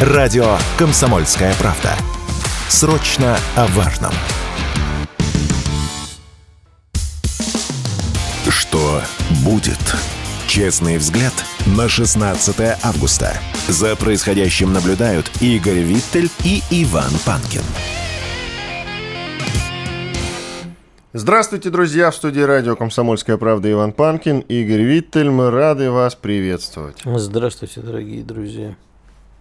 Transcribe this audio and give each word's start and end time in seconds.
Радио 0.00 0.56
«Комсомольская 0.78 1.52
правда». 1.58 1.90
Срочно 2.68 3.36
о 3.56 3.66
важном. 3.66 4.12
Что 8.48 9.00
будет? 9.44 9.96
Честный 10.46 10.98
взгляд 10.98 11.32
на 11.76 11.88
16 11.88 12.78
августа. 12.84 13.36
За 13.66 13.96
происходящим 13.96 14.72
наблюдают 14.72 15.28
Игорь 15.40 15.80
Виттель 15.80 16.30
и 16.44 16.62
Иван 16.70 17.10
Панкин. 17.26 17.62
Здравствуйте, 21.12 21.70
друзья! 21.70 22.12
В 22.12 22.14
студии 22.14 22.42
радио 22.42 22.76
«Комсомольская 22.76 23.36
правда» 23.36 23.68
Иван 23.72 23.90
Панкин, 23.90 24.40
Игорь 24.42 24.82
Виттель. 24.82 25.30
Мы 25.30 25.50
рады 25.50 25.90
вас 25.90 26.14
приветствовать. 26.14 26.98
Здравствуйте, 27.04 27.80
дорогие 27.80 28.22
друзья. 28.22 28.76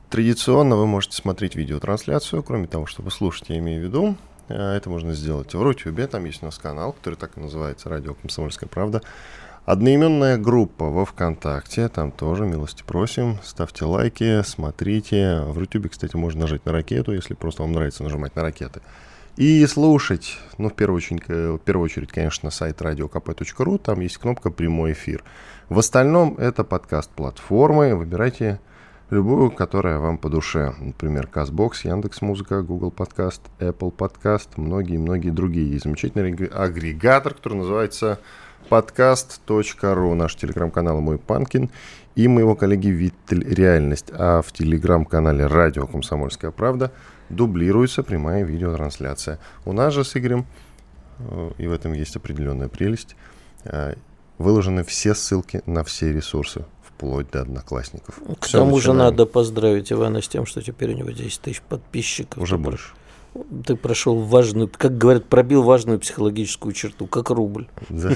Традиционно 0.09 0.77
вы 0.77 0.87
можете 0.87 1.17
смотреть 1.17 1.55
видеотрансляцию, 1.55 2.41
кроме 2.41 2.67
того, 2.67 2.85
чтобы 2.85 3.11
слушать, 3.11 3.49
я 3.49 3.57
имею 3.57 3.81
в 3.81 3.83
виду. 3.83 4.15
А, 4.47 4.75
это 4.75 4.89
можно 4.89 5.13
сделать 5.13 5.53
в 5.53 5.61
Рутюбе, 5.61 6.07
там 6.07 6.23
есть 6.23 6.41
у 6.41 6.45
нас 6.45 6.57
канал, 6.57 6.93
который 6.93 7.15
так 7.15 7.37
и 7.37 7.41
называется 7.41 7.89
«Радио 7.89 8.13
Комсомольская 8.13 8.69
правда». 8.69 9.01
Одноименная 9.65 10.37
группа 10.37 10.85
во 10.85 11.03
ВКонтакте, 11.03 11.89
там 11.89 12.11
тоже 12.11 12.45
милости 12.45 12.83
просим. 12.87 13.37
Ставьте 13.43 13.83
лайки, 13.83 14.41
смотрите. 14.43 15.41
В 15.41 15.57
Рутюбе, 15.57 15.89
кстати, 15.89 16.15
можно 16.15 16.41
нажать 16.41 16.65
на 16.65 16.71
ракету, 16.71 17.11
если 17.11 17.33
просто 17.33 17.63
вам 17.63 17.73
нравится 17.73 18.01
нажимать 18.01 18.33
на 18.37 18.43
ракеты. 18.43 18.79
И 19.35 19.65
слушать, 19.65 20.37
ну, 20.57 20.69
в 20.69 20.73
первую 20.73 20.97
очередь, 20.97 21.23
э, 21.27 21.51
в 21.51 21.57
первую 21.57 21.83
очередь 21.83 22.13
конечно, 22.13 22.49
сайт 22.49 22.81
radiokp.ru, 22.81 23.77
там 23.77 23.99
есть 23.99 24.17
кнопка 24.19 24.51
«Прямой 24.51 24.93
эфир». 24.93 25.25
В 25.67 25.79
остальном 25.79 26.37
это 26.37 26.63
подкаст-платформы, 26.63 27.93
выбирайте 27.93 28.61
любую, 29.09 29.51
которая 29.51 29.99
вам 29.99 30.17
по 30.17 30.29
душе. 30.29 30.73
Например, 30.79 31.29
CastBox, 31.31 31.71
Яндекс.Музыка, 31.83 32.61
Google 32.61 32.91
Подкаст, 32.91 33.41
Apple 33.59 33.91
Подкаст, 33.91 34.57
многие-многие 34.57 35.29
другие. 35.29 35.71
Есть 35.71 35.85
замечательный 35.85 36.47
агрегатор, 36.47 37.33
который 37.33 37.59
называется 37.59 38.19
подкаст.ру. 38.69 40.13
Наш 40.13 40.35
телеграм-канал 40.35 40.99
«Мой 40.99 41.17
Панкин» 41.17 41.69
и 42.15 42.27
моего 42.27 42.55
коллеги 42.55 42.89
Виттель 42.89 43.43
«Реальность». 43.47 44.11
А 44.11 44.41
в 44.41 44.51
телеграм-канале 44.51 45.47
«Радио 45.47 45.87
Комсомольская 45.87 46.51
правда» 46.51 46.91
дублируется 47.29 48.03
прямая 48.03 48.43
видеотрансляция. 48.43 49.39
У 49.65 49.71
нас 49.71 49.93
же 49.93 50.03
с 50.03 50.17
Игорем, 50.17 50.45
э, 51.19 51.51
и 51.57 51.67
в 51.67 51.71
этом 51.71 51.93
есть 51.93 52.15
определенная 52.15 52.67
прелесть, 52.67 53.15
э, 53.63 53.95
выложены 54.37 54.83
все 54.83 55.15
ссылки 55.15 55.61
на 55.65 55.83
все 55.83 56.11
ресурсы 56.11 56.65
вплоть 56.97 57.29
до 57.31 57.41
одноклассников. 57.41 58.19
К 58.39 58.45
Все 58.45 58.59
тому 58.59 58.79
же 58.79 58.93
надо 58.93 59.25
поздравить 59.25 59.91
Ивана 59.91 60.21
с 60.21 60.27
тем, 60.27 60.45
что 60.45 60.61
теперь 60.61 60.93
у 60.93 60.97
него 60.97 61.11
10 61.11 61.41
тысяч 61.41 61.61
подписчиков. 61.61 62.41
Уже 62.41 62.57
больше. 62.57 62.93
Ты 63.65 63.75
прошел 63.75 64.19
важную, 64.19 64.67
как 64.67 64.97
говорят, 64.97 65.25
пробил 65.25 65.61
важную 65.61 65.99
психологическую 65.99 66.73
черту, 66.73 67.05
как 67.05 67.29
рубль. 67.29 67.67
Да. 67.89 68.15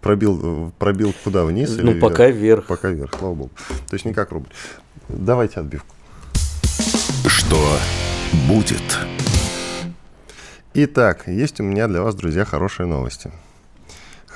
Пробил, 0.00 0.72
пробил 0.78 1.14
куда 1.22 1.44
вниз? 1.44 1.76
Ну, 1.76 1.92
или 1.92 2.00
пока 2.00 2.28
вверх. 2.28 2.66
Пока 2.66 2.88
вверх, 2.88 3.14
слава 3.16 3.34
богу. 3.34 3.50
То 3.88 3.94
есть 3.94 4.04
не 4.04 4.12
как 4.12 4.32
рубль. 4.32 4.48
Давайте 5.08 5.60
отбивку. 5.60 5.94
Что 7.26 7.78
будет? 8.48 8.98
Итак, 10.74 11.28
есть 11.28 11.60
у 11.60 11.62
меня 11.62 11.86
для 11.86 12.02
вас, 12.02 12.16
друзья, 12.16 12.44
хорошие 12.44 12.86
новости. 12.86 13.30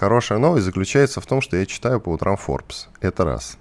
Хорошая 0.02 0.40
новость 0.40 0.64
заключается 0.64 1.20
в 1.20 1.26
том, 1.26 1.40
что 1.40 1.56
я 1.56 1.64
читаю 1.64 2.00
по 2.00 2.08
утрам 2.08 2.36
Forbes. 2.36 2.88
Это 3.00 3.24
раз. 3.24 3.56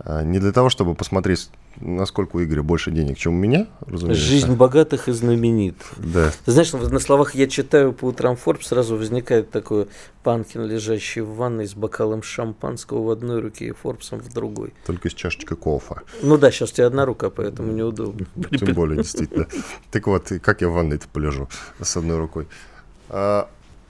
А, 0.00 0.24
не 0.24 0.40
для 0.40 0.50
того, 0.50 0.68
чтобы 0.68 0.96
посмотреть, 0.96 1.48
насколько 1.76 2.34
у 2.34 2.42
Игоря 2.42 2.64
больше 2.64 2.90
денег, 2.90 3.16
чем 3.16 3.34
у 3.34 3.36
меня, 3.36 3.68
разумеется. 3.86 4.20
Жизнь 4.20 4.52
богатых 4.54 5.06
и 5.06 5.12
знаменит. 5.12 5.76
Да. 5.96 6.32
Ты 6.44 6.50
знаешь, 6.50 6.72
на 6.72 6.98
словах 6.98 7.36
«я 7.36 7.46
читаю 7.46 7.92
по 7.92 8.06
утрам 8.06 8.36
Forbes» 8.44 8.64
сразу 8.64 8.96
возникает 8.96 9.52
такой 9.52 9.86
Панкин, 10.24 10.66
лежащий 10.66 11.20
в 11.20 11.36
ванной 11.36 11.68
с 11.68 11.74
бокалом 11.74 12.24
шампанского 12.24 13.04
в 13.04 13.10
одной 13.10 13.40
руке 13.40 13.66
и 13.66 13.70
Форбсом 13.70 14.18
в 14.18 14.32
другой. 14.32 14.74
Только 14.86 15.08
с 15.08 15.14
чашечкой 15.14 15.56
кофе. 15.56 16.00
Ну 16.20 16.36
да, 16.36 16.50
сейчас 16.50 16.72
у 16.72 16.74
тебя 16.74 16.88
одна 16.88 17.06
рука, 17.06 17.30
поэтому 17.30 17.70
неудобно. 17.70 18.26
Тем 18.58 18.74
более, 18.74 18.96
действительно. 18.96 19.46
Так 19.92 20.08
вот, 20.08 20.32
как 20.42 20.62
я 20.62 20.68
в 20.68 20.72
ванной-то 20.72 21.06
полежу 21.06 21.48
с 21.80 21.96
одной 21.96 22.18
рукой. 22.18 22.48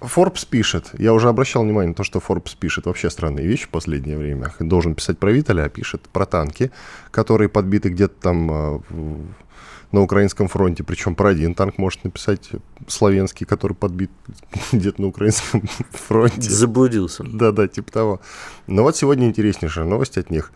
Forbes 0.00 0.47
пишет, 0.49 0.91
я 0.99 1.12
уже 1.12 1.28
обращал 1.28 1.62
внимание 1.62 1.91
на 1.91 1.94
то, 1.94 2.05
что 2.05 2.19
Forbes 2.19 2.56
пишет 2.59 2.87
вообще 2.87 3.11
странные 3.11 3.47
вещи 3.47 3.66
в 3.66 3.69
последнее 3.69 4.16
время. 4.16 4.53
Должен 4.59 4.94
писать 4.94 5.19
про 5.19 5.31
Виталя, 5.31 5.65
а 5.65 5.69
пишет 5.69 6.03
про 6.09 6.27
танки, 6.27 6.71
которые 7.11 7.49
подбиты 7.49 7.91
где-то 7.91 8.15
там 8.21 8.50
э, 8.50 8.81
на 9.93 10.00
украинском 10.00 10.49
фронте. 10.49 10.84
Причем 10.84 11.15
про 11.15 11.31
один 11.31 11.55
танк 11.55 11.78
может 11.78 12.05
написать 12.05 12.50
славянский, 12.87 13.47
который 13.47 13.75
подбит 13.75 14.10
где-то 14.72 15.03
на 15.03 15.09
украинском 15.09 15.62
фронте. 15.91 16.50
Заблудился. 16.50 17.25
Да-да, 17.25 17.69
типа 17.69 17.93
того. 17.93 18.21
Но 18.66 18.83
вот 18.83 18.97
сегодня 18.97 19.27
интереснейшая 19.27 19.84
новость 19.84 20.19
от 20.19 20.31
них. 20.31 20.53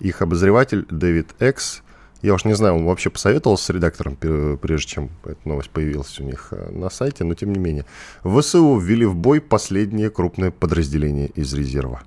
Их 0.00 0.22
обозреватель 0.22 0.86
Дэвид 0.90 1.34
Экс 1.38 1.82
я 2.20 2.34
уж 2.34 2.44
не 2.44 2.54
знаю, 2.54 2.74
он 2.74 2.84
вообще 2.84 3.10
посоветовался 3.10 3.66
с 3.66 3.70
редактором, 3.70 4.16
прежде 4.16 4.88
чем 4.88 5.10
эта 5.24 5.38
новость 5.44 5.70
появилась 5.70 6.18
у 6.18 6.24
них 6.24 6.48
э, 6.50 6.70
на 6.70 6.90
сайте, 6.90 7.22
но 7.24 7.34
тем 7.34 7.52
не 7.52 7.60
менее. 7.60 7.84
ВСУ 8.24 8.76
ввели 8.78 9.06
в 9.06 9.14
бой 9.14 9.40
последнее 9.40 10.10
крупное 10.10 10.50
подразделение 10.50 11.28
из 11.28 11.54
резерва. 11.54 12.02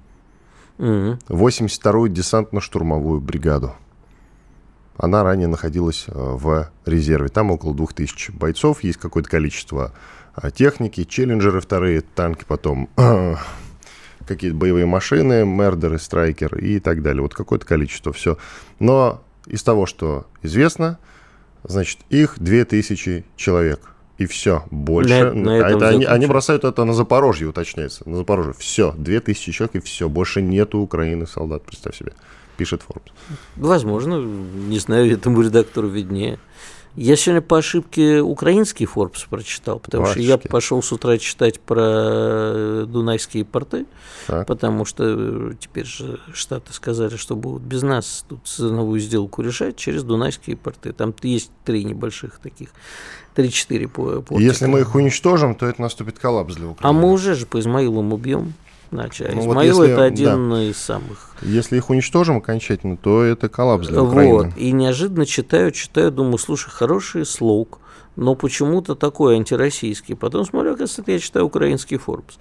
Mm-hmm. 0.79 1.27
82-ю 1.29 2.07
десантно-штурмовую 2.07 3.21
бригаду. 3.21 3.73
Она 4.97 5.23
ранее 5.23 5.47
находилась 5.47 6.05
э, 6.07 6.11
в 6.13 6.69
резерве. 6.85 7.29
Там 7.29 7.51
около 7.51 7.73
2000 7.73 8.31
бойцов, 8.31 8.83
есть 8.83 8.97
какое-то 8.97 9.29
количество 9.29 9.93
э, 10.35 10.51
техники, 10.51 11.05
челленджеры 11.05 11.61
вторые, 11.61 12.01
танки 12.01 12.43
потом 12.45 12.89
какие-то 14.27 14.57
боевые 14.57 14.85
машины, 14.85 15.45
мердеры, 15.45 15.99
страйкеры 15.99 16.59
и 16.59 16.79
так 16.81 17.01
далее. 17.01 17.21
Вот 17.21 17.33
какое-то 17.33 17.65
количество, 17.65 18.11
все. 18.11 18.37
Но 18.79 19.23
из 19.45 19.63
того, 19.63 19.85
что 19.85 20.25
известно, 20.41 20.99
значит, 21.63 21.99
их 22.09 22.35
2000 22.37 23.25
человек. 23.35 23.91
И 24.17 24.27
все, 24.27 24.65
больше. 24.69 25.31
На, 25.31 25.33
на 25.33 25.65
а 25.65 25.69
это 25.71 25.87
они, 25.87 26.05
они 26.05 26.27
бросают 26.27 26.63
это 26.63 26.83
на 26.85 26.93
Запорожье, 26.93 27.47
уточняется. 27.47 28.07
На 28.07 28.17
Запорожье. 28.17 28.53
Все, 28.53 28.93
2000 28.95 29.51
человек, 29.51 29.75
и 29.77 29.79
все. 29.79 30.09
Больше 30.09 30.43
нету 30.43 30.77
Украины 30.77 31.25
солдат, 31.25 31.63
представь 31.63 31.95
себе. 31.95 32.13
Пишет 32.55 32.83
Forbes. 32.87 33.11
Возможно, 33.55 34.21
не 34.21 34.77
знаю, 34.77 35.11
этому 35.11 35.41
редактору 35.41 35.87
виднее. 35.87 36.37
Я 36.95 37.15
сегодня 37.15 37.41
по 37.41 37.57
ошибке 37.57 38.19
украинский 38.19 38.85
Forbes 38.85 39.25
прочитал, 39.29 39.79
потому 39.79 40.03
Вашечки. 40.03 40.23
что 40.23 40.29
я 40.29 40.37
пошел 40.37 40.83
с 40.83 40.91
утра 40.91 41.17
читать 41.17 41.59
про 41.61 41.81
э, 41.81 42.85
Дунайские 42.87 43.45
порты, 43.45 43.85
так. 44.27 44.45
потому 44.45 44.83
что 44.83 45.05
э, 45.07 45.53
теперь 45.57 45.85
же 45.85 46.19
Штаты 46.33 46.73
сказали, 46.73 47.15
что 47.15 47.35
будут 47.37 47.61
без 47.61 47.81
нас 47.81 48.25
тут 48.27 48.45
ценовую 48.45 48.99
сделку 48.99 49.41
решать 49.41 49.77
через 49.77 50.03
Дунайские 50.03 50.57
порты. 50.57 50.91
Там 50.91 51.13
есть 51.21 51.51
три 51.63 51.85
небольших 51.85 52.39
таких, 52.39 52.69
три-четыре 53.35 53.87
по. 53.87 54.21
Если 54.37 54.65
мы 54.65 54.81
их 54.81 54.93
уничтожим, 54.93 55.55
то 55.55 55.67
это 55.67 55.81
наступит 55.81 56.19
коллапс 56.19 56.55
для 56.55 56.67
Украины. 56.67 56.97
А 56.97 56.99
мы 56.99 57.11
уже 57.11 57.35
же 57.35 57.45
по 57.45 57.59
Измаилам 57.59 58.11
убьем. 58.11 58.53
Значит, 58.91 59.29
а 59.29 59.35
ну, 59.35 59.41
Измаил 59.41 59.75
вот 59.75 59.83
если, 59.83 59.93
это 59.93 60.03
один 60.03 60.49
да. 60.49 60.63
из 60.63 60.77
самых. 60.77 61.33
Если 61.41 61.77
их 61.77 61.89
уничтожим 61.89 62.37
окончательно, 62.37 62.97
то 62.97 63.23
это 63.23 63.47
коллапс 63.47 63.87
для 63.87 64.03
Украины. 64.03 64.33
Вот. 64.33 64.57
И 64.57 64.71
неожиданно 64.73 65.25
читаю, 65.25 65.71
читаю, 65.71 66.11
думаю, 66.11 66.37
слушай, 66.37 66.69
хороший 66.69 67.25
слог 67.25 67.79
но 68.15 68.35
почему-то 68.35 68.95
такой 68.95 69.35
антироссийский. 69.35 70.15
Потом 70.15 70.45
смотрю, 70.45 70.73
оказывается, 70.73 71.11
я 71.11 71.19
читаю 71.19 71.45
украинский 71.45 71.97
Forbes. 71.97 72.37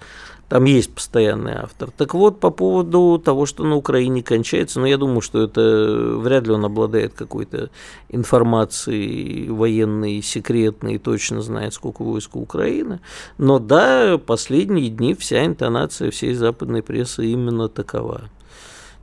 Там 0.51 0.65
есть 0.65 0.93
постоянный 0.93 1.53
автор. 1.53 1.91
Так 1.91 2.13
вот, 2.13 2.41
по 2.41 2.49
поводу 2.49 3.17
того, 3.23 3.45
что 3.45 3.63
на 3.63 3.77
Украине 3.77 4.21
кончается, 4.21 4.79
но 4.79 4.85
ну, 4.85 4.89
я 4.89 4.97
думаю, 4.97 5.21
что 5.21 5.41
это 5.43 6.17
вряд 6.17 6.45
ли 6.45 6.51
он 6.51 6.65
обладает 6.65 7.13
какой-то 7.13 7.69
информацией 8.09 9.49
военной, 9.49 10.21
секретной, 10.21 10.97
точно 10.97 11.41
знает, 11.41 11.73
сколько 11.73 12.01
войск 12.01 12.35
Украины. 12.35 12.99
Но 13.37 13.59
да, 13.59 14.17
последние 14.17 14.89
дни 14.89 15.15
вся 15.15 15.45
интонация 15.45 16.11
всей 16.11 16.33
западной 16.33 16.83
прессы 16.83 17.27
именно 17.27 17.69
такова 17.69 18.23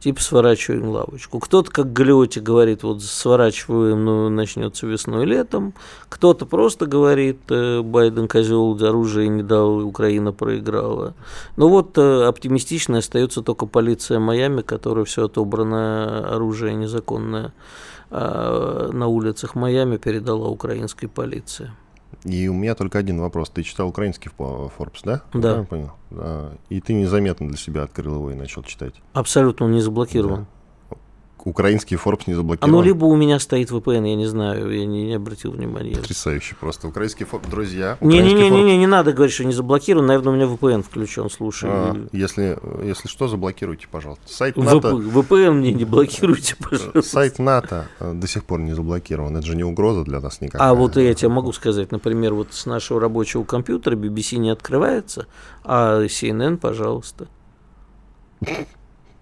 типа 0.00 0.20
сворачиваем 0.20 0.88
лавочку. 0.88 1.40
Кто-то, 1.40 1.70
как 1.70 1.92
Галиоти, 1.92 2.38
говорит, 2.38 2.82
вот 2.82 3.02
сворачиваем, 3.02 4.04
ну, 4.04 4.28
начнется 4.28 4.86
весной 4.86 5.26
летом. 5.26 5.74
Кто-то 6.08 6.46
просто 6.46 6.86
говорит, 6.86 7.38
э, 7.50 7.82
Байден 7.82 8.28
козел 8.28 8.78
оружие 8.82 9.28
не 9.28 9.42
дал, 9.42 9.80
Украина 9.80 10.32
проиграла. 10.32 11.14
Ну 11.56 11.68
вот 11.68 11.98
э, 11.98 12.24
оптимистично 12.24 12.98
остается 12.98 13.42
только 13.42 13.66
полиция 13.66 14.18
Майами, 14.18 14.62
которая 14.62 15.04
все 15.04 15.26
отобранное 15.26 16.34
оружие 16.34 16.74
незаконное 16.74 17.52
а, 18.10 18.90
на 18.92 19.06
улицах 19.08 19.54
Майами 19.54 19.98
передала 19.98 20.48
украинской 20.48 21.08
полиции. 21.08 21.70
И 22.24 22.48
у 22.48 22.52
меня 22.52 22.74
только 22.74 22.98
один 22.98 23.20
вопрос. 23.20 23.50
Ты 23.50 23.62
читал 23.62 23.88
украинский 23.88 24.30
Forbes, 24.36 25.00
да? 25.04 25.22
Да. 25.32 25.58
Я 25.58 25.62
понял. 25.62 25.92
И 26.68 26.80
ты 26.80 26.94
незаметно 26.94 27.48
для 27.48 27.56
себя 27.56 27.84
открыл 27.84 28.16
его 28.16 28.30
и 28.30 28.34
начал 28.34 28.62
читать. 28.62 28.94
Абсолютно 29.12 29.66
он 29.66 29.72
не 29.72 29.80
заблокирован. 29.80 30.40
Да. 30.40 30.46
Украинский 31.48 31.96
Forbes 31.96 32.22
не 32.26 32.34
А 32.34 32.36
заблокирован. 32.36 32.72
ну, 32.72 32.82
либо 32.82 33.04
у 33.06 33.16
меня 33.16 33.38
стоит 33.38 33.70
VPN, 33.70 34.08
я 34.08 34.14
не 34.16 34.26
знаю, 34.26 34.70
я 34.70 34.86
не, 34.86 35.06
не 35.06 35.14
обратил 35.14 35.52
внимания. 35.52 35.96
Потрясающе 35.96 36.54
просто. 36.60 36.88
Украинский 36.88 37.26
Forbes, 37.26 37.50
друзья. 37.50 37.96
Не-не-не, 38.00 38.48
Forbes- 38.48 38.62
не, 38.64 38.76
не 38.78 38.86
надо 38.86 39.12
говорить, 39.12 39.34
что 39.34 39.44
не 39.44 39.52
заблокирован, 39.52 40.06
наверное, 40.06 40.32
у 40.32 40.36
меня 40.36 40.46
VPN 40.46 40.82
включен, 40.82 41.30
слушай. 41.30 41.68
А, 41.72 41.96
если, 42.12 42.58
если 42.84 43.08
что, 43.08 43.28
заблокируйте, 43.28 43.86
пожалуйста. 43.90 44.24
Сайт 44.26 44.56
НАТО, 44.56 44.90
VPN 44.90 45.52
мне 45.52 45.72
не 45.72 45.84
блокируйте, 45.84 46.56
пожалуйста. 46.56 47.02
сайт 47.02 47.38
НАТО 47.38 47.88
э, 48.00 48.12
до 48.14 48.26
сих 48.26 48.44
пор 48.44 48.60
не 48.60 48.72
заблокирован. 48.74 49.36
Это 49.36 49.46
же 49.46 49.56
не 49.56 49.64
угроза 49.64 50.04
для 50.04 50.20
нас 50.20 50.40
никакая. 50.40 50.68
А 50.68 50.74
вот 50.74 50.96
я 50.96 51.14
тебе 51.14 51.28
могу 51.28 51.52
сказать, 51.52 51.90
например, 51.92 52.34
вот 52.34 52.48
с 52.52 52.66
нашего 52.66 53.00
рабочего 53.00 53.44
компьютера 53.44 53.96
BBC 53.96 54.36
не 54.36 54.50
открывается, 54.50 55.26
а 55.64 56.04
CNN, 56.04 56.58
пожалуйста. 56.58 57.28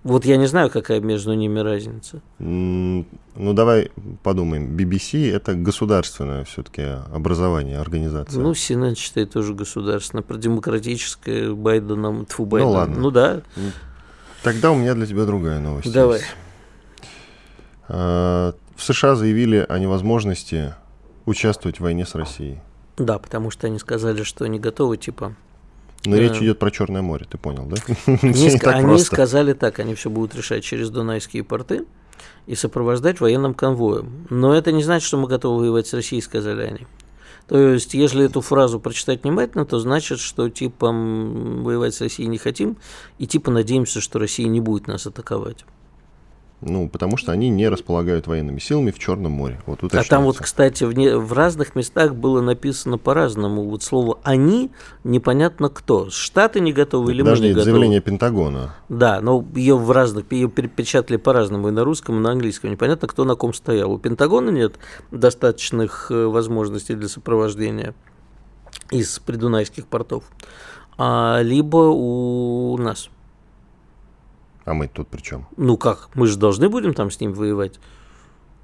Вот 0.07 0.25
я 0.25 0.37
не 0.37 0.47
знаю, 0.47 0.71
какая 0.71 1.01
между 1.01 1.35
ними 1.35 1.59
разница. 1.59 2.23
Ну, 2.39 3.05
давай 3.35 3.91
подумаем. 4.23 4.77
BBC— 4.77 5.33
это 5.35 5.55
государственное 5.55 6.45
все-таки 6.45 6.83
образование, 7.13 7.81
организация. 7.81 8.41
Ну, 8.41 8.53
CNN, 8.53 8.95
считай, 8.95 9.27
тоже 9.27 9.53
государственное, 9.53 10.23
про 10.23 10.37
демократическое 10.37 11.53
Байденом, 11.53 12.25
тьфу, 12.25 12.47
Байден. 12.47 12.69
ладно. 12.69 13.01
Ну 13.01 13.11
да, 13.11 13.43
Тогда 14.45 14.71
у 14.71 14.77
меня 14.77 14.95
для 14.95 15.07
тебя 15.07 15.25
другая 15.25 15.59
новость. 15.59 15.93
давай. 15.93 16.21
есть. 16.21 16.31
А, 17.89 18.55
В 18.77 18.83
США 18.85 19.17
заявили 19.17 19.67
о 19.69 19.77
невозможности 19.81 20.73
участвовать 21.25 21.79
в 21.79 21.83
войне 21.83 22.07
с 22.07 22.15
Россией. 22.15 22.61
Да, 22.97 23.19
потому 23.19 23.51
что 23.51 23.67
они 23.67 23.81
сказали, 23.81 24.23
что 24.23 24.45
они 24.45 24.61
готовы, 24.61 24.99
типа. 24.99 25.35
Но 26.05 26.17
Да. 26.17 26.23
речь 26.23 26.37
идет 26.37 26.59
про 26.59 26.71
Черное 26.71 27.03
море, 27.03 27.27
ты 27.29 27.39
понял, 27.39 27.67
да? 27.67 27.77
Они, 28.07 28.49
они 28.65 28.99
сказали 28.99 29.53
так, 29.55 29.79
они 29.79 29.95
все 29.95 30.11
будут 30.11 30.35
решать 30.37 30.63
через 30.63 30.91
Дунайские 30.91 31.43
порты 31.43 31.85
и 32.47 32.55
сопровождать 32.55 33.21
военным 33.21 33.55
конвоем. 33.55 34.27
Но 34.31 34.55
это 34.55 34.73
не 34.73 34.83
значит, 34.83 35.07
что 35.07 35.17
мы 35.17 35.27
готовы 35.27 35.61
воевать 35.61 35.87
с 35.87 35.95
Россией, 35.95 36.23
сказали 36.23 36.63
они. 36.63 36.87
То 37.49 37.59
есть, 37.59 37.95
если 37.95 38.25
эту 38.25 38.41
фразу 38.41 38.81
прочитать 38.81 39.23
внимательно, 39.23 39.65
то 39.65 39.79
значит, 39.79 40.19
что 40.19 40.49
типа 40.49 40.89
воевать 40.91 41.95
с 41.95 42.01
Россией 42.01 42.29
не 42.29 42.39
хотим, 42.39 42.77
и 43.19 43.27
типа 43.27 43.51
надеемся, 43.51 44.01
что 44.01 44.19
Россия 44.19 44.49
не 44.49 44.61
будет 44.61 44.89
нас 44.89 45.07
атаковать. 45.07 45.65
Ну, 46.63 46.89
потому 46.89 47.19
что 47.19 47.33
они 47.33 47.51
не 47.51 47.69
располагают 47.69 48.27
военными 48.27 48.59
силами 48.61 48.91
в 48.91 48.99
Черном 48.99 49.33
море. 49.33 49.61
Вот 49.67 49.85
А 49.93 50.03
там 50.05 50.25
вот, 50.25 50.39
кстати, 50.39 50.85
в, 50.85 50.93
не- 50.95 51.15
в 51.15 51.33
разных 51.35 51.77
местах 51.77 52.15
было 52.15 52.41
написано 52.41 52.97
по-разному. 52.97 53.65
Вот 53.69 53.83
слово 53.83 54.19
«они» 54.23 54.71
непонятно 55.05 55.69
кто. 55.69 56.09
Штаты 56.09 56.61
не 56.61 56.73
готовы 56.73 57.13
или 57.13 57.21
Подожди, 57.21 57.43
мы 57.43 57.49
не 57.49 57.55
готовы. 57.55 57.71
заявление 57.71 58.01
Пентагона. 58.01 58.75
Да, 58.89 59.21
но 59.21 59.45
ее 59.55 59.77
в 59.77 59.91
разных, 59.91 60.33
ее 60.33 60.49
перепечатали 60.49 61.19
по-разному, 61.19 61.69
и 61.69 61.73
на 61.73 61.85
русском, 61.85 62.17
и 62.17 62.21
на 62.21 62.31
английском. 62.33 62.71
Непонятно, 62.71 63.07
кто 63.07 63.25
на 63.25 63.35
ком 63.35 63.53
стоял. 63.53 63.93
У 63.93 63.99
Пентагона 63.99 64.49
нет 64.49 64.77
достаточных 65.11 66.11
э, 66.11 66.25
возможностей 66.27 66.95
для 66.95 67.09
сопровождения 67.09 67.95
из 68.91 69.19
придунайских 69.19 69.87
портов, 69.89 70.25
а 70.97 71.41
либо 71.43 71.77
у 71.77 72.77
нас. 72.79 73.11
А 74.67 74.75
мы 74.75 74.89
тут 74.89 75.07
при 75.09 75.23
чем? 75.23 75.47
Ну 75.57 75.77
как, 75.79 76.11
мы 76.15 76.27
же 76.27 76.37
должны 76.37 76.69
будем 76.69 76.93
там 76.93 77.11
с 77.11 77.21
ним 77.21 77.33
воевать. 77.33 77.79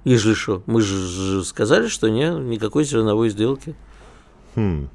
Ежели 0.05 0.35
что, 0.35 0.63
мы 0.67 0.83
же 0.83 1.45
сказали, 1.45 1.87
что 1.87 2.09
не, 2.09 2.29
никакой 2.29 2.83
зерновой 2.83 3.31
сделки. 3.31 3.77
Хм. 4.57 4.89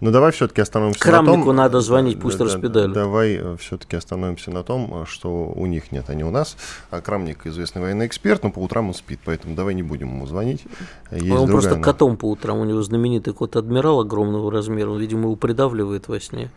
Ну, 0.00 0.10
давай 0.10 0.32
все-таки 0.32 0.60
остановимся 0.60 1.00
Крамнику 1.00 1.36
на 1.36 1.44
том... 1.44 1.56
надо 1.56 1.80
звонить, 1.80 2.16
Да, 2.16 2.22
пусть 2.22 2.38
да, 2.38 2.44
распедалит. 2.44 2.92
Давай 2.92 3.40
все-таки 3.58 3.96
остановимся 3.96 4.50
на 4.50 4.62
том, 4.62 5.02
э, 5.02 5.04
что 5.06 5.46
у 5.46 5.66
них 5.66 5.92
нет, 5.92 6.04
а 6.08 6.14
не 6.14 6.24
у 6.24 6.30
нас. 6.30 6.56
А 6.90 7.00
Крамник 7.00 7.46
известный 7.46 7.82
военный 7.82 8.06
эксперт, 8.06 8.42
но 8.42 8.50
по 8.50 8.58
утрам 8.58 8.88
он 8.88 8.94
спит, 8.94 9.20
поэтому 9.24 9.54
давай 9.54 9.74
не 9.74 9.82
будем 9.82 10.08
ему 10.08 10.26
звонить. 10.26 10.64
Есть 11.10 11.24
он 11.24 11.46
другая 11.46 11.52
просто 11.52 11.76
но- 11.76 11.82
котом 11.82 12.16
по 12.16 12.30
утрам, 12.30 12.58
у 12.58 12.64
него 12.64 12.82
знаменитый 12.82 13.32
кот 13.32 13.56
адмирал 13.56 14.00
огромного 14.00 14.50
размера, 14.50 14.90
он, 14.90 14.98
видимо, 15.00 15.22
его 15.22 15.36
придавливает 15.36 16.08
во 16.08 16.20
сне, 16.20 16.50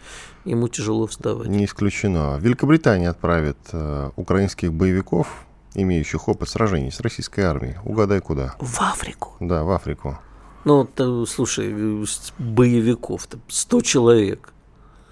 ему 0.45 0.67
тяжело 0.67 1.07
вставать. 1.07 1.47
Не 1.47 1.65
исключено. 1.65 2.37
Великобритания 2.39 3.09
отправит 3.09 3.57
э, 3.71 4.11
украинских 4.15 4.73
боевиков, 4.73 5.45
имеющих 5.73 6.27
опыт 6.27 6.49
сражений 6.49 6.91
с 6.91 6.99
российской 6.99 7.41
армией. 7.41 7.75
Угадай 7.83 8.19
куда? 8.19 8.55
В 8.59 8.81
Африку. 8.81 9.35
Да, 9.39 9.63
в 9.63 9.71
Африку. 9.71 10.19
Ну, 10.67 10.83
то, 10.83 11.25
слушай, 11.25 11.73
э, 11.73 12.05
боевиков-то 12.39 13.39
100 13.47 13.81
человек. 13.81 14.49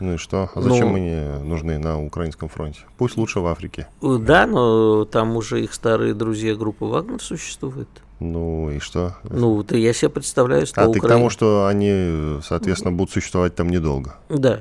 Ну 0.02 0.16
и 0.16 0.18
что? 0.18 0.50
А 0.54 0.62
зачем 0.62 0.90
Ну- 0.90 0.96
они 0.96 1.48
нужны 1.48 1.80
на 1.80 2.04
украинском 2.04 2.50
фронте? 2.50 2.82
Пусть 2.98 3.16
лучше 3.16 3.40
в 3.40 3.48
Африке. 3.48 3.88
Э, 4.02 4.18
Да, 4.20 4.48
но 4.48 5.06
там 5.06 5.38
уже 5.38 5.64
их 5.64 5.74
старые 5.74 6.14
друзья 6.14 6.56
группы 6.56 6.84
Вагнер 6.84 7.22
существует. 7.24 7.88
Ну 8.20 8.70
и 8.70 8.80
что? 8.80 9.16
Ну, 9.24 9.56
вот 9.56 9.72
я 9.72 9.94
себе 9.94 10.10
представляю, 10.10 10.66
что 10.68 10.82
а 10.82 10.88
ты 10.88 11.00
к 11.00 11.04
Украина- 11.04 11.20
тому, 11.20 11.30
что 11.30 11.68
они, 11.68 12.42
соответственно, 12.44 12.92
будут 12.92 13.14
существовать 13.14 13.56
там 13.56 13.70
недолго. 13.70 14.16
Да. 14.28 14.60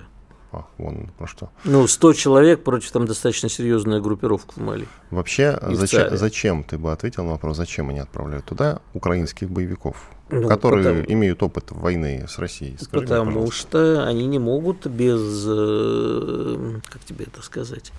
А, 0.53 0.67
вон 0.79 1.09
про 1.19 1.27
что. 1.27 1.51
Ну, 1.65 1.89
100 1.89 2.13
человек 2.13 2.63
против 2.63 2.93
там 2.93 3.07
достаточно 3.07 3.49
серьезная 3.49 4.01
группировка 4.01 4.53
в 4.55 4.59
Мали. 4.59 4.87
Вообще, 5.11 5.59
зачем, 5.73 6.17
зачем, 6.17 6.63
ты 6.63 6.79
бы 6.79 6.93
ответил 6.93 7.25
на 7.25 7.33
вопрос, 7.33 7.57
зачем 7.57 7.89
они 7.89 7.99
отправляют 7.99 8.45
туда 8.45 8.79
украинских 8.93 9.51
боевиков, 9.51 9.97
Ну, 10.31 10.49
которые 10.49 10.85
потому- 11.03 11.13
имеют 11.13 11.43
опыт 11.43 11.71
войны 11.71 12.25
с 12.29 12.39
Россией? 12.39 12.77
Скажи 12.79 12.89
мне, 12.93 13.03
Потому 13.07 13.27
пожалуйста. 13.27 13.57
что 13.61 14.07
они 14.07 14.27
не 14.27 14.39
могут 14.39 14.87
без, 14.87 15.45
э, 15.47 16.81
как 16.89 17.05
тебе 17.05 17.27
это 17.27 17.43
сказать, 17.43 17.93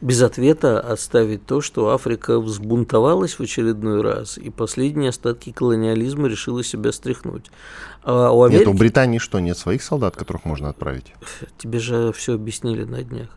без 0.00 0.22
ответа 0.22 0.80
оставить 0.80 1.44
то, 1.44 1.60
что 1.60 1.90
Африка 1.90 2.40
взбунтовалась 2.40 3.34
в 3.34 3.40
очередной 3.40 4.00
раз, 4.00 4.38
и 4.38 4.50
последние 4.50 5.10
остатки 5.10 5.50
колониализма 5.50 6.28
решила 6.28 6.62
себя 6.62 6.92
стряхнуть. 6.92 7.50
А 8.04 8.30
у 8.30 8.42
Нет, 8.46 8.54
Америки... 8.62 8.68
у 8.68 8.78
Британии 8.78 9.18
что, 9.18 9.40
нет 9.40 9.58
своих 9.58 9.82
солдат, 9.82 10.14
которых 10.16 10.44
можно 10.44 10.68
отправить? 10.68 11.12
Тебе 11.58 11.78
же 11.80 12.12
все 12.12 12.34
объяснили 12.34 12.84
на 12.84 13.02
днях. 13.02 13.28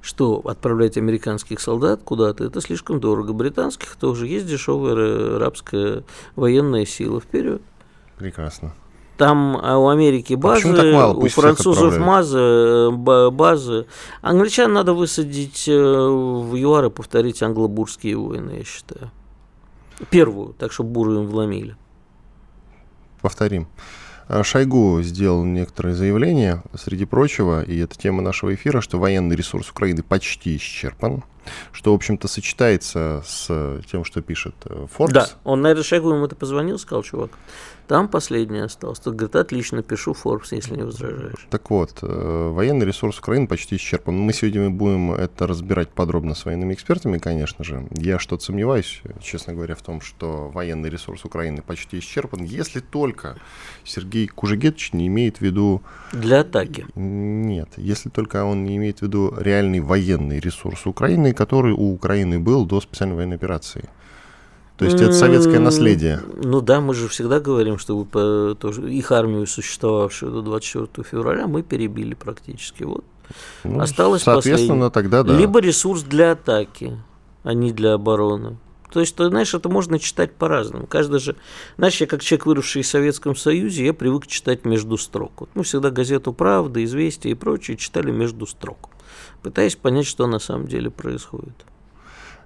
Что 0.00 0.38
отправлять 0.44 0.98
американских 0.98 1.60
солдат 1.60 2.02
куда-то, 2.04 2.44
это 2.44 2.60
слишком 2.60 3.00
дорого. 3.00 3.32
Британских 3.32 3.96
тоже 3.96 4.26
есть 4.26 4.46
дешевая 4.46 4.94
ра- 4.94 5.38
рабская 5.38 6.04
военная 6.36 6.84
сила. 6.84 7.20
Вперед. 7.22 7.62
Прекрасно. 8.24 8.72
Там 9.18 9.60
а 9.62 9.76
у 9.76 9.88
Америки 9.88 10.32
базы, 10.32 10.62
почему 10.62 10.76
так 10.76 10.94
мало? 10.94 11.12
у 11.12 11.20
Пусть 11.20 11.34
французов 11.34 11.98
мазы, 11.98 12.38
э, 12.38 12.90
ба- 12.90 13.30
базы. 13.30 13.84
Англичан 14.22 14.72
надо 14.72 14.94
высадить 14.94 15.68
э, 15.68 15.72
в 15.74 16.54
ЮАР 16.56 16.86
и 16.86 16.90
повторить 16.90 17.42
англобурские 17.42 18.16
войны, 18.16 18.52
я 18.56 18.64
считаю. 18.64 19.10
Первую, 20.08 20.54
так 20.54 20.72
чтобы 20.72 20.88
буры 20.88 21.16
им 21.16 21.26
вломили. 21.26 21.76
Повторим. 23.20 23.68
А, 24.26 24.42
Шойгу 24.42 25.02
сделал 25.02 25.44
некоторые 25.44 25.94
заявления, 25.94 26.62
среди 26.74 27.04
прочего, 27.04 27.62
и 27.62 27.76
это 27.76 27.98
тема 27.98 28.22
нашего 28.22 28.54
эфира, 28.54 28.80
что 28.80 28.98
военный 28.98 29.36
ресурс 29.36 29.68
Украины 29.68 30.02
почти 30.02 30.56
исчерпан, 30.56 31.24
что, 31.72 31.92
в 31.92 31.94
общем-то, 31.94 32.28
сочетается 32.28 33.22
с 33.26 33.80
тем, 33.90 34.04
что 34.04 34.22
пишет 34.22 34.54
э, 34.64 34.86
Forbes. 34.96 35.12
Да, 35.12 35.28
он 35.44 35.60
на 35.60 35.82
Шойгу 35.82 36.10
ему 36.10 36.24
это 36.26 36.36
позвонил, 36.36 36.78
сказал, 36.78 37.02
чувак, 37.02 37.30
там 37.86 38.08
последний 38.08 38.60
остался. 38.60 39.02
Тот 39.02 39.14
говорит, 39.14 39.36
отлично, 39.36 39.82
пишу 39.82 40.12
Forbes, 40.12 40.48
если 40.52 40.76
не 40.76 40.84
возражаешь. 40.84 41.46
Так 41.50 41.68
вот, 41.70 41.98
э, 42.02 42.48
военный 42.50 42.86
ресурс 42.86 43.18
Украины 43.18 43.46
почти 43.46 43.76
исчерпан. 43.76 44.16
Мы 44.16 44.32
сегодня 44.32 44.70
будем 44.70 45.12
это 45.12 45.46
разбирать 45.46 45.90
подробно 45.90 46.34
с 46.34 46.46
военными 46.46 46.72
экспертами, 46.72 47.18
конечно 47.18 47.62
же. 47.62 47.86
Я 47.90 48.18
что-то 48.18 48.44
сомневаюсь, 48.44 49.02
честно 49.20 49.52
говоря, 49.52 49.74
в 49.74 49.82
том, 49.82 50.00
что 50.00 50.48
военный 50.48 50.88
ресурс 50.88 51.24
Украины 51.24 51.60
почти 51.60 51.98
исчерпан, 51.98 52.44
если 52.44 52.80
только 52.80 53.36
Сергей 53.84 54.28
Кужегетович 54.28 54.94
не 54.94 55.06
имеет 55.08 55.38
в 55.38 55.40
виду... 55.42 55.82
Для 56.12 56.40
атаки. 56.40 56.86
Нет, 56.94 57.68
если 57.76 58.08
только 58.08 58.44
он 58.44 58.64
не 58.64 58.76
имеет 58.78 59.00
в 59.00 59.02
виду 59.02 59.34
реальный 59.36 59.80
военный 59.80 60.40
ресурс 60.40 60.86
Украины, 60.86 61.33
который 61.34 61.72
у 61.72 61.92
Украины 61.92 62.38
был 62.38 62.64
до 62.64 62.80
специальной 62.80 63.16
военной 63.16 63.36
операции. 63.36 63.88
То 64.76 64.86
есть 64.86 65.00
это 65.00 65.12
советское 65.12 65.60
наследие. 65.60 66.20
Ну 66.42 66.60
да, 66.60 66.80
мы 66.80 66.94
же 66.94 67.08
всегда 67.08 67.38
говорим, 67.38 67.78
что 67.78 68.04
по- 68.04 68.56
тоже, 68.58 68.92
их 68.92 69.12
армию, 69.12 69.46
существовавшую 69.46 70.32
до 70.32 70.42
24 70.42 71.08
февраля, 71.08 71.46
мы 71.46 71.62
перебили 71.62 72.14
практически. 72.14 72.82
Вот. 72.82 73.04
Ну, 73.62 73.80
Осталось 73.80 74.22
Соответственно, 74.22 74.90
последнее. 74.90 74.90
тогда 74.90 75.22
да. 75.22 75.38
Либо 75.38 75.60
ресурс 75.60 76.02
для 76.02 76.32
атаки, 76.32 76.98
а 77.44 77.54
не 77.54 77.72
для 77.72 77.94
обороны. 77.94 78.56
То 78.92 79.00
есть, 79.00 79.16
ты 79.16 79.26
знаешь, 79.28 79.52
это 79.54 79.68
можно 79.68 79.98
читать 79.98 80.34
по-разному. 80.36 80.86
Каждый 80.86 81.18
же... 81.18 81.34
Знаешь, 81.76 82.00
я 82.00 82.06
как 82.06 82.22
человек, 82.22 82.46
выросший 82.46 82.82
в 82.82 82.86
Советском 82.86 83.34
Союзе, 83.34 83.86
я 83.86 83.92
привык 83.92 84.26
читать 84.28 84.64
между 84.64 84.98
строк. 84.98 85.32
Вот 85.40 85.50
мы 85.54 85.64
всегда 85.64 85.90
газету 85.90 86.32
«Правда», 86.32 86.82
«Известия» 86.84 87.32
и 87.32 87.34
прочее 87.34 87.76
читали 87.76 88.12
между 88.12 88.46
строк, 88.46 88.90
пытаясь 89.44 89.76
понять, 89.76 90.06
что 90.06 90.26
на 90.26 90.38
самом 90.38 90.66
деле 90.66 90.90
происходит. 90.90 91.66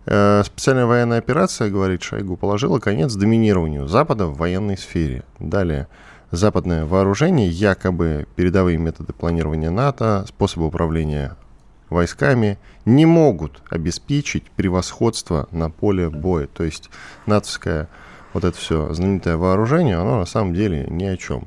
Э, 0.04 0.42
Специальная 0.44 0.84
военная 0.84 1.18
операция, 1.18 1.70
говорит 1.70 2.02
Шойгу, 2.02 2.36
положила 2.36 2.80
конец 2.80 3.14
доминированию 3.14 3.86
Запада 3.86 4.26
в 4.26 4.36
военной 4.36 4.76
сфере. 4.76 5.22
Далее. 5.38 5.86
Западное 6.32 6.84
вооружение, 6.84 7.48
якобы 7.48 8.26
передовые 8.34 8.76
методы 8.78 9.12
планирования 9.12 9.70
НАТО, 9.70 10.26
способы 10.28 10.66
управления 10.66 11.36
войсками 11.88 12.58
не 12.84 13.06
могут 13.06 13.62
обеспечить 13.70 14.50
превосходство 14.50 15.48
на 15.52 15.70
поле 15.70 16.10
боя. 16.10 16.48
То 16.48 16.64
есть 16.64 16.90
натовское 17.26 17.88
вот 18.34 18.44
это 18.44 18.58
все 18.58 18.92
знаменитое 18.92 19.36
вооружение, 19.36 19.96
оно 19.96 20.18
на 20.18 20.26
самом 20.26 20.52
деле 20.52 20.86
ни 20.90 21.04
о 21.04 21.16
чем. 21.16 21.46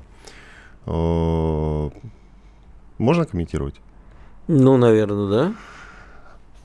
Можно 2.98 3.26
комментировать? 3.26 3.76
Ну, 4.54 4.76
наверное, 4.76 5.30
да. 5.30 5.54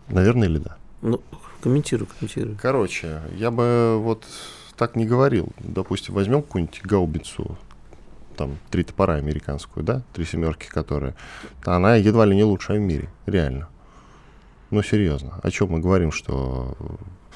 Наверное 0.08 0.48
или 0.48 0.58
да? 0.58 0.76
Ну, 1.02 1.20
комментирую, 1.60 2.08
комментирую. 2.08 2.58
Короче, 2.60 3.20
я 3.36 3.52
бы 3.52 3.96
вот 4.00 4.24
так 4.76 4.96
не 4.96 5.06
говорил. 5.06 5.50
Допустим, 5.60 6.14
возьмем 6.14 6.42
какую-нибудь 6.42 6.82
гаубицу, 6.82 7.56
там, 8.36 8.58
три 8.72 8.82
топора 8.82 9.14
американскую, 9.14 9.84
да, 9.84 10.02
три 10.14 10.24
семерки, 10.24 10.66
которые, 10.66 11.14
она 11.64 11.94
едва 11.94 12.24
ли 12.24 12.34
не 12.34 12.42
лучшая 12.42 12.78
в 12.78 12.80
мире, 12.80 13.08
реально. 13.24 13.68
Ну, 14.70 14.82
серьезно. 14.82 15.38
О 15.42 15.50
чем 15.50 15.70
мы 15.70 15.80
говорим, 15.80 16.10
что 16.12 16.76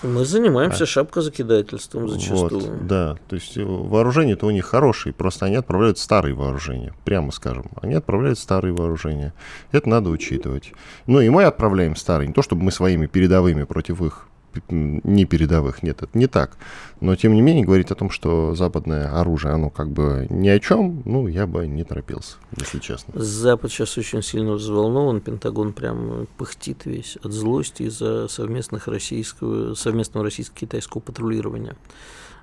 мы 0.02 0.24
занимаемся 0.24 0.84
а? 0.84 0.86
шапкозакидательством 0.86 2.08
зачастую. 2.08 2.60
Вот, 2.60 2.86
да, 2.86 3.16
то 3.28 3.36
есть 3.36 3.56
э, 3.58 3.62
вооружения-то 3.62 4.46
у 4.46 4.50
них 4.50 4.64
хорошие, 4.64 5.12
просто 5.12 5.44
они 5.44 5.56
отправляют 5.56 5.98
старые 5.98 6.34
вооружения, 6.34 6.94
прямо 7.04 7.30
скажем. 7.32 7.66
Они 7.82 7.94
отправляют 7.94 8.38
старые 8.38 8.72
вооружения. 8.72 9.34
Это 9.72 9.90
надо 9.90 10.08
учитывать. 10.08 10.72
Ну 11.06 11.20
и 11.20 11.28
мы 11.28 11.44
отправляем 11.44 11.96
старые, 11.96 12.28
не 12.28 12.32
то 12.32 12.40
чтобы 12.40 12.62
мы 12.62 12.72
своими 12.72 13.06
передовыми 13.06 13.64
против 13.64 14.00
их 14.00 14.29
не 14.68 15.24
передовых. 15.24 15.82
Нет, 15.82 16.02
это 16.02 16.16
не 16.18 16.26
так. 16.26 16.56
Но, 17.00 17.16
тем 17.16 17.34
не 17.34 17.42
менее, 17.42 17.64
говорить 17.64 17.90
о 17.90 17.94
том, 17.94 18.10
что 18.10 18.54
западное 18.54 19.20
оружие, 19.20 19.54
оно 19.54 19.70
как 19.70 19.90
бы 19.90 20.26
ни 20.30 20.48
о 20.48 20.58
чем, 20.58 21.02
ну, 21.04 21.28
я 21.28 21.46
бы 21.46 21.66
не 21.66 21.84
торопился, 21.84 22.36
если 22.56 22.78
честно. 22.78 23.20
Запад 23.20 23.70
сейчас 23.70 23.96
очень 23.98 24.22
сильно 24.22 24.52
взволнован, 24.52 25.20
Пентагон 25.20 25.72
прям 25.72 26.26
пыхтит 26.36 26.84
весь 26.86 27.16
от 27.22 27.32
злости 27.32 27.84
из-за 27.84 28.28
совместных 28.28 28.88
российского, 28.88 29.74
совместного 29.74 30.24
российско-китайского 30.24 31.00
патрулирования 31.00 31.76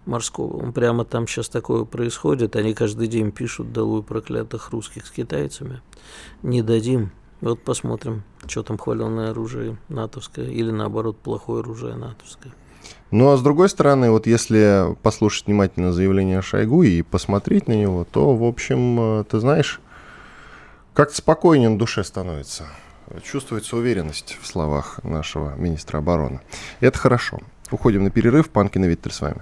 морского. 0.08 0.58
Он 0.64 0.74
прямо 0.74 1.06
там 1.06 1.28
сейчас 1.28 1.50
такое 1.50 1.84
происходит. 1.84 2.56
Они 2.56 2.74
каждый 2.74 3.08
день 3.08 3.32
пишут 3.32 3.74
«Долой 3.74 4.02
проклятых 4.04 4.72
русских 4.72 5.06
с 5.06 5.12
китайцами». 5.12 5.82
Не 6.42 6.62
дадим. 6.62 7.12
Вот 7.42 7.62
посмотрим, 7.62 8.24
что 8.48 8.64
там 8.64 8.78
хваленное 8.78 9.32
оружие 9.32 9.78
натовское 9.90 10.46
или 10.46 10.72
наоборот 10.72 11.18
плохое 11.18 11.60
оружие 11.60 11.96
натовское. 11.96 12.54
Ну 13.12 13.32
а 13.32 13.38
с 13.38 13.42
другой 13.42 13.70
стороны, 13.70 14.12
вот 14.12 14.28
если 14.28 14.96
послушать 15.02 15.48
внимательно 15.48 15.94
заявление 15.94 16.42
Шойгу 16.42 16.84
и 16.84 17.02
посмотреть 17.02 17.68
на 17.68 17.74
него, 17.74 18.06
то, 18.06 18.36
в 18.36 18.44
общем, 18.44 19.00
э, 19.00 19.24
ты 19.26 19.40
знаешь, 19.40 19.80
как-то 20.94 21.16
спокойнее 21.16 21.70
на 21.70 21.78
душе 21.78 22.04
становится. 22.04 22.66
Чувствуется 23.24 23.78
уверенность 23.78 24.38
в 24.42 24.48
словах 24.48 25.00
нашего 25.04 25.56
министра 25.56 26.00
обороны. 26.00 26.42
Это 26.80 26.98
хорошо. 26.98 27.40
Уходим 27.72 28.04
на 28.04 28.10
перерыв. 28.10 28.50
Панкин 28.50 28.86
и 28.86 28.88
Виттель 28.88 29.12
с 29.12 29.22
вами. 29.22 29.42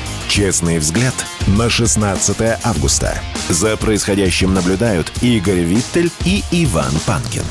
Честный 0.31 0.79
взгляд 0.79 1.13
на 1.59 1.69
16 1.69 2.37
августа. 2.63 3.15
За 3.49 3.75
происходящим 3.75 4.53
наблюдают 4.53 5.11
Игорь 5.21 5.59
Виттель 5.59 6.09
и 6.25 6.41
Иван 6.53 6.93
Панкин. 7.05 7.43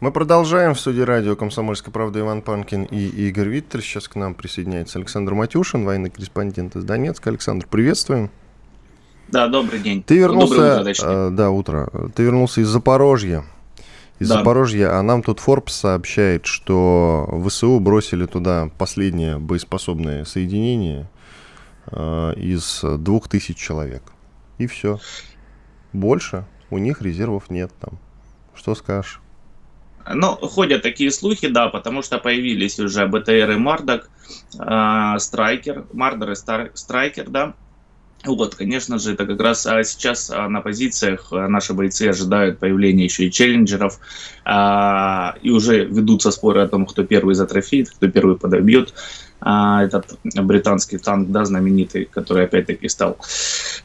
Мы 0.00 0.10
продолжаем 0.10 0.74
в 0.74 0.80
студии 0.80 1.02
радио 1.02 1.36
«Комсомольская 1.36 1.92
правда» 1.92 2.18
Иван 2.18 2.42
Панкин 2.42 2.82
и 2.86 3.06
Игорь 3.28 3.50
Виттель. 3.50 3.82
Сейчас 3.82 4.08
к 4.08 4.16
нам 4.16 4.34
присоединяется 4.34 4.98
Александр 4.98 5.34
Матюшин, 5.34 5.84
военный 5.84 6.10
корреспондент 6.10 6.74
из 6.74 6.82
Донецка. 6.82 7.30
Александр, 7.30 7.68
приветствуем. 7.70 8.32
Да, 9.28 9.46
добрый 9.46 9.78
день. 9.78 10.02
Ты 10.02 10.18
вернулся, 10.18 10.80
утро, 10.80 10.92
э, 11.04 11.30
да, 11.30 11.50
утро. 11.52 11.88
Ты 12.16 12.24
вернулся 12.24 12.62
из 12.62 12.66
Запорожья 12.66 13.44
из 14.18 14.28
да. 14.28 14.38
Запорожья, 14.38 14.98
а 14.98 15.02
нам 15.02 15.22
тут 15.22 15.40
Forbes 15.40 15.70
сообщает, 15.70 16.46
что 16.46 17.28
ВСУ 17.46 17.80
бросили 17.80 18.26
туда 18.26 18.70
последнее 18.78 19.38
боеспособное 19.38 20.24
соединение 20.24 21.10
э, 21.90 22.34
из 22.36 22.84
двух 22.98 23.28
тысяч 23.28 23.56
человек. 23.56 24.02
И 24.58 24.66
все. 24.66 25.00
Больше 25.92 26.46
у 26.70 26.78
них 26.78 27.02
резервов 27.02 27.50
нет 27.50 27.72
там. 27.80 27.98
Что 28.54 28.74
скажешь? 28.74 29.20
Ну, 30.12 30.36
ходят 30.36 30.82
такие 30.82 31.10
слухи, 31.10 31.48
да, 31.48 31.68
потому 31.68 32.02
что 32.02 32.18
появились 32.18 32.78
уже 32.78 33.06
БТР 33.06 33.52
и 33.52 33.56
Мардок, 33.56 34.10
э, 34.58 35.18
Страйкер, 35.18 35.86
Мардер 35.92 36.32
и 36.32 36.34
Страйкер, 36.34 37.30
да, 37.30 37.54
вот, 38.26 38.54
конечно 38.54 38.98
же, 38.98 39.12
это 39.12 39.26
как 39.26 39.40
раз 39.40 39.66
а 39.66 39.84
сейчас 39.84 40.30
а, 40.30 40.48
на 40.48 40.60
позициях 40.60 41.28
а, 41.30 41.48
наши 41.48 41.74
бойцы 41.74 42.08
ожидают 42.08 42.58
появления 42.58 43.04
еще 43.04 43.26
и 43.26 43.30
челленджеров, 43.30 43.98
а, 44.44 45.34
и 45.42 45.50
уже 45.50 45.84
ведутся 45.84 46.30
споры 46.30 46.62
о 46.62 46.68
том, 46.68 46.86
кто 46.86 47.04
первый 47.04 47.34
затрофеет, 47.34 47.90
кто 47.90 48.08
первый 48.08 48.36
подобьет 48.36 48.94
а, 49.40 49.84
этот 49.84 50.18
британский 50.22 50.98
танк, 50.98 51.30
да, 51.30 51.44
знаменитый, 51.44 52.06
который 52.06 52.44
опять-таки 52.44 52.88
стал 52.88 53.18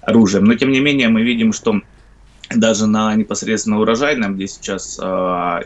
оружием. 0.02 0.46
Но, 0.46 0.56
тем 0.56 0.72
не 0.72 0.80
менее, 0.80 1.10
мы 1.10 1.22
видим, 1.22 1.52
что 1.52 1.82
даже 2.56 2.88
на 2.88 3.14
непосредственно 3.16 3.80
урожайном, 3.80 4.36
где 4.36 4.48
сейчас 4.48 5.00
э, 5.00 5.06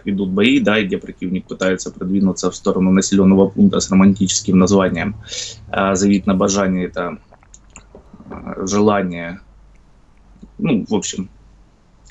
идут 0.06 0.30
бои, 0.30 0.60
да, 0.60 0.80
и 0.80 0.86
где 0.86 0.98
противник 0.98 1.46
пытается 1.46 1.92
продвинуться 1.92 2.52
в 2.52 2.56
сторону 2.56 2.92
населенного 2.92 3.48
пункта 3.48 3.80
с 3.80 3.90
романтическим 3.90 4.58
названием 4.58 5.16
э, 5.72 5.96
«Завид 5.96 6.28
на 6.28 6.36
Бажане», 6.36 6.86
это 6.86 7.20
желание, 8.66 9.40
ну, 10.58 10.86
в 10.88 10.94
общем, 10.94 11.30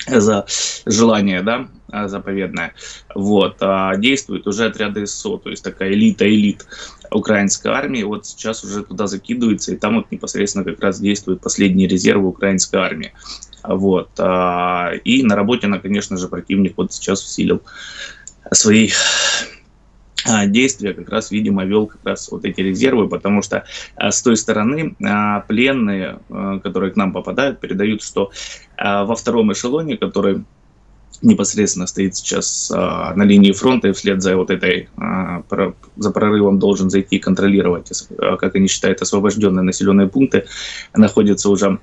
за 0.07 0.45
желание, 0.85 1.41
да, 1.41 1.67
заповедное, 2.07 2.73
вот, 3.15 3.57
а 3.61 3.95
действуют 3.97 4.47
уже 4.47 4.65
отряды 4.65 5.05
СО, 5.05 5.37
то 5.37 5.49
есть 5.49 5.63
такая 5.63 5.93
элита-элит 5.93 6.65
украинской 7.11 7.67
армии, 7.67 8.03
вот 8.03 8.25
сейчас 8.25 8.63
уже 8.63 8.83
туда 8.83 9.07
закидывается, 9.07 9.73
и 9.73 9.77
там 9.77 9.95
вот 9.95 10.11
непосредственно 10.11 10.65
как 10.65 10.79
раз 10.81 10.99
действуют 10.99 11.41
последние 11.41 11.87
резервы 11.87 12.27
украинской 12.27 12.77
армии, 12.77 13.13
вот, 13.63 14.09
а, 14.17 14.91
и 15.03 15.23
на 15.23 15.35
работе, 15.35 15.67
на, 15.67 15.79
конечно 15.79 16.17
же, 16.17 16.27
противник 16.27 16.73
вот 16.77 16.93
сейчас 16.93 17.23
усилил 17.23 17.61
свои 18.51 18.89
действия 20.47 20.93
как 20.93 21.09
раз, 21.09 21.31
видимо, 21.31 21.65
вел 21.65 21.87
как 21.87 21.99
раз 22.03 22.31
вот 22.31 22.45
эти 22.45 22.61
резервы, 22.61 23.07
потому 23.07 23.41
что 23.41 23.65
а, 23.95 24.11
с 24.11 24.21
той 24.21 24.37
стороны 24.37 24.95
а, 25.03 25.41
пленные, 25.41 26.19
которые 26.63 26.91
к 26.91 26.95
нам 26.95 27.13
попадают, 27.13 27.59
передают, 27.59 28.01
что 28.01 28.31
во 28.77 29.15
втором 29.15 29.51
эшелоне, 29.53 29.97
который 29.97 30.43
непосредственно 31.21 31.87
стоит 31.87 32.15
сейчас 32.15 32.69
на 32.69 33.23
линии 33.23 33.51
фронта 33.51 33.89
и 33.89 33.91
вслед 33.93 34.21
за 34.21 34.35
вот 34.35 34.49
этой, 34.49 34.89
за 35.95 36.11
прорывом 36.11 36.59
должен 36.59 36.89
зайти 36.89 37.17
и 37.17 37.19
контролировать, 37.19 37.91
как 38.17 38.55
они 38.55 38.67
считают, 38.67 39.01
освобожденные 39.01 39.63
населенные 39.63 40.07
пункты, 40.07 40.45
находятся 40.93 41.49
уже 41.49 41.79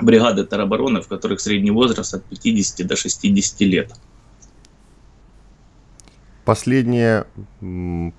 бригады 0.00 0.44
теробороны, 0.44 1.00
в 1.00 1.08
которых 1.08 1.40
средний 1.40 1.70
возраст 1.70 2.14
от 2.14 2.24
50 2.24 2.86
до 2.86 2.96
60 2.96 3.60
лет. 3.62 3.92
Последнее 6.48 7.26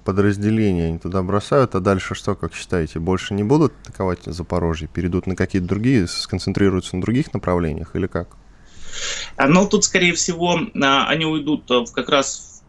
подразделение 0.06 0.90
они 0.90 1.00
туда 1.00 1.24
бросают, 1.24 1.74
а 1.74 1.80
дальше 1.80 2.14
что, 2.14 2.36
как 2.36 2.54
считаете, 2.54 3.00
больше 3.00 3.34
не 3.34 3.42
будут 3.42 3.74
атаковать 3.82 4.20
Запорожье? 4.26 4.88
Перейдут 4.88 5.26
на 5.26 5.36
какие-то 5.36 5.68
другие, 5.68 6.06
сконцентрируются 6.06 6.96
на 6.96 7.02
других 7.02 7.34
направлениях 7.34 7.96
или 7.96 8.06
как? 8.06 8.38
А, 9.36 9.48
ну, 9.48 9.68
тут, 9.68 9.84
скорее 9.84 10.14
всего, 10.14 10.60
а, 10.80 11.08
они 11.08 11.26
уйдут 11.26 11.72
э, 11.72 11.86
как 11.92 12.10
раз 12.10 12.62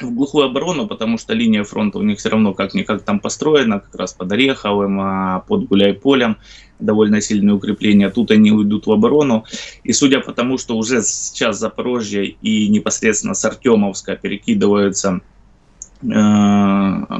в 0.00 0.14
глухую 0.14 0.46
оборону, 0.46 0.86
потому 0.86 1.18
что 1.18 1.34
линия 1.34 1.64
фронта 1.64 1.98
у 1.98 2.02
них 2.02 2.20
все 2.20 2.28
равно 2.28 2.54
как-никак 2.54 3.02
там 3.02 3.18
построена, 3.18 3.80
как 3.80 3.96
раз 3.96 4.12
под 4.12 4.30
Ореховым, 4.30 5.00
а, 5.00 5.40
под 5.48 5.66
Гуляй-Полем 5.66 6.36
довольно 6.78 7.20
сильные 7.20 7.54
укрепления. 7.54 8.10
Тут 8.10 8.30
они 8.30 8.52
уйдут 8.52 8.86
в 8.86 8.92
оборону. 8.92 9.44
И 9.84 9.92
судя 9.92 10.20
по 10.20 10.32
тому, 10.32 10.58
что 10.58 10.76
уже 10.76 11.02
сейчас 11.02 11.58
Запорожье 11.58 12.26
и 12.26 12.68
непосредственно 12.68 13.34
с 13.34 13.44
Артемовска 13.44 14.16
перекидываются 14.16 15.20
э, 16.02 16.06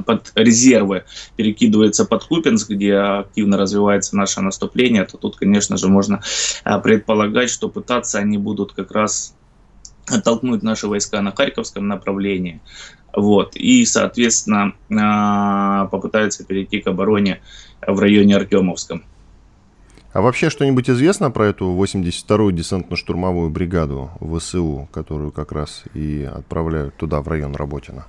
под 0.07 0.33
резервы 0.35 1.05
перекидывается 1.37 2.05
под 2.05 2.25
Купинск, 2.25 2.71
где 2.71 2.95
активно 2.95 3.57
развивается 3.57 4.17
наше 4.17 4.41
наступление, 4.41 5.05
то 5.05 5.17
тут, 5.17 5.37
конечно 5.37 5.77
же, 5.77 5.89
можно 5.89 6.21
э, 6.65 6.79
предполагать, 6.81 7.51
что 7.51 7.69
пытаться 7.69 8.19
они 8.19 8.39
будут 8.39 8.73
как 8.73 8.91
раз 8.93 9.35
оттолкнуть 10.09 10.63
наши 10.63 10.87
войска 10.87 11.21
на 11.21 11.33
Харьковском 11.33 11.89
направлении. 11.89 12.61
Вот, 13.17 13.57
и, 13.57 13.85
соответственно, 13.87 14.75
а, 14.95 15.87
попытаются 15.87 16.45
перейти 16.45 16.81
к 16.81 16.87
обороне 16.87 17.41
в 17.87 17.99
районе 17.99 18.37
Артемовском. 18.37 19.05
А 20.17 20.23
вообще 20.23 20.49
что-нибудь 20.49 20.89
известно 20.89 21.31
про 21.31 21.49
эту 21.49 21.67
82-ю 21.77 22.51
десантно-штурмовую 22.51 23.51
бригаду 23.51 24.13
ВСУ, 24.19 24.89
которую 24.91 25.31
как 25.31 25.53
раз 25.53 25.85
и 25.93 26.23
отправляют 26.23 26.97
туда, 26.97 27.21
в 27.21 27.29
район 27.29 27.55
Работина? 27.55 28.07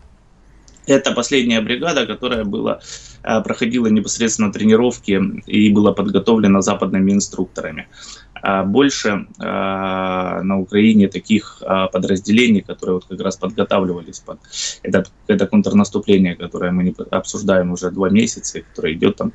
Это 0.86 1.12
последняя 1.12 1.60
бригада, 1.60 2.08
которая 2.08 2.46
была, 2.46 2.80
а, 3.24 3.42
проходила 3.42 3.88
непосредственно 3.88 4.54
тренировки 4.54 5.22
и 5.48 5.70
была 5.74 5.92
подготовлена 5.92 6.62
западными 6.62 7.12
инструкторами. 7.12 7.90
А 8.36 8.64
больше 8.64 9.28
а, 9.40 10.42
на 10.44 10.60
Украине 10.60 11.10
таких 11.10 11.62
подразделений, 11.92 12.62
которые 12.62 12.94
вот 12.94 13.06
как 13.06 13.20
раз 13.20 13.36
подготавливались 13.36 14.20
под 14.20 14.40
это, 14.82 15.04
это 15.28 15.46
контрнаступление, 15.46 16.38
которое 16.38 16.72
мы 16.72 16.96
обсуждаем 17.12 17.72
уже 17.74 17.92
два 17.92 18.10
месяца, 18.10 18.62
которое 18.62 18.94
идет 18.94 19.18
там 19.18 19.34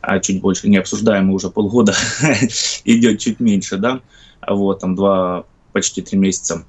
а 0.00 0.18
чуть 0.20 0.40
больше, 0.40 0.68
не 0.68 0.76
обсуждаем, 0.76 1.26
мы 1.26 1.34
уже 1.34 1.50
полгода, 1.50 1.94
идет 2.84 3.18
чуть 3.18 3.40
меньше, 3.40 3.76
да, 3.76 4.00
вот, 4.46 4.80
там 4.80 4.94
два, 4.94 5.44
почти 5.72 6.02
три 6.02 6.18
месяца. 6.18 6.64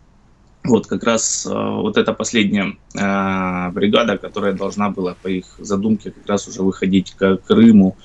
Вот 0.63 0.85
как 0.85 1.03
раз 1.03 1.47
э, 1.47 1.49
вот 1.51 1.97
эта 1.97 2.13
последняя 2.13 2.75
э, 2.93 3.71
бригада, 3.71 4.17
которая 4.17 4.53
должна 4.53 4.91
была 4.91 5.15
по 5.19 5.27
их 5.27 5.45
задумке 5.57 6.11
как 6.11 6.27
раз 6.27 6.47
уже 6.47 6.61
выходить 6.61 7.15
к 7.17 7.37
Крыму 7.37 7.97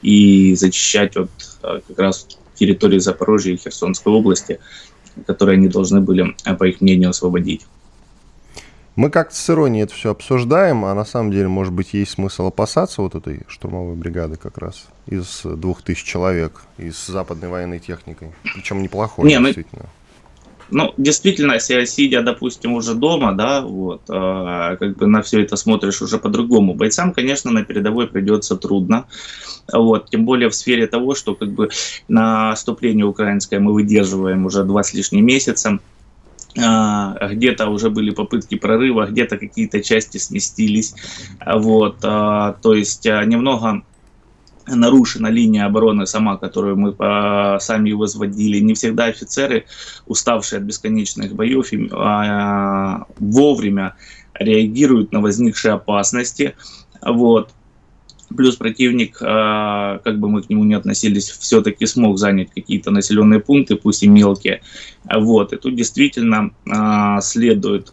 и 0.00 0.54
зачищать 0.54 1.16
вот 1.16 1.30
э, 1.62 1.80
как 1.86 1.98
раз 1.98 2.26
территории 2.54 2.98
Запорожья 2.98 3.52
и 3.52 3.58
Херсонской 3.58 4.12
области, 4.12 4.60
которые 5.26 5.56
они 5.56 5.68
должны 5.68 6.00
были, 6.00 6.34
по 6.58 6.64
их 6.64 6.80
мнению, 6.80 7.10
освободить. 7.10 7.66
Мы 8.96 9.10
как-то 9.10 9.34
с 9.34 9.50
иронией 9.50 9.84
это 9.84 9.94
все 9.94 10.10
обсуждаем, 10.10 10.84
а 10.84 10.94
на 10.94 11.04
самом 11.04 11.30
деле, 11.30 11.48
может 11.48 11.72
быть, 11.72 11.94
есть 11.94 12.12
смысл 12.12 12.48
опасаться 12.48 13.02
вот 13.02 13.14
этой 13.14 13.42
штурмовой 13.46 13.94
бригады 13.94 14.36
как 14.36 14.58
раз 14.58 14.86
из 15.06 15.42
двух 15.44 15.82
тысяч 15.82 16.04
человек, 16.04 16.62
из 16.76 17.06
западной 17.06 17.48
военной 17.48 17.78
техникой. 17.78 18.32
Причем 18.42 18.82
неплохой, 18.82 19.26
Не, 19.26 19.38
действительно. 19.38 19.84
Мы... 19.84 19.88
Ну, 20.72 20.94
действительно, 20.96 21.54
если 21.54 21.84
сидя, 21.84 22.22
допустим, 22.22 22.74
уже 22.74 22.94
дома, 22.94 23.32
да, 23.32 23.60
вот, 23.60 24.02
э, 24.08 24.76
как 24.78 24.96
бы 24.96 25.06
на 25.06 25.20
все 25.22 25.42
это 25.42 25.56
смотришь 25.56 26.00
уже 26.00 26.18
по-другому. 26.18 26.74
Бойцам, 26.74 27.12
конечно, 27.12 27.50
на 27.50 27.64
передовой 27.64 28.06
придется 28.06 28.56
трудно, 28.56 29.06
вот, 29.72 30.10
тем 30.10 30.24
более 30.24 30.48
в 30.48 30.54
сфере 30.54 30.86
того, 30.86 31.14
что 31.14 31.34
как 31.34 31.50
бы 31.50 31.70
наступление 32.08 33.04
украинское 33.04 33.58
мы 33.58 33.72
выдерживаем 33.72 34.46
уже 34.46 34.62
два 34.62 34.82
с 34.84 34.94
лишним 34.94 35.26
месяца, 35.26 35.80
где-то 36.54 37.68
уже 37.68 37.90
были 37.90 38.10
попытки 38.10 38.56
прорыва, 38.56 39.06
где-то 39.06 39.38
какие-то 39.38 39.82
части 39.82 40.18
сместились. 40.18 40.94
Вот, 41.44 41.98
а, 42.02 42.54
то 42.60 42.74
есть 42.74 43.06
а, 43.06 43.24
немного 43.24 43.82
нарушена 44.66 45.28
линия 45.28 45.66
обороны 45.66 46.06
сама, 46.06 46.36
которую 46.36 46.76
мы 46.76 46.94
сами 47.60 47.92
возводили. 47.92 48.60
Не 48.60 48.74
всегда 48.74 49.06
офицеры, 49.06 49.64
уставшие 50.06 50.58
от 50.58 50.64
бесконечных 50.64 51.34
боев, 51.34 51.70
вовремя 53.18 53.96
реагируют 54.34 55.12
на 55.12 55.20
возникшие 55.20 55.74
опасности. 55.74 56.54
Вот. 57.02 57.50
Плюс 58.36 58.56
противник, 58.56 59.18
а, 59.22 59.98
как 59.98 60.18
бы 60.18 60.28
мы 60.28 60.42
к 60.42 60.50
нему 60.50 60.64
не 60.64 60.74
относились, 60.74 61.30
все-таки 61.30 61.86
смог 61.86 62.18
занять 62.18 62.50
какие-то 62.54 62.90
населенные 62.90 63.40
пункты, 63.40 63.76
пусть 63.76 64.02
и 64.02 64.08
мелкие. 64.08 64.62
Вот. 65.04 65.52
И 65.52 65.56
тут 65.56 65.74
действительно 65.74 66.50
а, 66.68 67.20
следует 67.20 67.92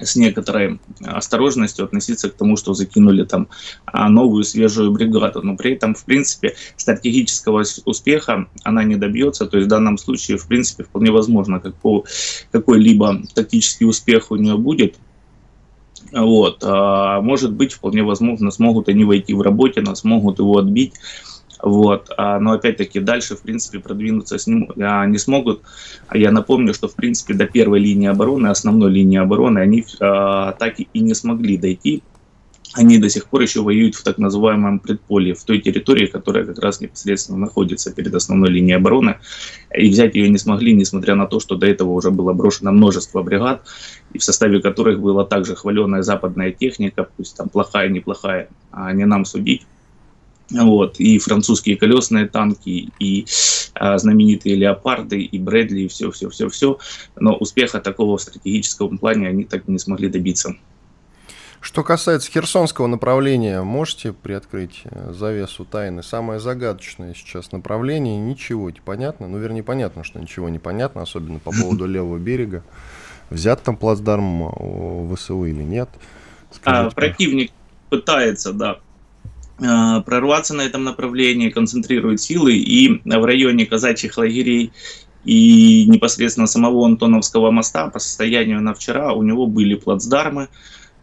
с 0.00 0.16
некоторой 0.16 0.78
осторожностью 1.00 1.84
относиться 1.84 2.30
к 2.30 2.34
тому, 2.34 2.56
что 2.56 2.74
закинули 2.74 3.24
там 3.24 3.48
а, 3.86 4.08
новую 4.08 4.44
свежую 4.44 4.92
бригаду. 4.92 5.42
Но 5.42 5.56
при 5.56 5.72
этом, 5.72 5.94
в 5.94 6.04
принципе, 6.04 6.54
стратегического 6.76 7.64
успеха 7.84 8.48
она 8.64 8.84
не 8.84 8.96
добьется. 8.96 9.46
То 9.46 9.56
есть 9.56 9.66
в 9.66 9.70
данном 9.70 9.98
случае, 9.98 10.36
в 10.36 10.46
принципе, 10.46 10.84
вполне 10.84 11.10
возможно, 11.10 11.60
какой-либо 11.60 13.22
тактический 13.34 13.86
успех 13.86 14.30
у 14.30 14.36
нее 14.36 14.56
будет– 14.56 14.96
вот. 16.12 16.62
А, 16.62 17.20
может 17.20 17.52
быть, 17.52 17.72
вполне 17.72 18.02
возможно, 18.02 18.50
смогут 18.50 18.88
они 18.88 19.04
войти 19.04 19.34
в 19.34 19.42
работе, 19.42 19.80
но 19.80 19.94
смогут 19.94 20.38
его 20.38 20.58
отбить. 20.58 20.94
Вот. 21.62 22.10
А, 22.16 22.38
но 22.38 22.52
опять-таки 22.52 23.00
дальше, 23.00 23.36
в 23.36 23.42
принципе, 23.42 23.80
продвинуться 23.80 24.38
с 24.38 24.46
ним 24.46 24.70
а, 24.80 25.06
не 25.06 25.18
смогут. 25.18 25.62
А 26.08 26.16
я 26.16 26.30
напомню, 26.30 26.74
что, 26.74 26.88
в 26.88 26.94
принципе, 26.94 27.34
до 27.34 27.46
первой 27.46 27.80
линии 27.80 28.08
обороны, 28.08 28.48
основной 28.48 28.90
линии 28.90 29.18
обороны, 29.18 29.58
они 29.58 29.84
так 29.98 30.74
и 30.78 31.00
не 31.00 31.14
смогли 31.14 31.56
дойти 31.56 32.02
они 32.78 32.98
до 32.98 33.08
сих 33.08 33.26
пор 33.26 33.42
еще 33.42 33.60
воюют 33.60 33.96
в 33.96 34.04
так 34.04 34.18
называемом 34.18 34.78
предполье, 34.78 35.34
в 35.34 35.42
той 35.42 35.58
территории, 35.58 36.06
которая 36.06 36.44
как 36.44 36.58
раз 36.60 36.80
непосредственно 36.80 37.38
находится 37.38 37.92
перед 37.92 38.14
основной 38.14 38.50
линией 38.50 38.76
обороны. 38.76 39.16
И 39.76 39.88
взять 39.88 40.14
ее 40.14 40.28
не 40.28 40.38
смогли, 40.38 40.74
несмотря 40.74 41.16
на 41.16 41.26
то, 41.26 41.40
что 41.40 41.56
до 41.56 41.66
этого 41.66 41.90
уже 41.90 42.12
было 42.12 42.32
брошено 42.32 42.70
множество 42.70 43.22
бригад, 43.22 43.66
и 44.12 44.18
в 44.18 44.24
составе 44.24 44.60
которых 44.60 45.00
была 45.00 45.24
также 45.24 45.56
хваленая 45.56 46.02
западная 46.02 46.52
техника, 46.52 47.08
пусть 47.16 47.36
там 47.36 47.48
плохая, 47.48 47.88
неплохая, 47.88 48.48
а 48.70 48.92
не 48.92 49.06
нам 49.06 49.24
судить. 49.24 49.66
Вот, 50.50 50.98
и 51.00 51.18
французские 51.18 51.76
колесные 51.76 52.26
танки, 52.26 52.90
и 53.00 53.26
а, 53.74 53.98
знаменитые 53.98 54.54
леопарды, 54.54 55.20
и 55.20 55.38
Брэдли, 55.38 55.80
и 55.80 55.88
все-все-все-все. 55.88 56.78
Но 57.16 57.34
успеха 57.34 57.80
такого 57.80 58.16
в 58.16 58.22
стратегическом 58.22 58.98
плане 58.98 59.28
они 59.28 59.44
так 59.44 59.68
и 59.68 59.72
не 59.72 59.78
смогли 59.78 60.08
добиться. 60.08 60.54
Что 61.60 61.82
касается 61.82 62.30
Херсонского 62.30 62.86
направления, 62.86 63.62
можете 63.62 64.12
приоткрыть 64.12 64.82
э, 64.84 65.12
завесу 65.12 65.64
тайны? 65.64 66.02
Самое 66.02 66.38
загадочное 66.38 67.14
сейчас 67.14 67.50
направление, 67.50 68.16
ничего 68.16 68.70
не 68.70 68.80
понятно. 68.80 69.26
Ну, 69.26 69.38
вернее, 69.38 69.64
понятно, 69.64 70.04
что 70.04 70.20
ничего 70.20 70.48
не 70.48 70.60
понятно, 70.60 71.02
особенно 71.02 71.40
по 71.40 71.50
поводу 71.50 71.86
левого 71.88 72.18
берега. 72.18 72.62
Взят 73.30 73.62
там 73.62 73.76
плацдарм 73.76 75.14
ВСУ 75.14 75.44
или 75.44 75.62
нет? 75.62 75.88
а, 76.64 76.90
противник 76.90 77.50
пытается, 77.90 78.52
да, 78.52 78.78
э, 79.60 80.02
прорваться 80.02 80.54
на 80.54 80.62
этом 80.62 80.84
направлении, 80.84 81.50
концентрирует 81.50 82.20
силы, 82.20 82.54
и 82.54 83.02
в 83.04 83.24
районе 83.24 83.66
казачьих 83.66 84.16
лагерей 84.16 84.72
и 85.24 85.86
непосредственно 85.86 86.46
самого 86.46 86.86
Антоновского 86.86 87.50
моста 87.50 87.88
по 87.88 87.98
состоянию 87.98 88.62
на 88.62 88.74
вчера 88.74 89.12
у 89.12 89.22
него 89.22 89.46
были 89.46 89.74
плацдармы, 89.74 90.48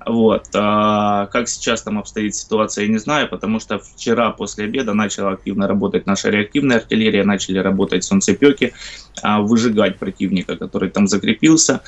вот. 0.05 0.47
А 0.53 1.25
как 1.27 1.49
сейчас 1.49 1.81
там 1.81 1.97
обстоит 1.97 2.35
ситуация, 2.35 2.85
я 2.85 2.91
не 2.91 2.99
знаю, 2.99 3.27
потому 3.27 3.59
что 3.59 3.79
вчера 3.79 4.31
после 4.31 4.65
обеда 4.65 4.93
начала 4.93 5.31
активно 5.31 5.67
работать 5.67 6.05
наша 6.05 6.29
реактивная 6.29 6.77
артиллерия, 6.77 7.23
начали 7.23 7.57
работать 7.57 8.03
солнцепеки, 8.03 8.73
а, 9.23 9.41
выжигать 9.41 9.97
противника, 9.97 10.57
который 10.57 10.89
там 10.89 11.07
закрепился. 11.07 11.81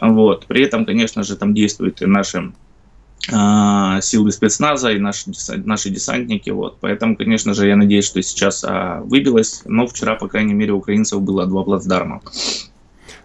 Вот. 0.00 0.46
При 0.46 0.62
этом, 0.62 0.84
конечно 0.84 1.22
же, 1.22 1.36
там 1.36 1.54
действуют 1.54 2.02
и 2.02 2.06
наши 2.06 2.52
а, 3.30 4.00
силы 4.00 4.32
спецназа 4.32 4.90
и 4.90 4.98
наши, 4.98 5.30
наши 5.64 5.90
десантники. 5.90 6.50
Вот. 6.50 6.78
Поэтому, 6.80 7.16
конечно 7.16 7.54
же, 7.54 7.68
я 7.68 7.76
надеюсь, 7.76 8.06
что 8.06 8.20
сейчас 8.22 8.64
а, 8.64 9.00
выбилось, 9.02 9.62
но 9.64 9.86
вчера, 9.86 10.16
по 10.16 10.26
крайней 10.26 10.54
мере, 10.54 10.72
у 10.72 10.78
украинцев 10.78 11.22
было 11.22 11.46
два 11.46 11.62
плацдарма. 11.62 12.22